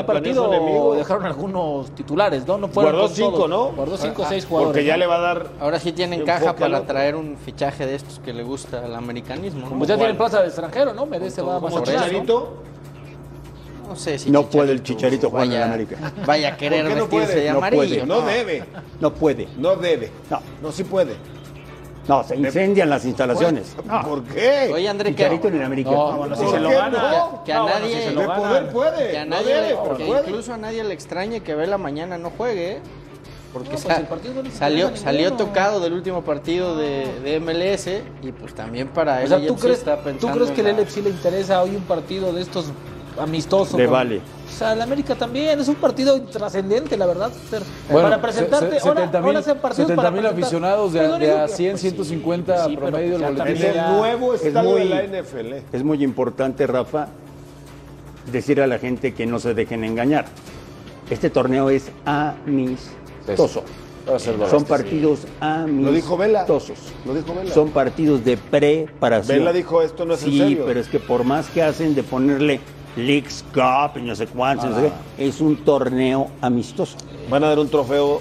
su 0.00 0.06
partido 0.06 0.46
enemigo. 0.54 0.94
dejaron 0.94 1.26
algunos 1.26 1.90
titulares, 1.96 2.46
¿no? 2.46 2.58
No 2.58 2.68
fueron 2.68 2.92
Guardó 2.92 3.08
cinco, 3.08 3.30
todos. 3.32 3.50
¿no? 3.50 3.72
Guardó 3.72 3.96
cinco 3.96 4.22
o 4.22 4.24
Ah, 4.24 4.28
seis 4.28 4.46
jugadores. 4.46 4.72
Porque 4.72 4.84
ya 4.86 4.94
¿no? 4.94 5.00
le 5.00 5.06
va 5.08 5.16
a 5.16 5.20
dar. 5.20 5.46
Ahora 5.58 5.80
sí 5.80 5.90
tienen 5.92 6.24
caja 6.24 6.54
para 6.54 6.86
traer 6.86 7.16
un 7.16 7.36
fichaje 7.36 7.86
de 7.86 7.96
estos 7.96 8.20
que 8.20 8.32
le 8.32 8.44
gusta 8.44 8.84
al 8.84 8.94
americanismo. 8.94 9.68
¿no? 9.68 9.76
Pues 9.78 9.88
ya 9.88 9.96
tienen 9.96 10.16
plaza 10.16 10.40
de 10.40 10.46
extranjero, 10.46 10.94
¿no? 10.94 11.06
Merece 11.06 11.42
va 11.42 11.58
más. 11.58 11.74
No 13.88 13.96
sé 13.96 14.18
si 14.18 14.30
No 14.30 14.44
puede 14.46 14.72
el 14.72 14.82
Chicharito 14.82 15.28
jugar 15.28 15.46
en 15.46 15.60
América. 15.60 15.96
Vaya 16.24 16.48
a 16.48 16.50
¿Por 16.52 16.58
querer 16.60 16.84
no 16.84 16.94
vestirse 16.94 17.26
puede? 17.26 17.40
de 17.40 17.50
No 17.50 17.58
amarillo. 17.58 17.82
puede. 17.84 18.06
No 18.06 18.20
debe. 18.22 18.64
No 19.00 19.12
puede. 19.12 19.48
No 19.58 19.76
debe. 19.76 20.10
No. 20.30 20.40
No, 20.62 20.72
sí 20.72 20.84
puede. 20.84 21.16
No, 22.08 22.24
se 22.24 22.34
incendian 22.36 22.90
las 22.90 23.04
instalaciones. 23.04 23.76
No. 23.84 24.02
¿Por 24.02 24.24
qué? 24.24 24.70
Oye, 24.74 24.88
André, 24.88 25.10
que, 25.10 25.16
Chicharito 25.16 25.48
en 25.48 25.54
el 25.56 25.62
América. 25.62 25.90
No, 25.90 26.16
bueno, 26.18 26.34
si 26.36 26.42
¿Por 26.42 26.52
se 26.54 26.60
lo 26.60 26.70
gana. 26.70 27.10
no? 27.12 27.44
que 27.44 27.52
a 27.52 27.56
No, 27.58 27.62
bueno, 27.62 27.78
nadie, 27.80 27.94
si 27.96 28.02
se 28.02 28.10
lo 28.12 28.20
De 28.22 28.26
poder 28.26 28.68
puede. 28.72 29.10
que 29.12 29.18
a 29.18 29.24
no 29.24 29.30
nadie 29.36 29.54
debe, 29.54 29.68
le- 29.68 29.76
pero 29.82 29.96
que 29.96 30.04
puede. 30.06 30.20
incluso 30.22 30.52
a 30.54 30.56
nadie 30.56 30.82
le 30.84 30.94
extrañe 30.94 31.40
que 31.42 31.54
Vela 31.54 31.78
mañana 31.78 32.18
no 32.18 32.30
juegue, 32.30 32.72
¿eh? 32.72 32.80
porque 33.52 33.68
No, 33.68 33.74
pues 33.74 33.82
sa- 33.84 34.00
el 34.00 34.06
partido 34.06 34.34
no 34.34 34.42
le 34.42 34.50
salió, 34.50 34.96
salió 34.96 35.28
ninguno. 35.30 35.44
tocado 35.46 35.78
del 35.80 35.92
último 35.92 36.22
partido 36.22 36.76
de, 36.76 37.06
de 37.22 37.38
MLS 37.38 38.02
y 38.22 38.32
pues 38.32 38.54
también 38.54 38.88
para 38.88 39.20
él 39.22 39.26
O 39.32 39.38
sea, 39.38 39.46
¿tú 39.46 39.56
crees, 39.56 39.78
está 39.78 39.98
¿tú 40.18 40.28
crees 40.28 40.50
que 40.52 40.62
el 40.62 40.68
la- 40.68 40.72
LFC 40.82 41.02
le 41.02 41.10
interesa 41.10 41.62
hoy 41.62 41.76
un 41.76 41.82
partido 41.82 42.32
de 42.32 42.40
estos 42.42 42.66
amistosos? 43.18 43.74
Le 43.78 43.84
con- 43.86 43.92
vale. 43.94 44.18
O 44.18 44.54
sea, 44.54 44.74
el 44.74 44.82
América 44.82 45.14
también 45.14 45.58
es 45.58 45.68
un 45.68 45.76
partido 45.76 46.20
trascendente, 46.22 46.96
la 46.96 47.06
verdad. 47.06 47.30
Bueno, 47.90 48.08
para 48.10 48.20
presentarte, 48.22 48.74
se- 48.74 48.80
se- 48.80 48.88
ahora, 48.88 49.00
70 49.00 49.18
ahora 49.18 49.28
mil 49.30 49.36
hacen 49.38 49.58
partidos 49.58 49.88
70 49.88 50.02
para 50.02 50.10
mil 50.10 50.26
aficionados 50.26 50.92
de, 50.92 51.00
a 51.00 51.18
que- 51.18 51.52
100, 51.52 51.70
pues 51.72 51.80
sí, 51.80 51.88
150 51.88 52.64
sí, 52.66 52.76
pero 52.76 52.90
promedio 52.90 53.18
del 53.18 53.32
Es 53.32 53.38
boletín. 53.38 53.64
el 53.66 53.92
nuevo 53.96 54.34
es 54.34 54.44
estadio 54.44 54.70
muy- 54.70 54.80
de 54.80 54.84
la 54.90 55.02
NFL. 55.04 55.62
Es 55.72 55.82
muy 55.82 56.04
importante, 56.04 56.66
Rafa, 56.66 57.08
decirle 58.30 58.64
a 58.64 58.66
la 58.66 58.78
gente 58.78 59.14
que 59.14 59.26
no 59.26 59.38
se 59.38 59.54
dejen 59.54 59.84
engañar. 59.84 60.26
Este 61.10 61.30
torneo 61.30 61.70
es 61.70 61.90
amistoso. 62.04 63.64
Son 64.50 64.64
partidos 64.64 65.20
amistosos. 65.40 65.84
Lo 65.86 65.92
dijo 65.92 66.16
Vela. 66.16 66.44
Lo 67.06 67.14
dijo 67.14 67.34
Vela. 67.34 67.52
Son 67.54 67.70
partidos 67.70 68.24
de 68.24 68.36
preparación. 68.36 69.38
Vela 69.38 69.52
dijo 69.52 69.80
esto 69.82 70.04
no 70.04 70.14
es 70.14 70.22
en 70.24 70.30
Sí, 70.30 70.38
serio. 70.38 70.64
pero 70.66 70.80
es 70.80 70.88
que 70.88 70.98
por 70.98 71.24
más 71.24 71.48
que 71.48 71.62
hacen 71.62 71.94
de 71.94 72.02
ponerle 72.02 72.60
Leagues 72.96 73.44
Cup 73.54 73.96
y 73.98 74.02
no 74.02 74.14
sé 74.14 74.26
cuántos. 74.26 74.70
no 74.70 74.76
sé 74.76 74.92
qué. 75.16 75.28
Es 75.28 75.40
un 75.40 75.56
torneo 75.64 76.28
amistoso. 76.40 76.96
Van 77.30 77.42
a 77.44 77.48
dar 77.48 77.58
un 77.58 77.68
trofeo 77.68 78.20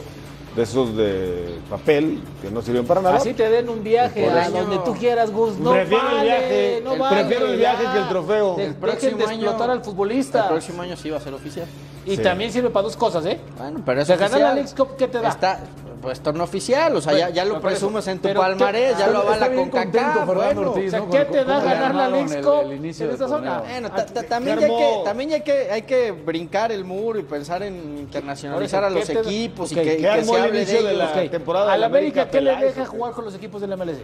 de 0.56 0.64
esos 0.64 0.96
de 0.98 1.60
papel 1.70 2.22
que 2.42 2.52
no 2.52 2.62
sirven 2.62 2.86
para 2.86 3.02
nada. 3.02 3.16
Así 3.18 3.34
te 3.34 3.50
den 3.50 3.70
un 3.70 3.84
viaje 3.84 4.28
a 4.30 4.44
eso. 4.44 4.52
donde 4.52 4.78
tú 4.80 4.94
quieras, 4.96 5.32
Gus. 5.32 5.58
No 5.58 5.72
Prefiero 5.72 6.10
el 6.18 6.24
viaje, 6.24 6.82
no 6.84 6.94
el- 6.94 7.00
vale, 7.00 7.16
prefiero 7.24 7.48
el 7.52 7.58
viaje 7.58 7.84
ya. 7.84 7.94
que 7.94 8.00
el 8.00 8.08
trofeo. 8.10 8.56
De- 8.56 8.66
El 8.66 8.76
Dejen 8.82 9.18
de 9.18 9.24
explotar 9.26 9.70
al 9.70 9.82
futbolista. 9.84 10.44
El 10.44 10.50
próximo 10.50 10.82
año 10.82 10.96
sí 10.98 11.10
va 11.10 11.18
a 11.18 11.22
ser 11.22 11.34
oficial. 11.34 11.68
Y 12.06 12.16
Sí. 12.18 12.22
también 12.22 12.52
sirve 12.52 12.70
para 12.70 12.84
dos 12.84 12.98
cosas, 12.98 13.26
¿eh? 13.26 13.40
Bueno, 13.58 13.82
pero 13.86 14.02
es 14.02 14.08
De 14.08 14.16
ganar 14.16 14.30
oficial. 14.30 14.50
la 14.50 14.54
Leagues 14.56 14.74
Cup, 14.74 14.96
¿qué 14.98 15.08
te 15.08 15.20
da? 15.22 15.30
Está, 15.30 15.60
pues 16.02 16.20
torneo 16.22 16.44
oficial, 16.44 16.96
o 16.96 17.02
sea, 17.02 17.14
ya, 17.14 17.30
ya 17.30 17.46
lo 17.46 17.62
presumes 17.62 18.08
en 18.08 18.18
tu 18.18 18.24
pero 18.24 18.42
palmarés, 18.42 18.94
¿qué- 18.94 19.00
ya 19.00 19.08
lo 19.08 19.20
está 19.20 19.34
avala 19.46 19.56
con 19.56 19.72
Fernando 19.72 20.34
bueno. 20.56 20.72
Ortiz, 20.72 20.88
O 20.88 20.90
sea, 20.92 21.00
¿no? 21.00 21.10
¿qué 21.10 21.26
te 21.26 21.46
da 21.46 21.56
¿Cómo 21.56 21.60
le 21.70 21.74
ganar 21.76 21.96
la 21.96 22.10
Leagues 22.10 23.02
en 23.02 23.10
esta 23.12 23.28
zona? 23.28 23.60
Bueno, 23.60 23.92
ta- 23.92 24.06
ta- 24.06 24.24
también, 24.24 24.60
ya 24.60 24.66
hay 24.66 24.72
que, 24.78 25.02
también 25.06 25.32
hay 25.34 25.42
que, 25.42 25.72
hay 25.72 25.82
que 25.84 26.12
brincar 26.12 26.72
el 26.72 26.84
muro 26.84 27.20
y 27.20 27.24
pensar 27.24 27.64
en 27.64 27.98
internacionalizar 28.00 28.84
a 28.84 28.90
¿qué 28.90 28.94
los 28.96 29.10
equipos 29.10 29.72
y 29.72 29.76
que, 29.76 29.84
¿qué 29.84 29.98
que 29.98 30.10
armó 30.10 30.34
se 30.34 30.40
el 30.40 30.44
hable 30.46 30.66
de 30.66 30.84
de 30.84 30.94
la 30.94 31.30
temporada 31.30 31.72
¿Al 31.74 31.84
América 31.84 32.30
qué 32.30 32.42
le 32.42 32.56
deja 32.56 32.86
jugar 32.86 33.14
con 33.14 33.26
los 33.26 33.36
equipos 33.36 33.62
del 33.62 33.72
MLS? 33.78 34.00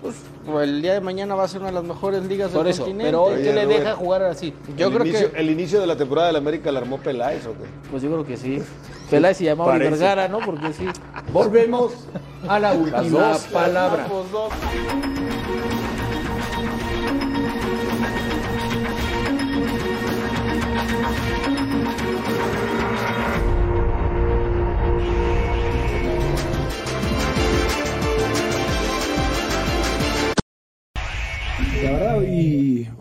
Pues, 0.00 0.16
el 0.62 0.80
día 0.80 0.94
de 0.94 1.00
mañana 1.00 1.34
va 1.34 1.44
a 1.44 1.48
ser 1.48 1.60
una 1.60 1.70
de 1.70 1.74
las 1.74 1.84
mejores 1.84 2.22
ligas 2.24 2.50
Por 2.50 2.62
del 2.64 2.72
eso, 2.72 2.82
continente. 2.84 3.04
pero 3.10 3.24
hoy, 3.24 3.42
¿qué 3.42 3.52
le 3.52 3.66
deja 3.66 3.94
jugar 3.96 4.22
así? 4.22 4.54
Yo 4.76 4.86
el 4.88 4.94
creo 4.94 5.06
inicio, 5.06 5.32
que 5.32 5.40
el 5.40 5.50
inicio 5.50 5.80
de 5.80 5.86
la 5.86 5.96
temporada 5.96 6.28
del 6.28 6.36
América 6.36 6.70
la 6.72 6.80
armó 6.80 6.98
Peláez 6.98 7.44
o 7.46 7.50
qué? 7.52 7.66
Pues 7.90 8.02
yo 8.02 8.08
creo 8.10 8.24
que 8.24 8.36
sí. 8.36 8.62
Peláez 9.10 9.40
y 9.40 9.44
llamaba. 9.44 9.76
Vergara, 9.76 10.28
¿no? 10.28 10.38
Porque 10.38 10.72
sí. 10.72 10.86
Volvemos 11.32 11.92
a 12.46 12.58
la 12.58 12.70
Las 12.74 12.78
última 12.78 13.28
dos. 13.28 13.42
palabra. 13.52 14.06
Dos. 14.32 14.52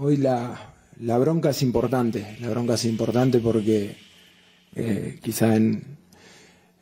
Hoy, 0.07 0.17
la 0.17 1.17
bronca 1.17 1.49
es 1.49 1.61
importante, 1.61 2.37
la 2.39 2.49
bronca 2.49 2.75
es 2.75 2.85
importante 2.85 3.39
porque 3.39 3.95
eh, 4.75 5.19
quizá 5.21 5.55
en, 5.55 5.97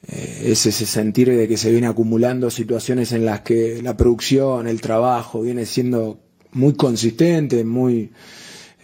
eh, 0.07 0.41
es 0.45 0.65
ese 0.65 0.85
sentir 0.85 1.29
de 1.29 1.47
que 1.47 1.57
se 1.57 1.71
viene 1.71 1.87
acumulando 1.87 2.51
situaciones 2.51 3.11
en 3.13 3.25
las 3.25 3.41
que 3.41 3.81
la 3.81 3.97
producción, 3.97 4.67
el 4.67 4.81
trabajo 4.81 5.41
viene 5.41 5.65
siendo 5.65 6.19
muy 6.51 6.73
consistente, 6.73 7.63
muy, 7.63 8.11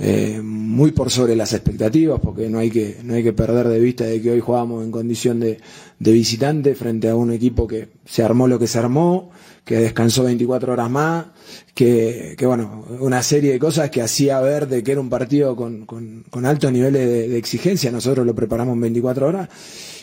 eh, 0.04 0.42
muy 0.42 0.92
por 0.94 1.12
sobre 1.12 1.36
las 1.36 1.54
expectativas, 1.54 2.20
porque 2.20 2.50
no 2.50 2.58
hay 2.58 2.72
que, 2.72 2.98
no 3.04 3.14
hay 3.14 3.22
que 3.22 3.34
perder 3.34 3.68
de 3.68 3.80
vista 3.80 4.04
de 4.04 4.20
que 4.20 4.32
hoy 4.32 4.40
jugamos 4.40 4.84
en 4.84 4.90
condición 4.90 5.40
de, 5.40 5.60
de 6.00 6.12
visitante 6.12 6.74
frente 6.74 7.08
a 7.08 7.16
un 7.16 7.32
equipo 7.32 7.68
que 7.68 7.88
se 8.04 8.24
armó 8.24 8.48
lo 8.48 8.58
que 8.58 8.66
se 8.66 8.80
armó, 8.80 9.30
que 9.64 9.76
descansó 9.78 10.24
24 10.24 10.74
horas 10.74 10.90
más, 10.90 11.28
que, 11.76 12.34
que 12.36 12.48
bueno, 12.48 12.84
una 13.00 13.22
serie 13.22 13.52
de 13.52 13.60
cosas 13.60 13.92
que 13.92 14.02
hacía 14.02 14.40
ver 14.40 14.68
de 14.68 14.82
que 14.82 14.94
era 14.94 15.02
un 15.02 15.10
partido 15.10 15.56
con, 15.56 15.86
con, 15.86 16.24
con 16.32 16.48
altos 16.48 16.72
niveles 16.72 17.08
de, 17.08 17.38
exigencia. 17.38 17.92
Nosotros 17.92 18.26
lo 18.26 18.34
preparamos 18.34 18.74
en 18.74 18.82
24 18.82 19.28
horas 19.28 19.50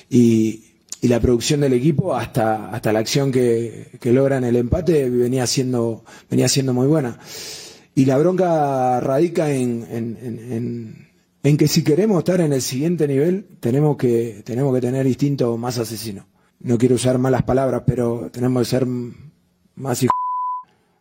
y, 0.08 0.62
y 1.00 1.08
la 1.08 1.18
producción 1.18 1.60
del 1.60 1.72
equipo 1.72 2.14
hasta, 2.14 2.70
hasta 2.70 2.92
la 2.92 3.00
acción 3.00 3.32
que, 3.32 3.98
que 4.00 4.12
logran 4.12 4.44
el 4.44 4.54
empate 4.54 5.10
venía 5.10 5.44
siendo, 5.48 6.04
venía 6.30 6.46
siendo 6.48 6.72
muy 6.72 6.86
buena. 6.86 7.18
Y 7.98 8.04
la 8.04 8.16
bronca 8.16 9.00
radica 9.00 9.50
en, 9.50 9.84
en, 9.90 10.16
en, 10.22 11.08
en- 11.42 11.56
que 11.56 11.66
si 11.66 11.82
queremos 11.82 12.18
estar 12.18 12.40
en 12.40 12.52
el 12.52 12.62
siguiente 12.62 13.08
nivel, 13.08 13.48
tenemos 13.58 13.96
que, 13.96 14.42
tenemos 14.44 14.72
que 14.72 14.80
tener 14.80 15.04
instinto 15.04 15.56
más 15.58 15.78
asesino. 15.78 16.24
No 16.60 16.78
quiero 16.78 16.94
usar 16.94 17.18
malas 17.18 17.42
palabras, 17.42 17.82
pero 17.84 18.30
tenemos 18.32 18.62
que 18.62 18.70
ser 18.70 18.86
más 19.74 20.00
hijos. 20.04 20.14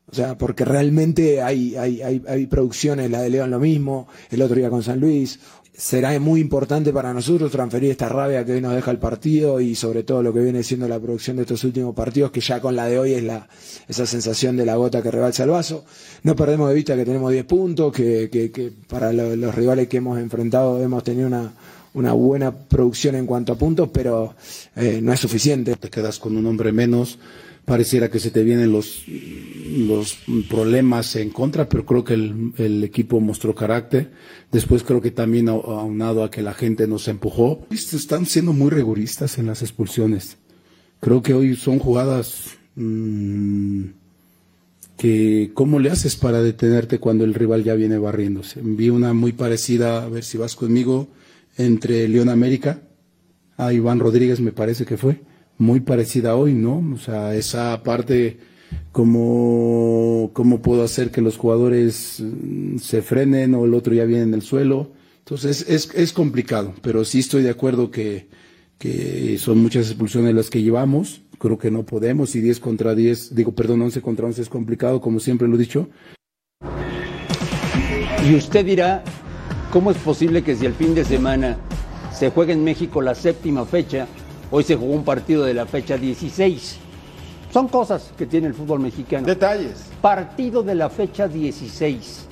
O 0.09 0.15
sea, 0.15 0.39
porque 0.39 0.65
realmente 0.65 1.43
hay, 1.43 1.75
hay, 1.75 2.01
hay, 2.01 2.23
hay 2.27 2.47
producciones, 2.47 3.11
la 3.11 3.21
de 3.21 3.29
León 3.29 3.51
lo 3.51 3.59
mismo, 3.59 4.07
el 4.31 4.41
otro 4.41 4.55
día 4.55 4.71
con 4.71 4.81
San 4.81 4.99
Luis. 4.99 5.39
Será 5.79 6.19
muy 6.19 6.41
importante 6.41 6.91
para 6.91 7.13
nosotros 7.13 7.51
transferir 7.51 7.91
esta 7.91 8.09
rabia 8.09 8.43
que 8.43 8.53
hoy 8.53 8.61
nos 8.61 8.73
deja 8.73 8.89
el 8.89 8.97
partido 8.97 9.61
y 9.61 9.75
sobre 9.75 10.01
todo 10.01 10.23
lo 10.23 10.33
que 10.33 10.39
viene 10.39 10.63
siendo 10.63 10.87
la 10.87 10.99
producción 10.99 11.35
de 11.37 11.43
estos 11.43 11.63
últimos 11.63 11.93
partidos, 11.93 12.31
que 12.31 12.41
ya 12.41 12.59
con 12.59 12.75
la 12.75 12.87
de 12.87 12.97
hoy 12.97 13.13
es 13.13 13.23
la, 13.23 13.47
esa 13.87 14.07
sensación 14.07 14.57
de 14.57 14.65
la 14.65 14.75
gota 14.75 15.03
que 15.03 15.11
rebalsa 15.11 15.43
el 15.43 15.51
vaso. 15.51 15.85
No 16.23 16.35
perdemos 16.35 16.69
de 16.69 16.73
vista 16.75 16.95
que 16.95 17.05
tenemos 17.05 17.31
10 17.31 17.45
puntos, 17.45 17.93
que, 17.93 18.27
que, 18.31 18.49
que 18.51 18.71
para 18.87 19.13
lo- 19.13 19.35
los 19.35 19.53
rivales 19.53 19.87
que 19.87 19.97
hemos 19.97 20.17
enfrentado 20.17 20.81
hemos 20.81 21.03
tenido 21.03 21.27
una, 21.27 21.53
una 21.93 22.13
buena 22.13 22.51
producción 22.51 23.13
en 23.13 23.27
cuanto 23.27 23.53
a 23.53 23.55
puntos, 23.55 23.87
pero 23.93 24.33
eh, 24.75 24.99
no 25.03 25.13
es 25.13 25.19
suficiente. 25.19 25.75
Te 25.75 25.91
quedas 25.91 26.17
con 26.17 26.35
un 26.35 26.47
hombre 26.47 26.71
menos, 26.71 27.19
pareciera 27.67 28.09
que 28.09 28.19
se 28.21 28.31
te 28.31 28.45
vienen 28.45 28.71
los, 28.71 29.03
los 29.07 30.17
problemas 30.49 31.17
en 31.17 31.31
contra, 31.31 31.67
pero 31.67 31.85
creo 31.85 32.05
que 32.05 32.13
el, 32.13 32.53
el 32.57 32.81
equipo 32.81 33.19
mostró 33.19 33.53
carácter. 33.53 34.09
Después 34.53 34.83
creo 34.83 35.01
que 35.01 35.11
también 35.11 35.47
au- 35.49 35.65
aunado 35.77 36.23
a 36.23 36.31
que 36.31 36.41
la 36.41 36.53
gente 36.53 36.87
nos 36.87 37.09
empujó. 37.09 37.67
Están 37.69 38.25
siendo 38.25 38.53
muy 38.53 38.69
rigoristas 38.69 39.37
en 39.37 39.47
las 39.47 39.63
expulsiones. 39.63 40.37
Creo 41.01 41.21
que 41.21 41.33
hoy 41.33 41.57
son 41.57 41.77
jugadas 41.79 42.55
mm, 42.75 43.81
que 44.97 45.51
¿cómo 45.53 45.79
le 45.79 45.89
haces 45.89 46.15
para 46.15 46.41
detenerte 46.41 46.99
cuando 46.99 47.25
el 47.25 47.33
rival 47.33 47.65
ya 47.65 47.75
viene 47.75 47.97
barriéndose? 47.97 48.61
Vi 48.63 48.89
una 48.89 49.11
muy 49.13 49.33
parecida, 49.33 50.03
a 50.05 50.07
ver 50.07 50.23
si 50.23 50.37
vas 50.37 50.55
conmigo, 50.55 51.09
entre 51.57 52.07
León 52.07 52.29
América, 52.29 52.79
a 53.57 53.73
Iván 53.73 53.99
Rodríguez 53.99 54.39
me 54.39 54.53
parece 54.53 54.85
que 54.85 54.95
fue, 54.95 55.19
muy 55.57 55.79
parecida 55.79 56.35
hoy, 56.35 56.53
¿no? 56.53 56.83
O 56.93 56.97
sea, 56.97 57.35
esa 57.35 57.81
parte, 57.83 58.37
¿cómo, 58.91 60.31
cómo 60.33 60.61
puedo 60.61 60.83
hacer 60.83 61.11
que 61.11 61.21
los 61.21 61.37
jugadores 61.37 62.21
mm, 62.21 62.77
se 62.77 63.01
frenen 63.01 63.55
o 63.55 63.65
el 63.65 63.73
otro 63.73 63.93
ya 63.93 64.05
viene 64.05 64.23
en 64.23 64.33
el 64.33 64.41
suelo? 64.41 64.91
Entonces 65.19 65.65
es, 65.67 65.93
es 65.93 66.13
complicado, 66.13 66.73
pero 66.81 67.03
sí 67.03 67.19
estoy 67.19 67.43
de 67.43 67.49
acuerdo 67.49 67.91
que, 67.91 68.27
que 68.77 69.37
son 69.39 69.57
muchas 69.57 69.87
expulsiones 69.87 70.33
las 70.33 70.49
que 70.49 70.61
llevamos, 70.61 71.21
creo 71.37 71.57
que 71.57 71.69
no 71.69 71.85
podemos 71.85 72.35
y 72.35 72.41
10 72.41 72.59
contra 72.59 72.95
10, 72.95 73.35
digo, 73.35 73.53
perdón, 73.53 73.81
11 73.81 74.01
contra 74.01 74.25
11 74.25 74.43
es 74.43 74.49
complicado, 74.49 75.01
como 75.01 75.19
siempre 75.19 75.47
lo 75.47 75.55
he 75.55 75.59
dicho, 75.59 75.89
Y 78.27 78.35
usted 78.35 78.65
dirá, 78.65 79.03
¿cómo 79.71 79.89
es 79.89 79.97
posible 79.97 80.43
que 80.43 80.53
si 80.53 80.65
el 80.65 80.73
fin 80.73 80.93
de 80.93 81.05
semana 81.05 81.57
se 82.13 82.29
juega 82.29 82.51
en 82.51 82.61
México 82.61 83.01
la 83.01 83.15
séptima 83.15 83.63
fecha, 83.63 84.05
hoy 84.51 84.63
se 84.63 84.75
jugó 84.75 84.93
un 84.93 85.03
partido 85.03 85.43
de 85.43 85.53
la 85.53 85.65
fecha 85.65 85.97
16? 85.97 86.77
Son 87.51 87.67
cosas 87.67 88.11
que 88.17 88.25
tiene 88.25 88.47
el 88.47 88.53
fútbol 88.53 88.79
mexicano. 88.79 89.25
Detalles. 89.25 89.89
Partido 90.01 90.63
de 90.63 90.75
la 90.75 90.89
fecha 90.89 91.27
16. 91.27 92.25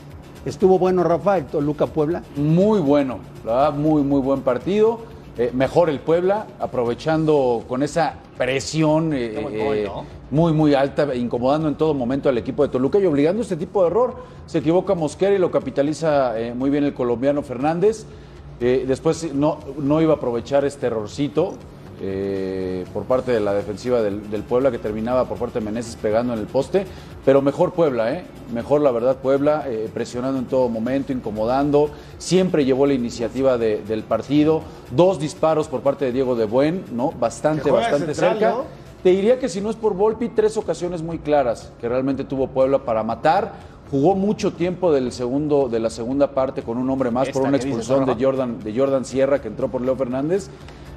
¿Estuvo 0.46 0.78
bueno, 0.78 1.04
Rafael, 1.04 1.46
Toluca 1.46 1.88
Puebla? 1.88 2.22
Muy 2.36 2.80
bueno, 2.80 3.20
la 3.44 3.54
verdad, 3.54 3.74
muy, 3.74 4.04
muy 4.04 4.22
buen 4.22 4.42
partido. 4.42 5.00
Eh, 5.38 5.52
mejor 5.54 5.90
el 5.90 6.00
Puebla, 6.00 6.48
aprovechando 6.60 7.64
con 7.68 7.84
esa 7.84 8.16
presión 8.38 9.14
eh, 9.14 9.34
eh, 9.36 9.90
muy, 10.32 10.54
muy 10.54 10.74
alta, 10.74 11.14
incomodando 11.16 11.68
en 11.68 11.76
todo 11.76 11.94
momento 11.94 12.30
al 12.30 12.38
equipo 12.38 12.64
de 12.64 12.70
Toluca 12.70 13.00
y 13.00 13.06
obligando 13.06 13.42
este 13.42 13.56
tipo 13.58 13.82
de 13.82 13.88
error. 13.88 14.16
Se 14.46 14.60
equivoca 14.60 14.96
Mosquera 14.96 15.36
y 15.36 15.40
lo 15.40 15.52
capitaliza 15.52 16.40
eh, 16.40 16.54
muy 16.54 16.70
bien 16.70 16.84
el 16.84 16.94
colombiano 16.94 17.42
Fernández. 17.42 18.06
Eh, 18.60 18.86
después 18.88 19.34
no, 19.34 19.60
no 19.78 20.02
iba 20.02 20.14
a 20.14 20.16
aprovechar 20.18 20.64
este 20.64 20.88
errorcito 20.88 21.56
eh, 22.02 22.84
por 22.94 23.04
parte 23.04 23.32
de 23.32 23.40
la 23.40 23.54
defensiva 23.54 24.02
del, 24.02 24.30
del 24.30 24.44
Puebla 24.44 24.72
que 24.72 24.78
terminaba 24.80 25.26
por 25.26 25.38
parte 25.38 25.60
de 25.60 25.66
Meneses 25.66 25.96
pegando 25.96 26.34
en 26.34 26.40
el 26.40 26.46
poste, 26.46 26.86
pero 27.24 27.42
mejor 27.42 27.74
Puebla, 27.74 28.14
¿eh? 28.14 28.24
mejor 28.54 28.82
la 28.82 28.92
verdad 28.92 29.18
Puebla, 29.18 29.64
eh, 29.68 29.90
presionando 29.94 30.40
en 30.40 30.46
todo 30.46 30.70
momento, 30.70 31.14
incomodando, 31.14 31.90
siempre 32.18 32.66
llevó 32.66 32.86
la 32.86 32.94
iniciativa 32.94 33.58
de- 33.58 33.82
del 33.84 34.04
partido, 34.04 34.62
dos 34.96 35.20
disparos 35.20 35.68
por 35.68 35.82
parte 35.82 36.06
de 36.06 36.12
Diego 36.12 36.36
de 36.36 36.46
Buen, 36.46 36.84
¿no? 36.94 37.12
bastante, 37.12 37.72
bastante 37.72 38.14
central, 38.14 38.40
cerca. 38.40 38.50
¿no? 38.52 38.86
Te 39.04 39.12
diría 39.12 39.38
que 39.40 39.50
si 39.50 39.62
no 39.62 39.70
es 39.70 39.76
por 39.76 39.94
Volpi, 39.94 40.30
tres 40.30 40.58
ocasiones 40.58 41.04
muy 41.04 41.20
claras 41.20 41.72
que 41.80 41.88
realmente 41.88 42.24
tuvo 42.24 42.48
Puebla 42.48 42.80
para 42.80 43.04
matar. 43.04 43.54
Jugó 43.92 44.16
mucho 44.16 44.52
tiempo 44.54 44.92
del 44.92 45.12
segundo, 45.12 45.70
de 45.70 45.80
la 45.80 45.92
segunda 45.92 46.32
parte 46.32 46.64
con 46.64 46.80
un 46.80 46.90
hombre 46.90 47.12
más 47.12 47.30
por 47.30 47.44
una 47.44 47.52
dices, 47.60 47.66
expulsión 47.68 48.06
de. 48.08 48.26
Jordan, 48.26 48.58
de 48.64 48.76
Jordan 48.76 49.06
Sierra 49.06 49.40
que 49.44 49.48
entró 49.48 49.68
por 49.68 49.82
Leo 49.82 49.96
Fernández. 49.96 50.50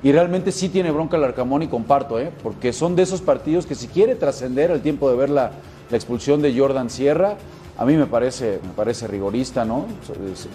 Y 0.03 0.13
realmente 0.13 0.53
sí 0.53 0.69
tiene 0.69 0.91
bronca 0.91 1.17
el 1.17 1.25
Arcamón 1.25 1.63
y 1.63 1.69
comparto, 1.69 2.21
¿eh? 2.21 2.31
porque 2.43 2.73
son 2.73 2.95
de 2.95 3.03
esos 3.03 3.21
partidos 3.21 3.67
que 3.67 3.75
si 3.75 3.89
quiere 3.89 4.15
trascender 4.15 4.71
el 4.71 4.81
tiempo 4.81 5.11
de 5.11 5.17
ver 5.17 5.31
la, 5.31 5.51
la 5.91 5.97
expulsión 5.97 6.41
de 6.41 6.57
Jordan 6.57 6.89
Sierra, 6.89 7.37
A 7.81 7.85
mí 7.85 7.95
me 7.95 8.07
parece, 8.07 8.59
me 8.65 8.71
parece 8.75 9.07
rigorista, 9.07 9.65
¿no? 9.65 9.87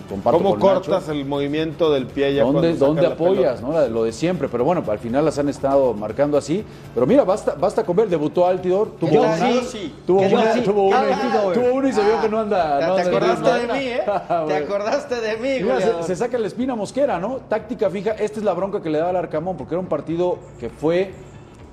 Comparto 0.10 0.40
¿Cómo 0.40 0.60
con 0.60 0.74
Nacho. 0.74 0.92
cortas 0.92 1.08
el 1.08 1.24
movimiento 1.24 1.90
del 1.90 2.06
pie 2.06 2.34
ya 2.36 2.44
¿Dónde, 2.44 2.76
cuando 2.76 2.86
dónde 2.86 3.06
apoyas? 3.08 3.62
pelota? 3.62 3.82
¿no? 3.84 3.88
Lo 3.88 4.04
de 4.04 4.12
siempre, 4.12 4.50
pero 4.50 4.66
bueno, 4.66 4.84
al 4.86 5.00
final 5.00 5.24
las 5.24 5.40
han 5.40 5.48
estado 5.48 5.94
marcando 5.94 6.38
así. 6.38 6.66
Pero 6.94 7.08
mira, 7.08 7.24
basta, 7.24 7.56
basta 7.58 7.86
con 7.86 7.96
ver, 7.96 8.10
debutó 8.10 8.46
Altidor, 8.46 8.90
tuvo 9.00 9.22
una, 9.22 9.38
sí. 9.64 9.96
tuvo 10.06 10.20
¿Qué 10.20 10.36
una, 10.36 10.54
tuvo 10.64 10.90
¿Qué 10.90 10.96
una, 10.98 11.54
tuvo 11.54 11.74
una 11.76 11.90
y 11.90 11.94
se 11.94 12.04
vio 12.04 12.20
que 12.22 12.28
no 12.28 12.40
anda. 12.42 12.80
¿Te, 12.80 12.88
no 12.88 12.96
te 12.96 13.02
anda 13.04 13.18
acordaste 13.18 13.68
de 13.68 13.74
mí, 13.74 13.86
eh? 13.88 14.02
Ah, 14.08 14.44
¿Te 14.46 14.52
bueno. 14.54 14.66
acordaste 14.66 15.22
de 15.22 15.38
mí, 15.38 15.64
Mira, 15.64 15.80
se, 15.80 16.04
se 16.04 16.16
saca 16.18 16.38
la 16.38 16.48
espina 16.48 16.76
mosquera, 16.76 17.20
¿no? 17.20 17.40
Táctica 17.48 17.90
fija. 17.90 18.12
Esta 18.12 18.40
es 18.40 18.44
la 18.46 18.54
bronca 18.54 18.82
que 18.82 18.90
le 18.90 18.98
daba 18.98 19.12
al 19.12 19.16
Arcamón, 19.16 19.56
porque 19.56 19.76
era 19.76 19.80
un 19.80 19.88
partido 19.88 20.40
que 20.60 20.70
fue 20.70 21.14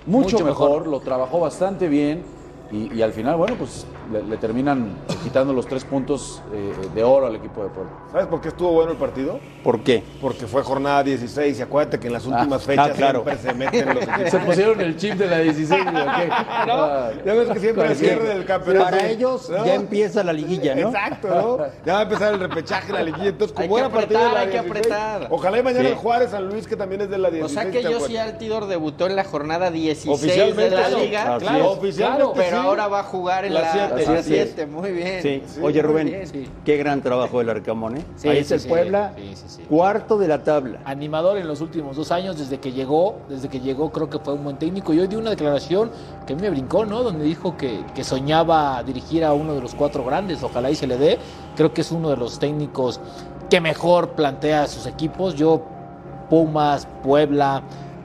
mucho, 0.06 0.36
Mucho 0.36 0.44
mejor, 0.44 0.70
mejor. 0.70 0.86
lo 0.86 1.00
trabajó 1.00 1.40
bastante 1.40 1.88
bien. 1.88 2.22
Y, 2.70 2.94
y 2.94 3.02
al 3.02 3.12
final, 3.12 3.34
bueno, 3.36 3.56
pues 3.58 3.84
le, 4.10 4.22
le 4.22 4.36
terminan 4.36 4.96
quitando 5.22 5.52
los 5.52 5.66
tres 5.66 5.84
puntos 5.84 6.42
eh, 6.52 6.72
de 6.94 7.04
oro 7.04 7.26
al 7.26 7.36
equipo 7.36 7.62
de 7.62 7.68
Puebla. 7.70 7.92
¿Sabes 8.12 8.26
por 8.26 8.40
qué 8.40 8.48
estuvo 8.48 8.72
bueno 8.72 8.92
el 8.92 8.98
partido? 8.98 9.38
¿Por 9.62 9.80
qué? 9.82 10.02
Porque 10.20 10.46
fue 10.46 10.62
jornada 10.62 11.02
16 11.02 11.58
y 11.58 11.62
acuérdate 11.62 12.00
que 12.00 12.06
en 12.08 12.12
las 12.14 12.26
últimas 12.26 12.62
fechas 12.64 12.90
ah, 12.92 12.96
claro. 12.96 13.22
siempre 13.24 13.42
se 13.50 13.54
meten 13.56 13.94
los 13.94 14.04
equipos. 14.08 14.30
Se 14.30 14.38
pusieron 14.38 14.80
el 14.80 14.96
chip 14.96 15.14
de 15.14 15.26
la 15.26 15.38
16. 15.38 15.80
¿o 15.80 15.84
qué? 15.92 16.30
Ah, 16.72 17.10
Ya 17.24 17.34
ves 17.34 17.48
que 17.50 17.58
siempre 17.60 17.94
Sí. 17.94 18.04
cierre 18.04 18.28
del 18.28 18.44
campeonato. 18.44 18.84
Para 18.84 19.06
ellos 19.08 19.48
¿no? 19.50 19.64
ya 19.64 19.74
empieza 19.74 20.22
la 20.24 20.32
liguilla, 20.32 20.74
¿no? 20.74 20.88
Exacto, 20.88 21.28
¿no? 21.28 21.58
Ya 21.84 21.94
va 21.94 21.98
a 22.00 22.02
empezar 22.02 22.34
el 22.34 22.40
repechaje, 22.40 22.92
la 22.92 23.02
liguilla. 23.02 23.28
Entonces, 23.28 23.56
Hay 23.58 23.68
como 23.68 23.76
que 23.76 23.80
era 23.80 23.90
partido 23.90 24.18
de 24.20 24.24
la 24.26 24.30
apretar, 24.30 24.48
hay 24.48 24.62
que 24.62 24.68
16, 24.68 24.92
apretar. 24.94 25.28
Ojalá 25.30 25.58
y 25.58 25.62
mañana 25.62 25.80
Sí. 25.84 25.86
el 25.90 25.94
Juárez 25.96 26.30
San 26.30 26.48
Luis, 26.48 26.66
que 26.66 26.76
también 26.76 27.00
es 27.02 27.10
de 27.10 27.18
la 27.18 27.28
O 27.28 27.30
16. 27.32 27.52
sea 27.52 27.64
que 27.70 27.78
¿te 27.78 27.82
yo 27.82 27.88
acuerdas? 27.90 28.08
sí 28.08 28.16
Altidor 28.16 28.66
debutó 28.66 29.06
en 29.06 29.16
la 29.16 29.24
jornada 29.24 29.70
16 29.70 30.20
de 30.20 30.26
Oficialmente, 30.28 30.74
la 30.76 30.82
claro. 30.86 30.98
liga. 31.04 31.38
Claro, 31.38 31.70
oficialmente 31.72 32.32
pero 32.36 32.56
sí. 32.60 32.66
ahora 32.66 32.88
va 32.88 33.00
a 33.00 33.04
jugar 33.04 33.44
en 33.44 33.54
La 33.54 33.60
la 34.08 34.22
siete. 34.22 34.44
7. 34.46 34.52
Así 34.52 34.60
es. 34.62 34.68
Muy 34.68 34.92
bien. 34.92 35.22
Sí. 35.22 35.42
Sí, 35.46 35.60
Oye, 35.62 35.82
Rubén, 35.82 36.06
bien, 36.06 36.26
sí. 36.26 36.46
qué 36.64 36.76
gran 36.76 37.02
trabajo 37.02 37.38
del 37.38 37.50
Arcamón, 37.50 37.98
¿eh? 37.98 38.04
Ahí 38.24 38.38
es 38.38 38.50
el. 38.50 38.60
Puebla, 38.62 39.12
cuarto 39.68 40.18
de 40.18 40.28
la 40.28 40.42
tabla. 40.42 40.80
animador 40.84 41.38
en 41.38 41.48
los 41.48 41.60
últimos 41.60 41.96
dos 41.96 42.12
años, 42.12 42.38
desde 42.38 42.58
que 42.58 42.72
llegó, 42.72 43.18
desde 43.28 43.48
que 43.48 43.60
llegó 43.60 43.90
creo 43.90 44.08
que 44.08 44.18
fue 44.18 44.34
un 44.34 44.44
buen 44.44 44.58
técnico. 44.58 44.92
Y 44.94 45.00
hoy 45.00 45.06
dio 45.06 45.18
una 45.18 45.30
declaración 45.30 45.90
que 46.26 46.32
a 46.32 46.36
mí 46.36 46.42
me 46.42 46.50
brincó, 46.50 46.84
¿no? 46.84 47.02
Donde 47.02 47.24
dijo 47.24 47.56
que, 47.56 47.80
que 47.94 48.04
soñaba 48.04 48.82
dirigir 48.82 49.24
a 49.24 49.32
uno 49.32 49.54
de 49.54 49.60
los 49.60 49.74
cuatro 49.74 50.04
grandes, 50.04 50.42
ojalá 50.42 50.70
y 50.70 50.74
se 50.74 50.86
le 50.86 50.96
dé. 50.96 51.18
Creo 51.56 51.72
que 51.74 51.80
es 51.80 51.90
uno 51.92 52.10
de 52.10 52.16
los 52.16 52.38
técnicos 52.38 53.00
que 53.48 53.60
mejor 53.60 54.10
plantea 54.10 54.62
a 54.62 54.66
sus 54.68 54.86
equipos. 54.86 55.34
Yo, 55.34 55.62
Pumas, 56.28 56.86
Puebla, 57.02 57.62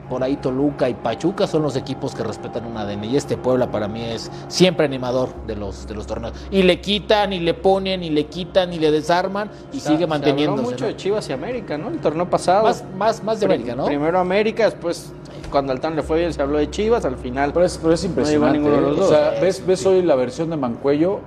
por 0.08 0.22
ahí 0.22 0.36
Toluca 0.36 0.88
y 0.88 0.94
Pachuca 0.94 1.46
son 1.46 1.62
los 1.62 1.76
equipos 1.76 2.14
que 2.14 2.22
respetan 2.22 2.64
un 2.66 2.76
ADN. 2.76 3.04
Y 3.04 3.16
este 3.16 3.36
Puebla 3.36 3.70
para 3.70 3.88
mí 3.88 4.02
es 4.02 4.30
siempre 4.48 4.84
animador 4.86 5.30
de 5.46 5.56
los, 5.56 5.86
de 5.86 5.94
los 5.94 6.06
torneos. 6.06 6.34
Y 6.50 6.62
le 6.62 6.80
quitan, 6.80 7.32
y 7.32 7.40
le 7.40 7.54
ponen, 7.54 8.02
y 8.02 8.10
le 8.10 8.26
quitan, 8.26 8.72
y 8.72 8.78
le 8.78 8.90
desarman, 8.90 9.50
y 9.72 9.80
Se- 9.80 9.88
sigue 9.88 9.98
Se 9.98 10.04
habló 10.04 10.08
manteniéndose. 10.08 10.62
mucho 10.62 10.84
¿no? 10.84 10.86
de 10.88 10.96
Chivas 10.96 11.28
y 11.28 11.32
América, 11.32 11.76
¿no? 11.78 11.88
El 11.88 11.98
torneo 11.98 12.28
pasado. 12.30 12.64
Más, 12.64 12.84
más, 12.96 13.22
más 13.24 13.40
de 13.40 13.46
América, 13.46 13.74
¿no? 13.74 13.84
Primero 13.86 14.18
América, 14.18 14.64
después 14.64 15.12
cuando 15.50 15.72
al 15.72 15.80
TAN 15.80 15.94
le 15.94 16.02
fue 16.02 16.18
bien 16.18 16.32
se 16.32 16.42
habló 16.42 16.58
de 16.58 16.68
Chivas, 16.70 17.04
al 17.04 17.16
final. 17.16 17.52
Pero 17.52 17.64
es, 17.66 17.78
pero 17.78 17.92
es 17.94 18.02
No 18.02 18.08
llegó 18.08 18.20
impresionante. 18.20 18.58
ninguno 18.58 18.76
de 18.76 18.82
¿eh? 18.82 18.90
los 18.90 18.96
O 18.98 19.00
dos. 19.02 19.10
sea, 19.10 19.40
ves, 19.40 19.64
ves 19.66 19.86
hoy 19.86 20.02
la 20.02 20.16
versión 20.16 20.50
de 20.50 20.56
Mancuello 20.56 21.20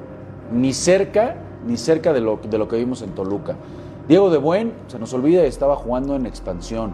ni 0.52 0.74
cerca, 0.74 1.36
ni 1.66 1.78
cerca 1.78 2.12
de 2.12 2.20
lo, 2.22 2.38
de 2.44 2.58
lo 2.58 2.68
que 2.68 2.76
vimos 2.78 3.02
en 3.02 3.12
Toluca. 3.12 3.56
Diego 4.08 4.30
de 4.30 4.38
Buen, 4.40 4.74
se 4.88 4.98
nos 5.00 5.14
olvida, 5.14 5.44
estaba 5.44 5.76
jugando 5.76 6.16
en 6.16 6.26
expansión. 6.26 6.94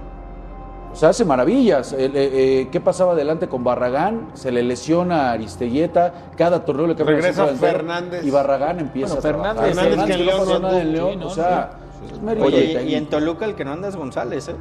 O 0.95 0.97
sea, 0.97 1.09
hace 1.09 1.25
maravillas. 1.25 1.91
Eh, 1.91 2.09
eh, 2.13 2.69
¿Qué 2.71 2.79
pasaba 2.79 3.11
adelante 3.11 3.49
con 3.49 3.65
Barragán? 3.65 4.29
Se 4.33 4.49
le 4.49 4.63
lesiona 4.63 5.27
a 5.29 5.31
Aristeguieta. 5.33 6.13
Cada 6.37 6.63
torneo 6.63 6.87
le 6.87 6.95
cambia 6.95 7.17
Regresa 7.17 7.47
Fernández. 7.47 8.23
Y 8.25 8.31
Barragán 8.31 8.79
empieza 8.79 9.15
Bueno, 9.15 9.19
a 9.19 9.21
trabajar. 9.43 9.55
Fernández- 9.57 9.89
Fernández 9.89 10.05
que 10.05 10.13
en 10.13 10.25
no 10.25 10.45
León 10.45 10.61
nada 10.61 10.81
en 10.81 10.87
sí, 10.87 10.93
León. 10.93 11.19
no, 11.19 11.27
o 11.27 11.29
sea, 11.31 11.71
es 12.13 12.21
mérito 12.21 12.45
Oye, 12.47 12.83
y- 12.83 12.95
en 12.95 13.07
Toluca 13.07 13.43
el 13.43 13.55
que 13.55 13.65
no 13.65 13.73
anda 13.73 13.89
es 13.89 13.97
González, 13.97 14.47
¿eh? 14.47 14.55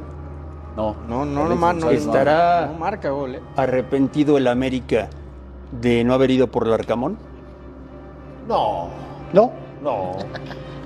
No, 0.75 0.93
No, 1.07 1.23
no, 1.23 1.47
no, 1.47 1.55
no, 1.55 1.73
no, 1.73 1.89
Estará- 1.91 2.67
no 2.69 2.79
marca 2.79 3.11
gol, 3.11 3.35
¿eh? 3.35 3.41
¿Arrepentido 3.55 4.37
el 4.37 4.47
América 4.47 5.07
de 5.71 6.03
no 6.03 6.13
haber 6.13 6.31
ido 6.31 6.47
por 6.47 6.67
el 6.67 6.73
Arcamón? 6.73 7.17
No, 8.45 8.89
¿No? 9.31 9.51
no. 9.81 10.11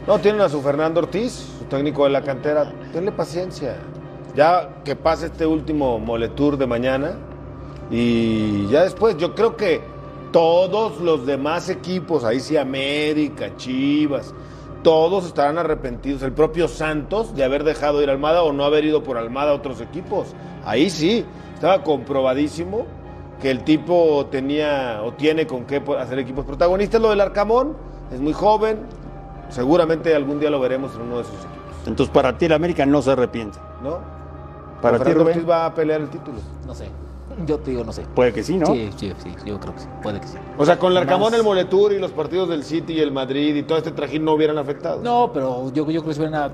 No, 0.05 0.19
tienen 0.19 0.41
a 0.41 0.49
su 0.49 0.61
Fernando 0.61 0.99
Ortiz, 0.99 1.31
su 1.57 1.65
técnico 1.65 2.03
de 2.03 2.11
la 2.11 2.21
cantera. 2.21 2.71
Tenle 2.93 3.11
paciencia. 3.11 3.77
Ya 4.39 4.69
que 4.85 4.95
pase 4.95 5.25
este 5.25 5.45
último 5.45 5.99
moletour 5.99 6.57
de 6.57 6.65
mañana. 6.65 7.17
Y 7.91 8.67
ya 8.67 8.83
después, 8.83 9.17
yo 9.17 9.35
creo 9.35 9.57
que 9.57 9.81
todos 10.31 11.01
los 11.01 11.25
demás 11.25 11.67
equipos, 11.67 12.23
ahí 12.23 12.39
sí 12.39 12.55
América, 12.55 13.57
Chivas, 13.57 14.33
todos 14.81 15.25
estarán 15.25 15.57
arrepentidos. 15.57 16.21
El 16.21 16.31
propio 16.31 16.69
Santos 16.69 17.35
de 17.35 17.43
haber 17.43 17.65
dejado 17.65 18.01
ir 18.01 18.07
a 18.07 18.13
Almada 18.13 18.43
o 18.43 18.53
no 18.53 18.63
haber 18.63 18.85
ido 18.85 19.03
por 19.03 19.17
Almada 19.17 19.51
a 19.51 19.55
otros 19.55 19.81
equipos. 19.81 20.33
Ahí 20.63 20.89
sí, 20.89 21.25
estaba 21.53 21.83
comprobadísimo 21.83 22.85
que 23.41 23.51
el 23.51 23.65
tipo 23.65 24.25
tenía 24.31 25.01
o 25.03 25.15
tiene 25.15 25.47
con 25.47 25.65
qué 25.65 25.83
hacer 25.99 26.17
equipos 26.17 26.45
protagonistas. 26.45 27.01
Lo 27.01 27.09
del 27.09 27.19
Arcamón 27.19 27.75
es 28.09 28.21
muy 28.21 28.31
joven, 28.31 28.79
seguramente 29.49 30.15
algún 30.15 30.39
día 30.39 30.49
lo 30.49 30.61
veremos 30.61 30.95
en 30.95 31.01
uno 31.01 31.17
de 31.17 31.23
esos 31.23 31.33
equipos, 31.33 31.87
Entonces, 31.87 32.13
para 32.13 32.37
ti 32.37 32.45
el 32.45 32.53
América 32.53 32.85
no 32.85 33.01
se 33.01 33.11
arrepiente. 33.11 33.59
¿no? 33.83 34.18
Para 34.81 34.97
ti, 34.97 35.03
Fernando 35.03 35.23
Rubén. 35.23 35.37
Ortiz 35.37 35.49
va 35.49 35.65
a 35.65 35.73
pelear 35.73 36.01
el 36.01 36.09
título. 36.09 36.37
No 36.65 36.73
sé. 36.75 36.87
Yo 37.45 37.57
te 37.59 37.71
digo, 37.71 37.83
no 37.83 37.93
sé. 37.93 38.03
Puede 38.15 38.33
que 38.33 38.43
sí, 38.43 38.57
¿no? 38.57 38.65
Sí, 38.67 38.89
sí, 38.97 39.13
sí, 39.23 39.31
yo 39.45 39.59
creo 39.59 39.73
que 39.73 39.81
sí. 39.81 39.87
Puede 40.03 40.19
que 40.19 40.27
sí. 40.27 40.37
O 40.57 40.65
sea, 40.65 40.77
con 40.77 40.91
el 40.91 40.97
Arcamón, 40.97 41.33
el 41.33 41.43
Moletour 41.43 41.93
y 41.93 41.99
los 41.99 42.11
partidos 42.11 42.49
del 42.49 42.63
City 42.63 42.93
y 42.93 42.99
el 42.99 43.11
Madrid 43.11 43.55
y 43.55 43.63
todo 43.63 43.77
este 43.77 43.91
trajín 43.91 44.25
no 44.25 44.33
hubieran 44.33 44.57
afectado. 44.57 45.01
No, 45.01 45.31
pero 45.33 45.67
yo, 45.71 45.85
yo 45.89 46.01
creo 46.01 46.03
que 46.03 46.13
se 46.13 46.21
hubieran 46.21 46.51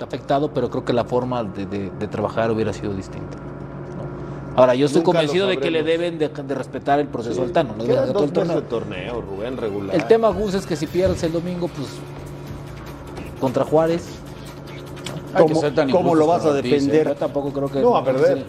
afectado, 0.00 0.50
pero 0.52 0.68
creo 0.68 0.84
que 0.84 0.92
la 0.92 1.04
forma 1.04 1.42
de, 1.44 1.64
de- 1.66 1.90
de 1.90 2.08
trabajar 2.08 2.50
hubiera 2.50 2.72
sido 2.74 2.92
distinta. 2.92 3.38
¿no? 3.38 4.60
Ahora, 4.60 4.74
yo 4.74 4.86
estoy 4.86 5.00
Nunca 5.00 5.12
convencido 5.18 5.46
de 5.46 5.56
que 5.58 5.70
le 5.70 5.82
deben 5.82 6.18
de, 6.18 6.28
de 6.28 6.54
respetar 6.54 6.98
el 7.00 7.06
proceso 7.08 7.36
Sí, 7.36 7.40
al 7.42 7.52
Tano. 7.52 7.74
¿no? 7.78 7.84
quedan 7.84 8.12
dos 8.12 8.22
el 8.24 8.28
meses 8.28 8.34
torneo. 8.34 8.56
de 8.60 8.62
torneo, 8.62 9.20
Rubén, 9.22 9.56
regular. 9.56 9.94
El 9.96 10.04
tema, 10.06 10.28
Gus, 10.30 10.52
es 10.54 10.66
que 10.66 10.76
si 10.76 10.86
pierdes 10.86 11.22
el 11.22 11.32
domingo, 11.32 11.68
pues 11.68 11.88
contra 13.40 13.64
Juárez, 13.64 14.06
¿Cómo, 15.90 16.14
lo 16.14 16.26
vas 16.26 16.44
a 16.44 16.52
defender? 16.52 17.08
yo 17.08 17.14
tampoco 17.14 17.52
creo 17.52 17.68
que 17.68 17.80
No 17.80 17.92
va 17.92 18.00
a 18.00 18.04
perder. 18.04 18.44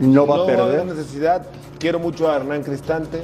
No 0.00 0.26
va 0.26 0.42
a 0.42 0.46
perder. 0.46 0.86
necesidad. 0.86 1.46
Quiero 1.78 1.98
mucho 1.98 2.30
a 2.30 2.36
Hernán 2.36 2.62
Cristante, 2.62 3.22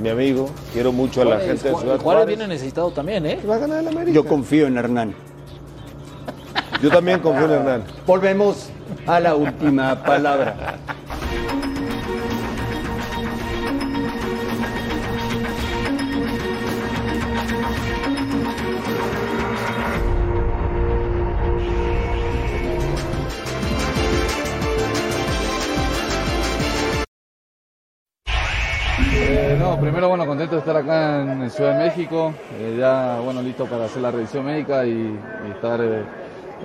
mi 0.00 0.08
amigo. 0.08 0.48
Quiero 0.72 0.92
mucho 0.92 1.22
a 1.22 1.24
la 1.24 1.38
gente 1.38 1.68
de 1.68 1.74
Ciudad 1.74 1.80
Juárez 1.82 2.02
Juárez. 2.02 2.26
viene 2.26 2.46
necesitado 2.46 2.90
también, 2.90 3.26
¿eh? 3.26 3.40
Va 3.48 3.56
a 3.56 3.58
ganar 3.58 3.80
el 3.80 3.88
América. 3.88 4.12
Yo 4.12 4.24
confío 4.24 4.66
en 4.66 4.76
Hernán. 4.76 5.14
Yo 6.82 6.90
también 6.90 7.20
confío 7.20 7.46
en 7.46 7.52
Hernán. 7.52 7.84
Volvemos 8.06 8.68
a 9.06 9.18
la 9.18 9.34
última 9.34 10.02
palabra. 10.02 10.78
Estar 30.66 30.82
acá 30.82 31.22
en 31.22 31.48
Ciudad 31.48 31.78
de 31.78 31.84
México, 31.84 32.34
eh, 32.58 32.76
ya, 32.76 33.20
bueno, 33.20 33.40
listo 33.40 33.66
para 33.66 33.84
hacer 33.84 34.02
la 34.02 34.10
revisión 34.10 34.44
médica 34.44 34.84
y, 34.84 35.16
estar 35.54 35.80
eh, 35.80 36.02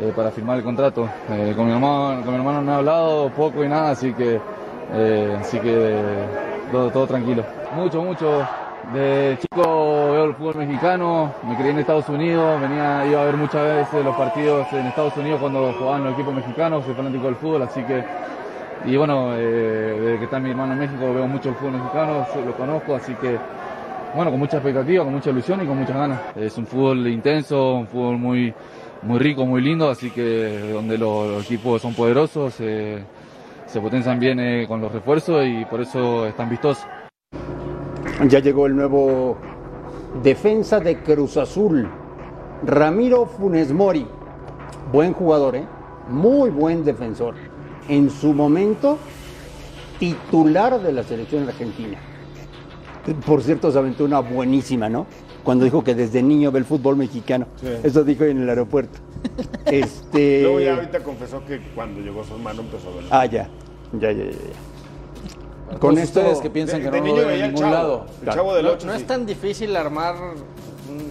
eh, 0.02 0.12
para 0.16 0.32
firmar 0.32 0.58
el 0.58 0.64
contrato. 0.64 1.08
Con, 1.28 1.68
mi 1.68 1.72
hermano, 1.72 2.24
con 2.24 2.34
mi 2.34 2.39
hermano 2.39 2.62
no 2.64 2.72
he 2.72 2.76
hablado 2.78 3.30
poco 3.30 3.64
y 3.64 3.68
nada, 3.68 3.91
así 3.91 4.12
que, 4.14 4.41
así 5.39 5.60
que 5.60 6.26
todo, 6.72 6.89
todo 6.89 7.06
tranquilo. 7.06 7.43
Mucho, 7.76 8.02
mucho. 8.02 8.47
De 8.91 9.38
chico 9.39 9.62
veo 10.12 10.24
el 10.26 10.34
fútbol 10.34 10.56
mexicano, 10.56 11.32
me 11.47 11.56
crié 11.56 11.70
en 11.70 11.78
Estados 11.78 12.10
Unidos, 12.10 12.60
venía, 12.60 13.06
iba 13.06 13.22
a 13.22 13.26
ver 13.26 13.38
muchas 13.38 13.64
veces 13.64 14.04
los 14.04 14.16
partidos 14.16 14.66
en 14.74 14.88
Estados 14.88 15.16
Unidos 15.16 15.39
cuando 15.39 15.72
jugaban 15.78 16.04
los 16.04 16.14
equipos 16.14 16.34
mexicanos, 16.34 16.84
soy 16.86 16.95
fanático 16.95 17.26
del 17.26 17.36
fútbol, 17.36 17.62
así 17.62 17.84
que 17.84 18.04
y 18.84 18.97
bueno, 18.97 19.34
desde 19.34 20.18
que 20.18 20.24
está 20.24 20.39
mi 20.39 20.49
hermano 20.49 20.74
en 20.74 20.80
México 20.80 21.14
veo 21.14 21.28
mucho 21.28 21.49
el 21.49 21.56
fútbol 21.56 21.74
mexicano, 21.74 22.26
lo 22.43 22.58
conozco, 22.58 22.95
así 22.95 23.14
que 23.14 23.38
bueno, 24.16 24.32
con 24.32 24.39
mucha 24.39 24.57
expectativa, 24.57 25.03
con 25.03 25.14
mucha 25.14 25.30
ilusión 25.30 25.64
y 25.64 25.66
con 25.66 25.78
muchas 25.78 25.95
ganas. 25.95 26.20
Es 26.36 26.57
un 26.57 26.66
fútbol 26.66 27.07
intenso, 27.07 27.76
un 27.76 27.88
fútbol 27.88 28.18
muy, 28.18 28.53
muy 29.03 29.20
rico, 29.20 29.45
muy 29.45 29.62
lindo, 29.62 29.89
así 29.89 30.09
que 30.12 30.72
donde 30.74 30.97
los, 30.97 31.43
equipos 31.45 31.82
son 31.82 31.93
poderosos, 31.93 32.55
eh, 32.59 33.03
se 33.66 33.80
potencian 33.80 34.20
bien 34.20 34.39
eh, 34.39 34.66
con 34.68 34.82
los 34.82 34.91
refuerzos 34.91 35.45
y 35.45 35.66
por 35.66 35.82
eso 35.82 36.26
están 36.28 36.49
vistosos. 36.49 36.86
Ya 38.28 38.39
llegó 38.39 38.68
el 38.68 38.76
nuevo 38.76 39.38
defensa 40.22 40.80
de 40.80 40.97
Cruz 40.99 41.38
Azul, 41.38 41.89
Ramiro 42.64 43.26
Funes 43.26 43.72
Mori. 43.72 44.05
Buen 44.91 45.14
jugador, 45.14 45.55
¿eh? 45.55 45.66
Muy 46.09 46.49
buen 46.49 46.84
defensor. 46.84 47.36
En 47.88 48.09
su 48.09 48.34
momento, 48.34 48.99
titular 49.99 50.82
de 50.82 50.91
la 50.91 51.03
selección 51.03 51.47
argentina. 51.47 51.97
Por 53.26 53.41
cierto, 53.41 53.72
se 53.72 53.80
aventó 53.80 54.06
una 54.06 54.20
buenísima, 54.20 54.89
¿no? 54.89 55.06
cuando 55.43 55.66
dijo 55.66 55.84
que 55.84 55.95
desde 55.95 56.22
niño 56.22 56.52
ve 56.52 56.60
el 56.60 56.66
fútbol 56.66 56.95
mexicano. 56.97 57.47
Sí. 57.60 57.68
Eso 57.84 58.04
dijo 58.04 58.24
en 58.26 58.41
el 58.43 58.49
aeropuerto. 58.49 58.99
este. 59.66 60.41
Luego 60.43 60.60
ya 60.60 60.76
ahorita 60.76 60.99
confesó 61.04 61.43
que 61.45 61.60
cuando 61.74 61.99
llegó 61.99 62.22
a 62.22 62.26
su 62.26 62.34
hermano 62.36 62.62
empezó 62.62 62.89
a 62.89 62.95
verlo. 62.95 63.10
Ah, 63.12 63.26
ya. 63.26 63.49
Ya, 63.99 64.12
ya, 64.12 64.24
ya. 64.26 64.32
ya. 64.32 65.80
Con 65.80 65.97
ustedes 65.97 66.39
que 66.39 66.49
piensan 66.49 66.80
de- 66.80 66.86
que 66.86 66.91
de 66.91 66.99
no 66.99 67.06
niño 67.06 67.22
lo 67.22 67.28
ven 67.28 67.36
en 67.38 67.41
el 67.45 67.54
ningún 67.54 67.62
Chavo, 67.64 67.74
lado. 67.74 68.06
el 68.22 68.30
Chavo 68.30 68.54
del 68.54 68.66
No, 68.66 68.72
Ocho, 68.74 68.88
no 68.88 68.93
sí. 68.93 68.99
es 69.02 69.08
tan 69.08 69.26
difícil 69.26 69.76
armar 69.76 70.16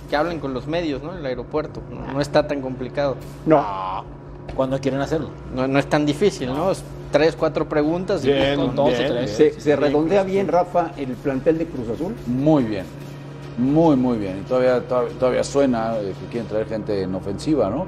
que 0.08 0.16
hablen 0.16 0.38
con 0.38 0.52
los 0.52 0.66
medios, 0.66 1.02
¿no? 1.02 1.12
En 1.12 1.18
el 1.20 1.26
aeropuerto. 1.26 1.80
No, 1.90 2.12
no 2.12 2.20
está 2.20 2.46
tan 2.46 2.60
complicado. 2.60 3.16
No. 3.46 4.04
Cuando 4.54 4.78
quieren 4.78 5.00
hacerlo. 5.00 5.30
No, 5.54 5.66
no 5.66 5.78
es 5.78 5.86
tan 5.88 6.04
difícil, 6.04 6.48
¿no? 6.48 6.70
Es 6.70 6.82
tres, 7.10 7.36
cuatro 7.36 7.68
preguntas 7.68 8.24
y 8.24 8.28
Bien, 8.32 8.56
con 8.56 8.74
dos 8.74 8.88
bien, 8.96 9.08
tres. 9.08 9.30
Se, 9.30 9.60
se 9.60 9.76
redondea 9.76 10.22
bien, 10.22 10.48
Rafa, 10.48 10.92
el 10.96 11.08
plantel 11.14 11.58
de 11.58 11.66
Cruz 11.66 11.88
Azul. 11.88 12.14
Muy 12.26 12.64
bien, 12.64 12.84
muy, 13.58 13.96
muy 13.96 14.18
bien. 14.18 14.40
Y 14.40 14.48
todavía, 14.48 14.80
todavía, 14.80 15.18
todavía 15.18 15.44
suena 15.44 15.94
que 16.00 16.26
quieren 16.30 16.48
traer 16.48 16.66
gente 16.66 17.02
en 17.02 17.14
ofensiva, 17.14 17.70
¿no? 17.70 17.86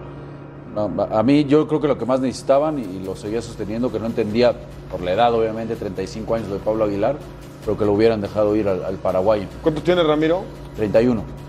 No, 0.75 1.03
A 1.03 1.23
mí 1.23 1.45
yo 1.45 1.69
creo 1.69 1.81
que 1.81 1.89
lo 1.89 1.99
que 1.99 2.07
más 2.07 2.21
necesitaban, 2.21 2.79
y 2.79 3.05
lo 3.05 3.15
seguía 3.15 3.43
sosteniendo, 3.43 3.93
que 3.93 4.01
no 4.01 4.07
entendía, 4.07 4.55
por 4.91 5.03
la 5.03 5.13
edad 5.13 5.35
obviamente, 5.35 5.77
35 5.77 6.35
años 6.35 6.51
de 6.51 6.59
Pablo 6.59 6.85
Aguilar, 6.85 7.17
pero 7.65 7.77
que 7.77 7.85
lo 7.85 7.93
hubieran 7.93 8.21
dejado 8.23 8.57
ir 8.57 8.69
al, 8.69 8.83
al 8.85 8.97
paraguayo. 8.97 9.45
¿Cuánto 9.63 9.83
tiene 9.83 10.03
Ramiro? 10.03 10.45
31. 10.77 11.42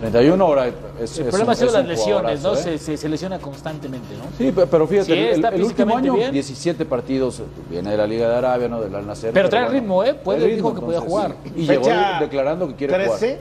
31 0.00 0.44
ahora 0.44 0.66
es, 0.66 0.74
El 1.18 1.26
es 1.26 1.30
problema 1.30 1.44
un- 1.44 1.50
ha 1.50 1.54
sido 1.54 1.68
es 1.68 1.72
las 1.74 1.86
lesiones, 1.86 2.42
¿no? 2.42 2.52
¿eh? 2.52 2.56
Se, 2.56 2.78
se, 2.78 2.96
se 2.96 3.08
lesiona 3.08 3.38
constantemente, 3.38 4.14
¿no? 4.16 4.24
Sí, 4.36 4.52
pe- 4.52 4.66
pero 4.66 4.86
fíjate, 4.86 5.06
Sí, 5.06 5.12
el- 5.18 5.26
está 5.36 5.48
el, 5.48 5.62
último 5.62 5.96
año, 5.96 6.14
bien. 6.14 6.32
17 6.32 6.84
partidos, 6.84 7.40
eh, 7.40 7.44
viene 7.70 7.90
de 7.92 7.96
la 7.96 8.06
Liga 8.06 8.28
de 8.28 8.34
Arabia, 8.36 8.68
¿no? 8.68 8.80
Del 8.80 8.94
Al 8.94 9.06
Nacer. 9.06 9.32
Pero 9.32 9.48
trae 9.48 9.68
ritmo, 9.68 10.04
¿eh? 10.04 10.12
Puede- 10.14 10.40
Trae 10.40 10.54
dijo 10.54 10.74
que 10.74 10.80
podía 10.82 11.00
jugar. 11.00 11.34
sí. 11.44 11.52
Y 11.56 11.66
llegó 11.66 11.86
declarando 12.20 12.68
que 12.68 12.74
quiere 12.74 12.92
13, 12.94 13.10
jugar. 13.36 13.38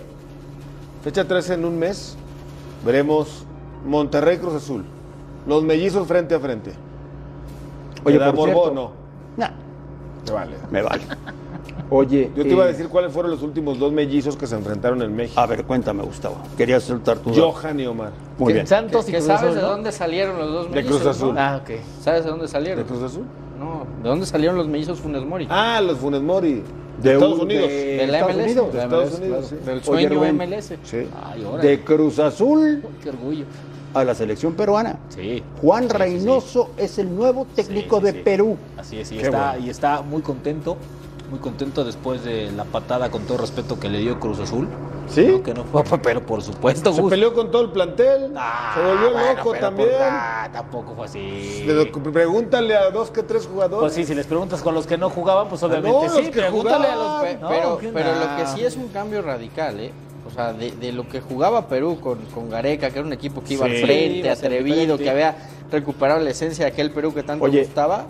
Fecha 1.04 1.26
13 1.26 1.54
en 1.56 1.66
un 1.66 1.78
mes. 1.78 2.16
Veremos 2.86 3.44
Monterrey 3.86 4.38
Cruz 4.38 4.54
Azul. 4.56 4.86
Los 5.46 5.64
mellizos 5.64 6.08
frente 6.08 6.36
a 6.36 6.40
frente. 6.40 6.72
Oye, 8.04 8.18
¿Te 8.18 8.24
da 8.24 8.32
por 8.32 8.48
morbo 8.48 8.64
cierto- 8.64 8.74
no? 8.74 8.92
Nah, 9.38 9.50
Te 10.24 10.32
vale. 10.32 10.56
me 10.72 10.82
vale. 10.82 11.04
Oye, 11.90 12.32
Yo 12.36 12.44
te 12.44 12.50
iba 12.50 12.64
a 12.64 12.70
eh, 12.70 12.72
decir 12.72 12.88
cuáles 12.90 13.12
fueron 13.14 13.32
los 13.32 13.44
últimos 13.44 13.78
dos 13.78 13.92
mellizos 13.92 14.36
que 14.36 14.48
se 14.48 14.56
enfrentaron 14.56 15.02
en 15.04 15.16
México. 15.16 15.40
A 15.40 15.46
ver, 15.46 15.64
cuéntame, 15.66 16.04
Gustavo. 16.04 16.38
Querías 16.58 16.84
soltar 16.84 17.20
tu. 17.20 17.32
Johan 17.34 17.80
y 17.80 17.86
Omar. 17.86 18.12
Muy 18.40 18.54
bien. 18.54 18.66
Santos 18.66 19.08
y 19.08 19.12
¿Que 19.12 19.18
Cruz 19.18 19.28
sabes 19.28 19.44
Azul, 19.44 19.56
de 19.56 19.62
dónde 19.62 19.92
salieron 19.92 20.38
los 20.40 20.52
dos 20.52 20.70
De 20.70 20.76
mellizos? 20.78 20.98
Cruz 21.02 21.16
Azul. 21.16 21.34
no? 21.36 21.40
Ah, 21.42 21.62
ok. 21.64 21.72
¿Sabes 22.02 22.24
de 22.24 22.30
dónde 22.32 22.48
salieron? 22.48 22.80
¿De 22.80 22.86
Cruz 22.86 23.04
Azul? 23.04 23.24
No, 23.60 23.86
¿de 24.04 24.10
dónde 24.10 24.26
salieron 24.26 24.58
los 24.58 24.68
mellizos 24.68 25.00
Funes 25.00 25.24
Mori? 25.24 25.48
Ah, 25.50 25.80
los 25.82 25.98
Funes 25.98 26.22
Mori. 26.22 26.64
De 27.02 27.14
Estados 27.14 27.36
un- 27.36 27.42
Unidos. 27.42 27.68
de 27.68 27.76
de 27.98 28.08
la 28.08 28.20
Estados 28.20 28.36
MLS. 28.36 28.46
Unidos. 28.46 28.72
De 28.72 28.78
de 28.78 28.84
Estados 28.84 29.14
Unidos, 29.20 29.38
claro. 29.38 29.48
sí. 29.48 29.56
Del 29.66 29.76
Oye, 29.76 29.84
sueño 29.86 30.10
Rubén. 30.10 30.36
MLS. 30.38 30.78
Sí. 30.84 31.08
Ay. 31.24 31.46
De 31.62 31.82
Cruz 31.84 32.20
Azul 32.20 32.84
Qué 33.04 33.10
orgullo. 33.10 33.46
a 33.94 34.04
la 34.04 34.16
selección 34.16 34.54
peruana. 34.54 34.98
Sí. 35.10 35.44
Juan 35.62 35.84
Sí, 35.84 35.90
sí, 35.90 35.94
sí. 35.94 35.98
Reynoso 36.00 36.70
es 36.78 36.98
el 37.00 37.14
nuevo 37.16 37.46
técnico 37.54 37.98
Sí, 38.00 38.06
sí, 38.08 38.12
de 38.12 38.18
sí. 38.18 38.24
Perú. 38.24 38.58
Así 38.78 39.00
es, 39.00 39.12
y 39.12 39.18
Qué 39.18 39.24
está, 39.26 39.52
bueno. 39.52 39.66
y 39.66 39.70
está 39.70 40.02
muy 40.02 40.22
contento, 40.22 40.78
muy 41.30 41.40
contento 41.40 41.84
después 41.84 42.24
de 42.24 42.52
la 42.52 42.64
patada 42.66 43.10
con 43.12 43.24
todo 43.24 43.38
respeto 43.40 43.80
que 43.80 43.90
le 43.90 44.00
dio 44.00 44.20
Cruz 44.20 44.40
Azul. 44.40 44.68
¿Sí? 45.08 45.26
No, 45.28 45.44
que 45.44 45.54
no 45.54 45.64
fue, 45.66 45.84
pero 46.04 46.26
por 46.26 46.42
supuesto, 46.42 46.92
Se 46.94 47.02
Gus. 47.02 47.10
peleó 47.12 47.34
con 47.34 47.52
todo 47.52 47.62
el 47.64 47.70
plantel. 47.72 48.32
Ah, 48.36 48.72
se 48.76 48.82
volvió 48.82 49.12
bueno, 49.12 49.34
loco 49.36 49.54
también. 49.54 49.90
por- 49.90 49.98
ah, 50.02 50.50
tampoco 50.52 50.96
fue 50.96 51.06
así. 51.06 51.64
Le- 51.66 51.86
Pregúntale 51.86 52.76
a 52.76 52.90
dos 52.90 53.12
que 53.12 53.22
tres 53.24 53.46
jugadores. 53.48 53.82
Pues 53.82 53.94
sí, 53.94 54.06
si 54.06 54.16
les 54.16 54.26
preguntas 54.26 54.62
con 54.62 54.74
los 54.74 54.88
que 54.88 54.98
no 54.98 55.10
jugaban, 55.10 55.48
pues 55.48 55.62
no, 55.62 55.68
obviamente 55.68 56.06
los 56.08 56.14
sí, 56.16 56.24
que 56.26 56.32
pregúntale 56.42 56.88
a 56.88 56.96
los 56.96 57.06
jugaban. 57.06 57.26
Pe- 57.26 57.38
No, 57.42 57.48
pero 57.50 57.80
pero 57.94 58.10
lo 58.16 58.36
que 58.38 58.48
sí 58.48 58.66
es 58.66 58.76
un 58.78 58.88
cambio 58.88 59.22
radical, 59.22 59.80
¿eh? 59.80 59.92
O 60.28 60.32
sea, 60.32 60.54
de, 60.54 60.72
de 60.72 60.92
lo 60.92 61.08
que 61.08 61.22
jugaba 61.22 61.68
Perú 61.68 62.00
con, 62.02 62.18
con 62.34 62.50
Gareca, 62.50 62.90
que 62.90 62.98
era 62.98 63.06
un 63.08 63.14
equipo 63.14 63.44
que 63.44 63.54
iba 63.54 63.68
Sí, 63.68 63.76
al 63.76 63.82
frente, 63.84 64.30
atrevido, 64.32 64.76
diferente. 64.98 65.04
que 65.04 65.10
había 65.12 65.36
recuperado 65.72 66.20
la 66.20 66.32
esencia 66.32 66.66
de 66.66 66.72
aquel 66.72 66.90
Perú 66.90 67.14
que 67.14 67.22
tanto 67.22 67.46
Oye, 67.46 67.64
gustaba. 67.64 68.06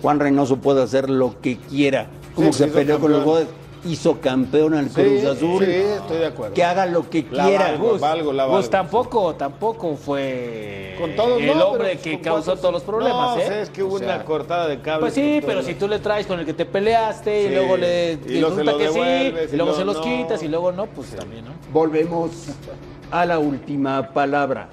Juan 0.00 0.20
Reynoso 0.20 0.58
puede 0.58 0.84
hacer 0.84 1.10
lo 1.10 1.40
que 1.40 1.56
quiera. 1.58 2.06
Como 2.38 2.52
Sí, 2.52 2.58
se 2.58 2.66
hizo 2.66 2.74
peleó 2.74 2.98
con 3.00 3.10
los 3.10 3.20
campeón. 3.20 3.24
jugadores. 3.24 3.68
Hizo 3.84 4.20
campeón 4.20 4.74
al 4.74 4.88
Sí, 4.90 4.94
Cruz 5.02 5.24
Azul. 5.24 5.64
Sí, 5.64 5.70
estoy 5.70 6.16
de 6.18 6.26
acuerdo. 6.26 6.54
Que 6.54 6.64
haga 6.64 6.84
lo 6.86 7.08
que 7.08 7.24
La 7.30 7.44
quiera. 7.46 7.64
valgo, 7.70 7.90
Gus, 7.90 8.00
valgo, 8.00 8.32
la 8.32 8.44
Gus 8.46 8.52
valgo. 8.54 8.68
tampoco, 8.70 9.34
tampoco 9.36 9.94
fue 9.96 10.96
Con 11.00 11.14
todos, 11.14 11.40
el 11.40 11.56
no, 11.56 11.68
hombre 11.68 11.96
que 11.98 12.14
con 12.14 12.20
causó 12.22 12.56
todos 12.56 12.72
los 12.74 12.82
problemas, 12.82 13.36
no, 13.36 13.42
¿eh? 13.42 13.62
es 13.62 13.70
que 13.70 13.84
hubo 13.84 13.94
O 13.94 13.98
sea, 13.98 14.16
una 14.16 14.24
cortada 14.24 14.66
de 14.66 14.80
cable. 14.80 15.00
Pues 15.02 15.14
sí, 15.14 15.40
pero 15.46 15.62
si 15.62 15.74
tú 15.74 15.86
le 15.86 16.00
traes 16.00 16.26
con 16.26 16.40
el 16.40 16.44
que 16.46 16.54
te 16.54 16.64
peleaste 16.66 17.42
Sí, 17.42 17.48
y 17.52 17.54
luego 17.54 17.76
le 17.76 18.12
y 18.14 18.16
se 18.28 18.40
resulta 18.40 18.64
lo 18.72 18.78
que 18.78 18.88
sí, 18.88 19.34
y 19.52 19.56
luego 19.56 19.74
se 19.74 19.84
los 19.84 19.96
no. 19.96 20.02
quitas 20.02 20.42
y 20.42 20.48
luego 20.48 20.72
no, 20.72 20.86
pues 20.86 21.10
también, 21.10 21.44
¿no? 21.44 21.52
Volvemos 21.72 22.30
a 23.12 23.24
la 23.26 23.38
última 23.38 24.08
palabra. 24.12 24.68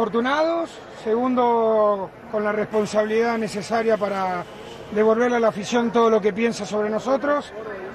Afortunados. 0.00 0.70
Segundo, 1.04 2.10
con 2.32 2.42
la 2.42 2.52
responsabilidad 2.52 3.36
necesaria 3.36 3.98
para 3.98 4.42
devolverle 4.94 5.36
a 5.36 5.40
la 5.40 5.48
afición 5.48 5.90
todo 5.90 6.08
lo 6.08 6.22
que 6.22 6.32
piensa 6.32 6.64
sobre 6.64 6.88
nosotros. 6.88 7.52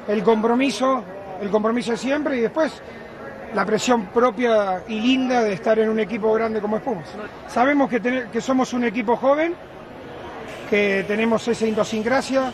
El 0.08 0.22
compromiso, 0.22 1.04
el 1.42 1.50
compromiso 1.50 1.92
de 1.92 1.98
siempre 1.98 2.38
y 2.38 2.42
después 2.42 2.80
la 3.56 3.66
presión 3.66 4.06
propia 4.08 4.84
y 4.88 5.00
linda 5.00 5.42
de 5.42 5.54
estar 5.54 5.80
en 5.80 5.90
un 5.90 6.00
equipo 6.00 6.32
grande 6.34 6.62
como 6.62 6.78
es 6.78 6.84
Pumas. 6.84 7.10
Sabemos 7.48 7.90
que, 7.90 8.28
que 8.32 8.40
somos 8.40 8.74
un 8.74 8.84
equipo 8.84 9.16
joven, 9.16 9.56
que 10.70 11.06
tenemos 11.08 11.48
esa 11.48 11.66
idiosincrasia, 11.66 12.54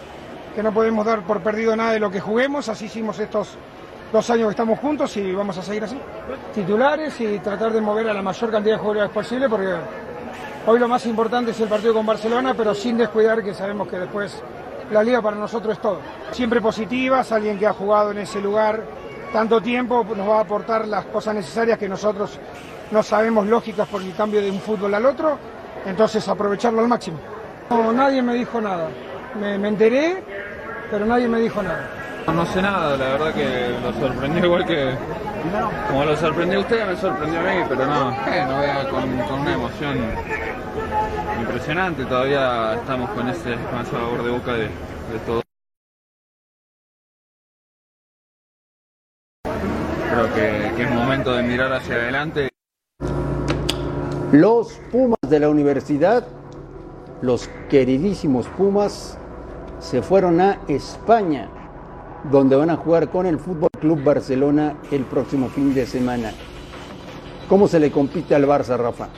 que 0.56 0.64
no 0.64 0.74
podemos 0.74 1.06
dar 1.06 1.24
por 1.24 1.42
perdido 1.42 1.76
nada 1.76 1.92
de 1.92 2.00
lo 2.00 2.10
que 2.10 2.22
juguemos, 2.22 2.70
así 2.70 2.86
hicimos 2.86 3.20
estos 3.20 3.58
dos 4.12 4.30
años 4.30 4.48
que 4.48 4.52
estamos 4.52 4.80
juntos 4.80 5.16
y 5.18 5.34
vamos 5.34 5.58
a 5.58 5.62
seguir 5.62 5.84
así. 5.84 5.98
Titulares 6.54 7.20
y 7.22 7.40
tratar 7.40 7.72
de 7.72 7.82
mover 7.82 8.10
a 8.10 8.14
la 8.14 8.22
mayor 8.22 8.52
cantidad 8.52 8.76
de 8.76 8.82
jugadores 8.82 9.12
posible 9.12 9.50
porque 9.50 9.74
hoy 10.68 10.80
lo 10.80 10.88
más 10.88 11.06
importante 11.06 11.52
es 11.52 11.60
el 11.60 11.70
partido 11.70 11.94
con 11.94 12.06
Barcelona, 12.06 12.54
pero 12.56 12.74
sin 12.76 12.98
descuidar 12.98 13.44
que 13.44 13.54
sabemos 13.54 13.88
que 13.88 13.98
después 14.00 14.42
la 14.92 15.04
liga 15.04 15.22
para 15.22 15.38
nosotros 15.38 15.74
es 15.74 15.82
todo. 15.82 16.00
Siempre 16.32 16.60
positivas, 16.60 17.32
alguien 17.32 17.58
que 17.58 17.68
ha 17.68 17.74
jugado 17.74 18.12
en 18.12 18.20
ese 18.20 18.42
lugar 18.42 18.84
tanto 19.32 19.62
tiempo 19.62 20.06
nos 20.16 20.28
va 20.28 20.40
a 20.40 20.42
aportar 20.42 20.88
las 20.88 21.06
cosas 21.06 21.36
necesarias 21.36 21.80
que 21.80 21.88
nosotros 21.88 22.38
no 22.92 23.02
sabemos 23.02 23.48
lógicas 23.48 23.88
por 23.88 24.02
el 24.02 24.14
cambio 24.14 24.42
de 24.42 24.52
un 24.52 24.60
fútbol 24.60 24.94
al 24.94 25.06
otro, 25.06 25.38
entonces 25.86 26.28
aprovecharlo 26.28 26.82
al 26.82 26.90
máximo. 26.90 27.18
Nadie 27.94 28.22
me 28.22 28.34
dijo 28.34 28.60
nada, 28.60 28.90
me 29.40 29.66
enteré, 29.66 30.22
pero 30.92 31.06
nadie 31.06 31.30
me 31.30 31.40
dijo 31.40 31.64
nada. 31.64 32.01
No 32.28 32.46
sé 32.46 32.62
nada, 32.62 32.98
la 32.98 33.10
verdad 33.10 33.34
que 33.34 33.70
lo 33.82 33.94
sorprendió 33.94 34.46
igual 34.46 34.66
que. 34.66 34.96
Como 35.88 36.06
lo 36.06 36.16
sorprendió 36.16 36.60
a 36.60 36.62
usted, 36.62 36.88
me 36.88 36.96
sorprendió 36.96 37.40
a 37.40 37.44
mí, 37.44 37.64
pero 37.68 37.86
no, 37.86 38.12
no 38.12 38.60
vea 38.60 38.90
con, 38.90 39.40
una 39.42 39.54
emoción 39.54 39.98
impresionante. 41.40 42.06
Todavía 42.06 42.76
estamos 42.76 43.10
con 43.12 43.28
ese, 43.28 43.56
con 43.56 44.24
de 44.24 44.32
boca 44.32 44.54
de, 44.54 44.70
todo. 45.26 45.42
Creo 49.44 50.34
que 50.36 50.84
es 50.84 50.92
momento 50.92 51.34
de 51.34 51.44
mirar 51.44 51.74
hacia 51.74 51.96
adelante. 51.96 52.50
Los 54.32 54.74
Pumas 54.92 55.20
de 55.28 55.40
la 55.40 55.50
universidad, 55.50 56.26
los 57.22 57.50
queridísimos 57.70 58.48
Pumas, 58.48 59.18
se 59.80 60.02
fueron 60.02 60.40
a 60.40 60.60
España, 60.68 61.50
donde 62.30 62.56
van 62.56 62.70
a 62.70 62.78
jugar 62.78 63.10
con 63.10 63.26
el 63.26 63.40
Fútbol 63.40 63.70
Club 63.80 64.04
Barcelona 64.04 64.76
el 64.92 65.04
próximo 65.06 65.50
fin 65.50 65.74
de 65.74 65.86
semana. 65.86 66.32
¿Cómo 67.50 67.68
se 67.68 67.80
le 67.80 67.92
compite 67.92 68.36
al 68.36 68.46
Barça, 68.48 68.78
Rafa? 68.78 69.10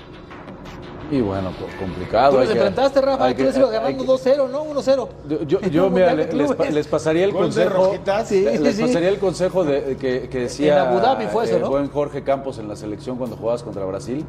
Y 1.11 1.21
bueno, 1.21 1.51
co- 1.51 1.67
complicado. 1.77 2.31
Tú 2.31 2.37
los 2.39 2.47
que- 2.47 2.53
enfrentaste, 2.53 3.01
Rafa, 3.01 3.25
hay 3.25 3.33
tú 3.33 3.37
que- 3.39 3.43
les 3.43 3.57
ibas 3.57 3.69
hay 3.69 3.75
ganando 3.75 4.03
que- 4.03 4.07
2-0, 4.09 4.47
¿no? 4.47 4.63
1-0. 4.63 5.09
Yo, 5.27 5.43
yo, 5.43 5.59
yo, 5.61 5.89
mira, 5.91 6.13
le- 6.15 6.31
les, 6.31 6.73
les 6.73 6.87
pasaría 6.87 7.25
el 7.25 7.31
Gol 7.31 7.53
de 7.53 7.63
consejo. 7.65 7.85
Rojitas. 7.85 8.27
Sí, 8.27 8.41
les 8.43 8.75
sí. 8.77 8.81
pasaría 8.81 9.09
el 9.09 9.19
consejo 9.19 9.63
de, 9.63 9.97
que, 9.97 10.27
que 10.29 10.39
decía 10.39 10.73
En 10.81 10.87
Abu 10.87 10.99
Dhabi 10.99 11.25
fue 11.27 11.43
eso, 11.45 11.57
el 11.57 11.61
¿no? 11.61 11.69
buen 11.69 11.89
Jorge 11.89 12.23
Campos 12.23 12.57
en 12.57 12.67
la 12.67 12.75
selección 12.75 13.17
cuando 13.17 13.35
jugabas 13.35 13.61
contra 13.61 13.85
Brasil. 13.85 14.25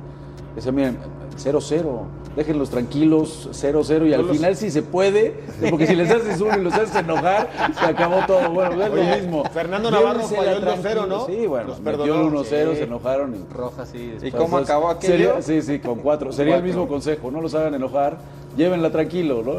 Decía, 0.55 0.73
miren, 0.73 0.99
0-0, 1.39 2.03
déjenlos 2.37 2.71
tranquilos, 2.71 3.49
0-0 3.53 4.07
y 4.07 4.15
al 4.15 4.23
los- 4.23 4.37
final 4.37 4.57
si 4.57 4.71
se 4.71 4.83
puede, 4.83 5.35
porque 5.71 5.87
si 5.87 5.95
les 5.95 6.11
haces 6.11 6.41
uno 6.41 6.59
y 6.59 6.63
los 6.63 6.75
haces 6.75 6.95
enojar, 6.97 7.49
se 7.79 7.85
acabó 7.87 8.25
todo. 8.27 8.51
Bueno, 8.51 8.83
es 8.85 8.91
Oye, 8.91 9.11
lo 9.11 9.17
mismo. 9.17 9.45
Fernando 9.53 9.91
Navarro 9.91 10.21
falló 10.23 10.43
el 10.51 10.65
2-0, 10.65 10.83
tranquilos. 10.83 11.09
¿no? 11.09 11.27
Sí, 11.27 11.47
bueno, 11.47 11.69
Los 11.69 11.81
metió 11.81 12.05
el 12.05 12.27
1-0, 12.33 12.71
Sí. 12.73 12.77
se 12.79 12.85
enojaron. 12.85 13.35
Y, 13.35 13.53
Roja, 13.55 13.87
sí. 13.87 13.99
¿Y 13.99 14.07
después. 14.11 14.33
cómo 14.33 14.45
Entonces, 14.59 14.71
acabó 14.71 14.89
aquello? 14.91 15.13
sería- 15.41 15.43
sí, 15.43 15.63
sí, 15.63 15.79
con 15.79 16.01
cuatro. 16.01 16.33
Sería 16.33 16.57
el 16.57 16.63
mismo 16.63 16.89
consejo, 16.89 17.31
no 17.31 17.41
los 17.41 17.55
hagan 17.55 17.75
enojar, 17.75 18.19
llévenla 18.57 18.91
tranquilo, 18.91 19.43
¿no? 19.45 19.55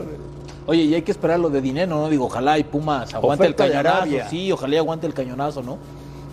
Oye, 0.67 0.81
y 0.83 0.95
hay 0.95 1.03
que 1.03 1.11
esperar 1.11 1.39
lo 1.39 1.49
de 1.49 1.61
dinero, 1.61 1.95
¿no? 1.95 2.09
Digo, 2.09 2.25
ojalá 2.25 2.57
y 2.57 2.63
Pumas 2.63 3.13
aguante 3.13 3.43
Oferta 3.43 3.65
el 3.65 3.71
cañonazo. 3.71 4.29
Sí, 4.31 4.51
ojalá 4.51 4.75
y 4.75 4.77
aguante 4.79 5.05
el 5.05 5.13
cañonazo, 5.13 5.61
¿no? 5.61 5.77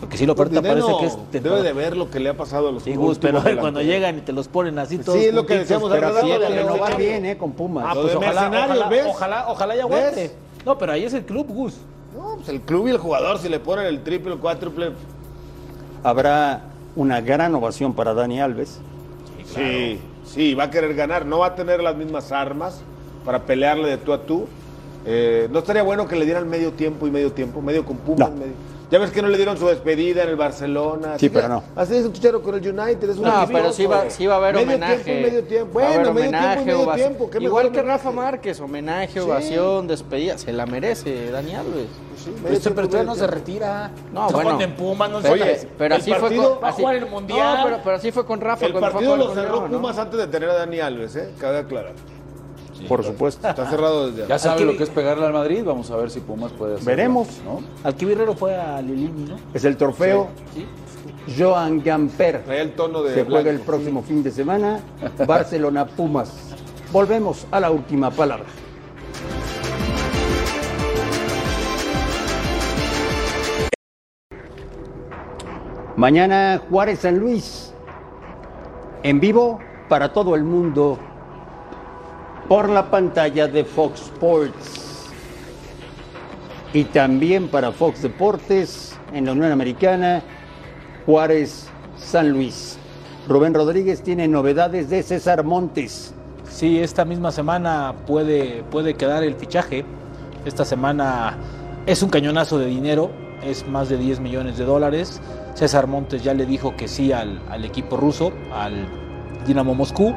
Porque 0.02 0.16
si 0.16 0.26
Pues 0.26 0.36
oferta 0.36 0.60
parece 0.60 0.88
que 0.98 1.06
es 1.06 1.16
Debe 1.44 1.62
de 1.62 1.72
ver 1.72 1.96
lo 1.96 2.10
que 2.10 2.18
le 2.18 2.28
ha 2.30 2.36
pasado 2.36 2.70
a 2.70 2.72
los 2.72 2.82
Sí, 2.82 2.92
Gus, 2.96 3.18
pero 3.20 3.40
cuando 3.60 3.80
llegan 3.82 4.18
y 4.18 4.20
te 4.22 4.32
los 4.32 4.48
ponen 4.48 4.76
así 4.80 4.98
todos. 4.98 5.16
Sí, 5.16 5.26
es 5.26 5.32
lo 5.32 5.46
que 5.46 5.58
decíamos 5.58 5.92
pero 5.92 6.20
sí, 6.20 6.28
de 6.28 6.38
renovar 6.48 6.66
no 6.66 6.78
va 6.80 6.96
bien, 6.96 7.24
¿eh? 7.24 7.38
Con 7.38 7.52
Pumas. 7.52 7.84
Ah, 7.88 7.94
Lo 7.94 8.02
pues 8.02 8.16
ojalá, 8.16 8.48
ojalá, 8.48 8.88
¿ves? 8.88 9.06
ojalá, 9.08 9.44
ojalá 9.48 9.76
y 9.76 9.78
aguante. 9.78 10.16
¿Ves? 10.16 10.34
No, 10.66 10.76
pero 10.76 10.90
ahí 10.90 11.04
es 11.04 11.14
el 11.14 11.24
club, 11.24 11.46
Gus. 11.46 11.74
No, 12.16 12.34
pues 12.34 12.48
el 12.48 12.60
club 12.62 12.88
y 12.88 12.90
el 12.90 12.98
jugador, 12.98 13.38
si 13.38 13.48
le 13.48 13.60
ponen 13.60 13.86
el 13.86 14.02
triple, 14.02 14.32
el 14.32 14.40
cuádruple. 14.40 14.90
Habrá 16.02 16.62
una 16.96 17.20
gran 17.20 17.54
ovación 17.54 17.94
para 17.94 18.12
Dani 18.12 18.40
Alves. 18.40 18.80
Sí, 19.54 20.00
sí, 20.24 20.54
va 20.54 20.64
a 20.64 20.70
querer 20.70 20.94
ganar. 20.94 21.26
No 21.26 21.38
va 21.38 21.46
a 21.46 21.54
tener 21.54 21.80
las 21.80 21.94
mismas 21.94 22.32
armas 22.32 22.80
para 23.24 23.42
pelearle 23.44 23.88
de 23.88 23.98
tú 23.98 24.12
a 24.12 24.22
tú. 24.22 24.46
Eh, 25.06 25.48
no 25.52 25.60
estaría 25.60 25.84
bueno 25.84 26.08
que 26.08 26.16
le 26.16 26.24
dieran 26.24 26.48
medio 26.48 26.72
tiempo 26.72 27.06
y 27.06 27.12
medio 27.12 27.30
tiempo, 27.30 27.62
medio 27.62 27.84
con 27.84 27.98
Pumas. 27.98 28.30
No. 28.30 28.36
medio- 28.36 28.71
Ya 28.92 28.98
ves 28.98 29.10
que 29.10 29.22
no 29.22 29.28
le 29.28 29.38
dieron 29.38 29.56
su 29.56 29.66
despedida 29.66 30.22
en 30.24 30.28
el 30.28 30.36
Barcelona. 30.36 31.18
Sí, 31.18 31.30
pero 31.30 31.48
no. 31.48 31.62
Así 31.74 31.96
es 31.96 32.04
un 32.04 32.12
chicharo 32.12 32.42
con 32.42 32.54
el 32.54 32.60
United. 32.60 33.08
Es 33.08 33.16
un 33.16 33.24
No, 33.24 33.46
pero 33.50 33.72
sí 33.72 33.86
va, 33.86 34.10
sí 34.10 34.26
va 34.26 34.34
a 34.34 34.36
haber 34.36 34.54
medio 34.54 34.66
homenaje. 34.68 34.96
Tiempo, 35.02 35.26
medio 35.28 35.44
tiempo. 35.44 35.72
Bueno, 35.72 35.88
medio 35.88 36.10
homenaje, 36.10 36.64
tiempo, 36.64 36.82
y 36.82 36.86
medio 36.86 36.94
tiempo. 36.94 37.30
¿Qué 37.30 37.38
Igual 37.42 37.72
que? 37.72 37.80
Rafa 37.82 38.10
Márquez, 38.10 38.60
homenaje, 38.60 39.14
Sí. 39.14 39.18
ovación, 39.20 39.88
despedida. 39.88 40.36
Se 40.36 40.52
la 40.52 40.66
merece 40.66 41.30
Dani 41.30 41.54
Alves. 41.54 41.86
Sí, 42.22 42.28
medio 42.30 42.42
Pero, 42.42 42.60
tiempo, 42.60 42.76
pero 42.76 42.88
todavía 42.88 43.10
no 43.10 43.16
se 43.16 43.26
retira. 43.26 43.90
No, 44.12 44.28
Se 44.28 44.34
bueno. 44.34 44.60
en 44.60 44.74
Pumas, 44.76 45.10
no 45.10 45.20
Pero, 45.22 45.36
se 45.42 45.68
pero 45.78 45.94
el 45.94 46.00
así 46.02 46.12
fue 46.12 46.36
con. 46.36 46.44
va 46.62 46.66
a 46.66 46.70
así- 46.70 46.82
jugar 46.82 46.96
el 46.96 47.06
Mundial. 47.06 47.56
No, 47.58 47.64
pero, 47.64 47.80
pero 47.82 47.96
así 47.96 48.12
fue 48.12 48.26
con 48.26 48.40
Rafa. 48.42 48.66
El 48.66 48.72
fue 48.72 48.80
partido 48.82 49.14
jugar 49.14 49.18
lo 49.18 49.34
cerró 49.34 49.56
León, 49.56 49.70
¿no? 49.72 49.78
Pumas 49.78 49.96
antes 49.96 50.18
de 50.20 50.26
tener 50.26 50.50
a 50.50 50.54
Dani 50.54 50.80
Alves, 50.80 51.16
¿eh? 51.16 51.30
Cabe 51.40 51.56
aclarar. 51.60 51.92
Por 52.88 53.04
supuesto. 53.04 53.48
Está 53.48 53.68
cerrado 53.68 54.10
desde 54.10 54.28
Ya 54.28 54.52
Aquí- 54.52 54.64
lo 54.64 54.76
que 54.76 54.82
es 54.84 54.90
pegarle 54.90 55.26
al 55.26 55.32
Madrid, 55.32 55.62
vamos 55.64 55.90
a 55.90 55.96
ver 55.96 56.10
si 56.10 56.20
Pumas 56.20 56.52
puede 56.52 56.74
hacerlo. 56.74 56.90
Veremos. 56.90 57.28
¿no? 57.44 57.60
Alquivirrero 57.84 58.34
fue 58.34 58.54
a 58.56 58.80
Lilini, 58.82 59.24
¿no? 59.24 59.36
Es 59.54 59.64
el 59.64 59.76
trofeo 59.76 60.28
Sí. 60.54 60.66
Joan 61.38 61.82
Gamper. 61.82 62.44
El 62.48 62.72
tono 62.72 63.02
de 63.02 63.14
Se 63.14 63.24
juega 63.24 63.50
el 63.50 63.60
próximo 63.60 64.02
fin 64.02 64.22
de 64.22 64.30
semana. 64.30 64.80
Barcelona 65.26 65.86
Pumas. 65.86 66.30
Volvemos 66.92 67.46
a 67.50 67.60
la 67.60 67.70
última 67.70 68.10
palabra. 68.10 68.46
Mañana 75.96 76.60
Juárez 76.70 77.00
San 77.00 77.18
Luis. 77.18 77.72
En 79.02 79.20
vivo 79.20 79.58
para 79.88 80.12
todo 80.12 80.34
el 80.34 80.44
mundo 80.44 80.98
por 82.48 82.68
la 82.68 82.90
pantalla 82.90 83.48
de 83.48 83.64
Fox 83.64 84.02
Sports. 84.02 85.10
Y 86.72 86.84
también 86.84 87.48
para 87.48 87.72
Fox 87.72 88.02
Deportes 88.02 88.98
en 89.12 89.26
la 89.26 89.32
Unión 89.32 89.52
Americana, 89.52 90.22
Juárez 91.04 91.68
San 91.96 92.30
Luis. 92.30 92.78
Rubén 93.28 93.54
Rodríguez 93.54 94.02
tiene 94.02 94.26
novedades 94.26 94.90
de 94.90 95.02
César 95.02 95.44
Montes. 95.44 96.14
Sí, 96.50 96.78
esta 96.80 97.04
misma 97.04 97.30
semana 97.30 97.94
puede, 98.06 98.64
puede 98.70 98.94
quedar 98.94 99.22
el 99.22 99.34
fichaje. 99.34 99.84
Esta 100.44 100.64
semana 100.64 101.38
es 101.86 102.02
un 102.02 102.10
cañonazo 102.10 102.58
de 102.58 102.66
dinero, 102.66 103.10
es 103.42 103.66
más 103.68 103.88
de 103.88 103.96
10 103.96 104.20
millones 104.20 104.58
de 104.58 104.64
dólares. 104.64 105.20
César 105.54 105.86
Montes 105.86 106.24
ya 106.24 106.34
le 106.34 106.46
dijo 106.46 106.76
que 106.76 106.88
sí 106.88 107.12
al, 107.12 107.40
al 107.48 107.64
equipo 107.64 107.96
ruso, 107.96 108.32
al 108.52 108.88
Dinamo 109.46 109.74
Moscú. 109.74 110.14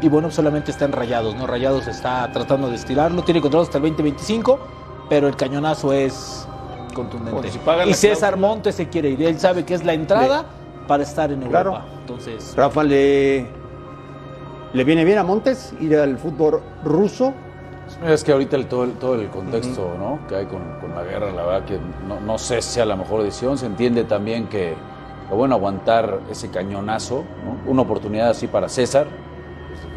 Y 0.00 0.08
bueno, 0.08 0.30
solamente 0.30 0.70
está 0.70 0.84
en 0.84 0.92
Rayados, 0.92 1.34
¿no? 1.34 1.46
Rayados 1.46 1.88
está 1.88 2.30
tratando 2.32 2.68
de 2.68 2.76
estirarlo, 2.76 3.22
tiene 3.22 3.40
contrato 3.40 3.64
hasta 3.64 3.78
el 3.78 3.82
2025, 3.82 4.58
pero 5.08 5.26
el 5.26 5.36
cañonazo 5.36 5.92
es 5.92 6.46
contundente. 6.94 7.32
Bueno, 7.32 7.50
si 7.50 7.58
pagan 7.58 7.88
y 7.88 7.94
César 7.94 8.36
Montes 8.36 8.76
se 8.76 8.88
quiere 8.88 9.10
ir, 9.10 9.22
él 9.22 9.38
sabe 9.40 9.64
que 9.64 9.74
es 9.74 9.84
la 9.84 9.94
entrada 9.94 10.44
para 10.86 11.02
estar 11.02 11.32
en 11.32 11.42
Europa. 11.42 11.62
Claro. 11.62 11.80
Entonces, 12.00 12.54
Rafa, 12.56 12.84
¿le, 12.84 13.46
¿le 14.72 14.84
viene 14.84 15.04
bien 15.04 15.18
a 15.18 15.24
Montes 15.24 15.74
ir 15.80 15.96
al 15.96 16.16
fútbol 16.16 16.60
ruso? 16.84 17.34
Es 18.06 18.22
que 18.22 18.32
ahorita 18.32 18.54
el, 18.56 18.66
todo, 18.66 18.84
el, 18.84 18.92
todo 18.92 19.14
el 19.14 19.28
contexto 19.28 19.94
¿no? 19.98 20.20
que 20.28 20.36
hay 20.36 20.46
con, 20.46 20.60
con 20.80 20.94
la 20.94 21.02
guerra, 21.02 21.32
la 21.32 21.42
verdad 21.44 21.64
que 21.64 21.78
no, 22.06 22.20
no 22.20 22.38
sé 22.38 22.60
si 22.62 22.74
sea 22.74 22.84
la 22.84 22.96
mejor 22.96 23.22
decisión. 23.22 23.58
Se 23.58 23.66
entiende 23.66 24.04
también 24.04 24.46
que, 24.46 24.74
que 25.28 25.34
bueno, 25.34 25.54
aguantar 25.54 26.20
ese 26.30 26.50
cañonazo, 26.50 27.24
¿no? 27.44 27.70
una 27.70 27.82
oportunidad 27.82 28.30
así 28.30 28.46
para 28.46 28.68
César, 28.68 29.06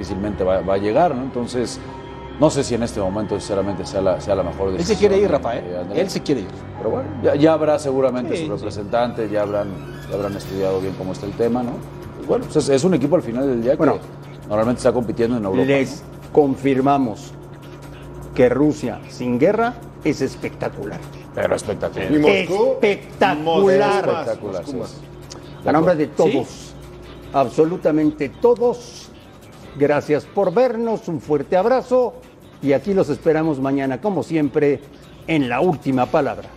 difícilmente 0.01 0.43
va, 0.43 0.61
va 0.61 0.73
a 0.75 0.77
llegar. 0.77 1.15
¿no? 1.15 1.23
Entonces, 1.23 1.79
no 2.39 2.49
sé 2.49 2.63
si 2.63 2.75
en 2.75 2.83
este 2.83 2.99
momento 2.99 3.39
sinceramente 3.39 3.85
sea 3.85 4.01
la, 4.01 4.19
sea 4.19 4.35
la 4.35 4.43
mejor 4.43 4.69
él 4.69 4.77
decisión. 4.77 4.97
se 4.97 4.99
quiere 5.07 5.21
ir, 5.23 5.29
Rafa, 5.31 5.57
¿eh? 5.57 5.63
Él 5.95 6.09
se 6.09 6.21
quiere 6.21 6.41
ir. 6.41 6.47
Pero 6.77 6.89
bueno, 6.89 7.09
ya, 7.23 7.35
ya 7.35 7.53
habrá 7.53 7.77
seguramente 7.77 8.35
Sí, 8.35 8.41
su 8.41 8.45
sí. 8.45 8.51
representante, 8.51 9.29
ya 9.29 9.43
habrán, 9.43 9.67
ya 10.09 10.15
habrán 10.15 10.35
estudiado 10.35 10.79
bien 10.81 10.93
cómo 10.97 11.13
está 11.13 11.25
el 11.27 11.33
tema, 11.33 11.61
¿no? 11.61 11.73
Pues 12.17 12.27
bueno, 12.27 12.45
pues 12.45 12.55
es, 12.57 12.69
es 12.69 12.83
un 12.83 12.93
equipo 12.95 13.15
al 13.15 13.21
final 13.21 13.47
del 13.47 13.61
día 13.61 13.75
Bueno. 13.75 13.93
que 13.99 14.47
normalmente 14.47 14.79
está 14.79 14.91
compitiendo 14.91 15.37
en 15.37 15.45
Europa. 15.45 15.65
Les 15.65 16.03
confirmamos 16.31 17.31
que 18.33 18.49
Rusia 18.49 18.99
sin 19.09 19.37
guerra 19.37 19.75
es 20.03 20.21
espectacular. 20.21 20.99
Pero 21.35 21.55
espectacular. 21.55 22.11
Y 22.11 22.17
Moscú, 22.19 22.71
Espectacular. 22.81 23.37
Moscú 23.37 23.69
Espectacular, 23.69 24.61
Moscú 24.65 24.85
sí. 24.87 25.67
A 25.67 25.71
nombre 25.71 25.95
de 25.95 26.07
todos, 26.07 26.73
absolutamente 27.33 28.29
todos, 28.29 29.10
gracias 29.77 30.25
por 30.25 30.53
vernos, 30.53 31.07
un 31.07 31.21
fuerte 31.21 31.57
abrazo 31.57 32.13
y 32.61 32.73
aquí 32.73 32.93
los 32.93 33.09
esperamos 33.09 33.59
mañana, 33.59 33.99
como 34.01 34.23
siempre, 34.23 34.79
en 35.27 35.49
la 35.49 35.61
última 35.61 36.05
palabra. 36.05 36.49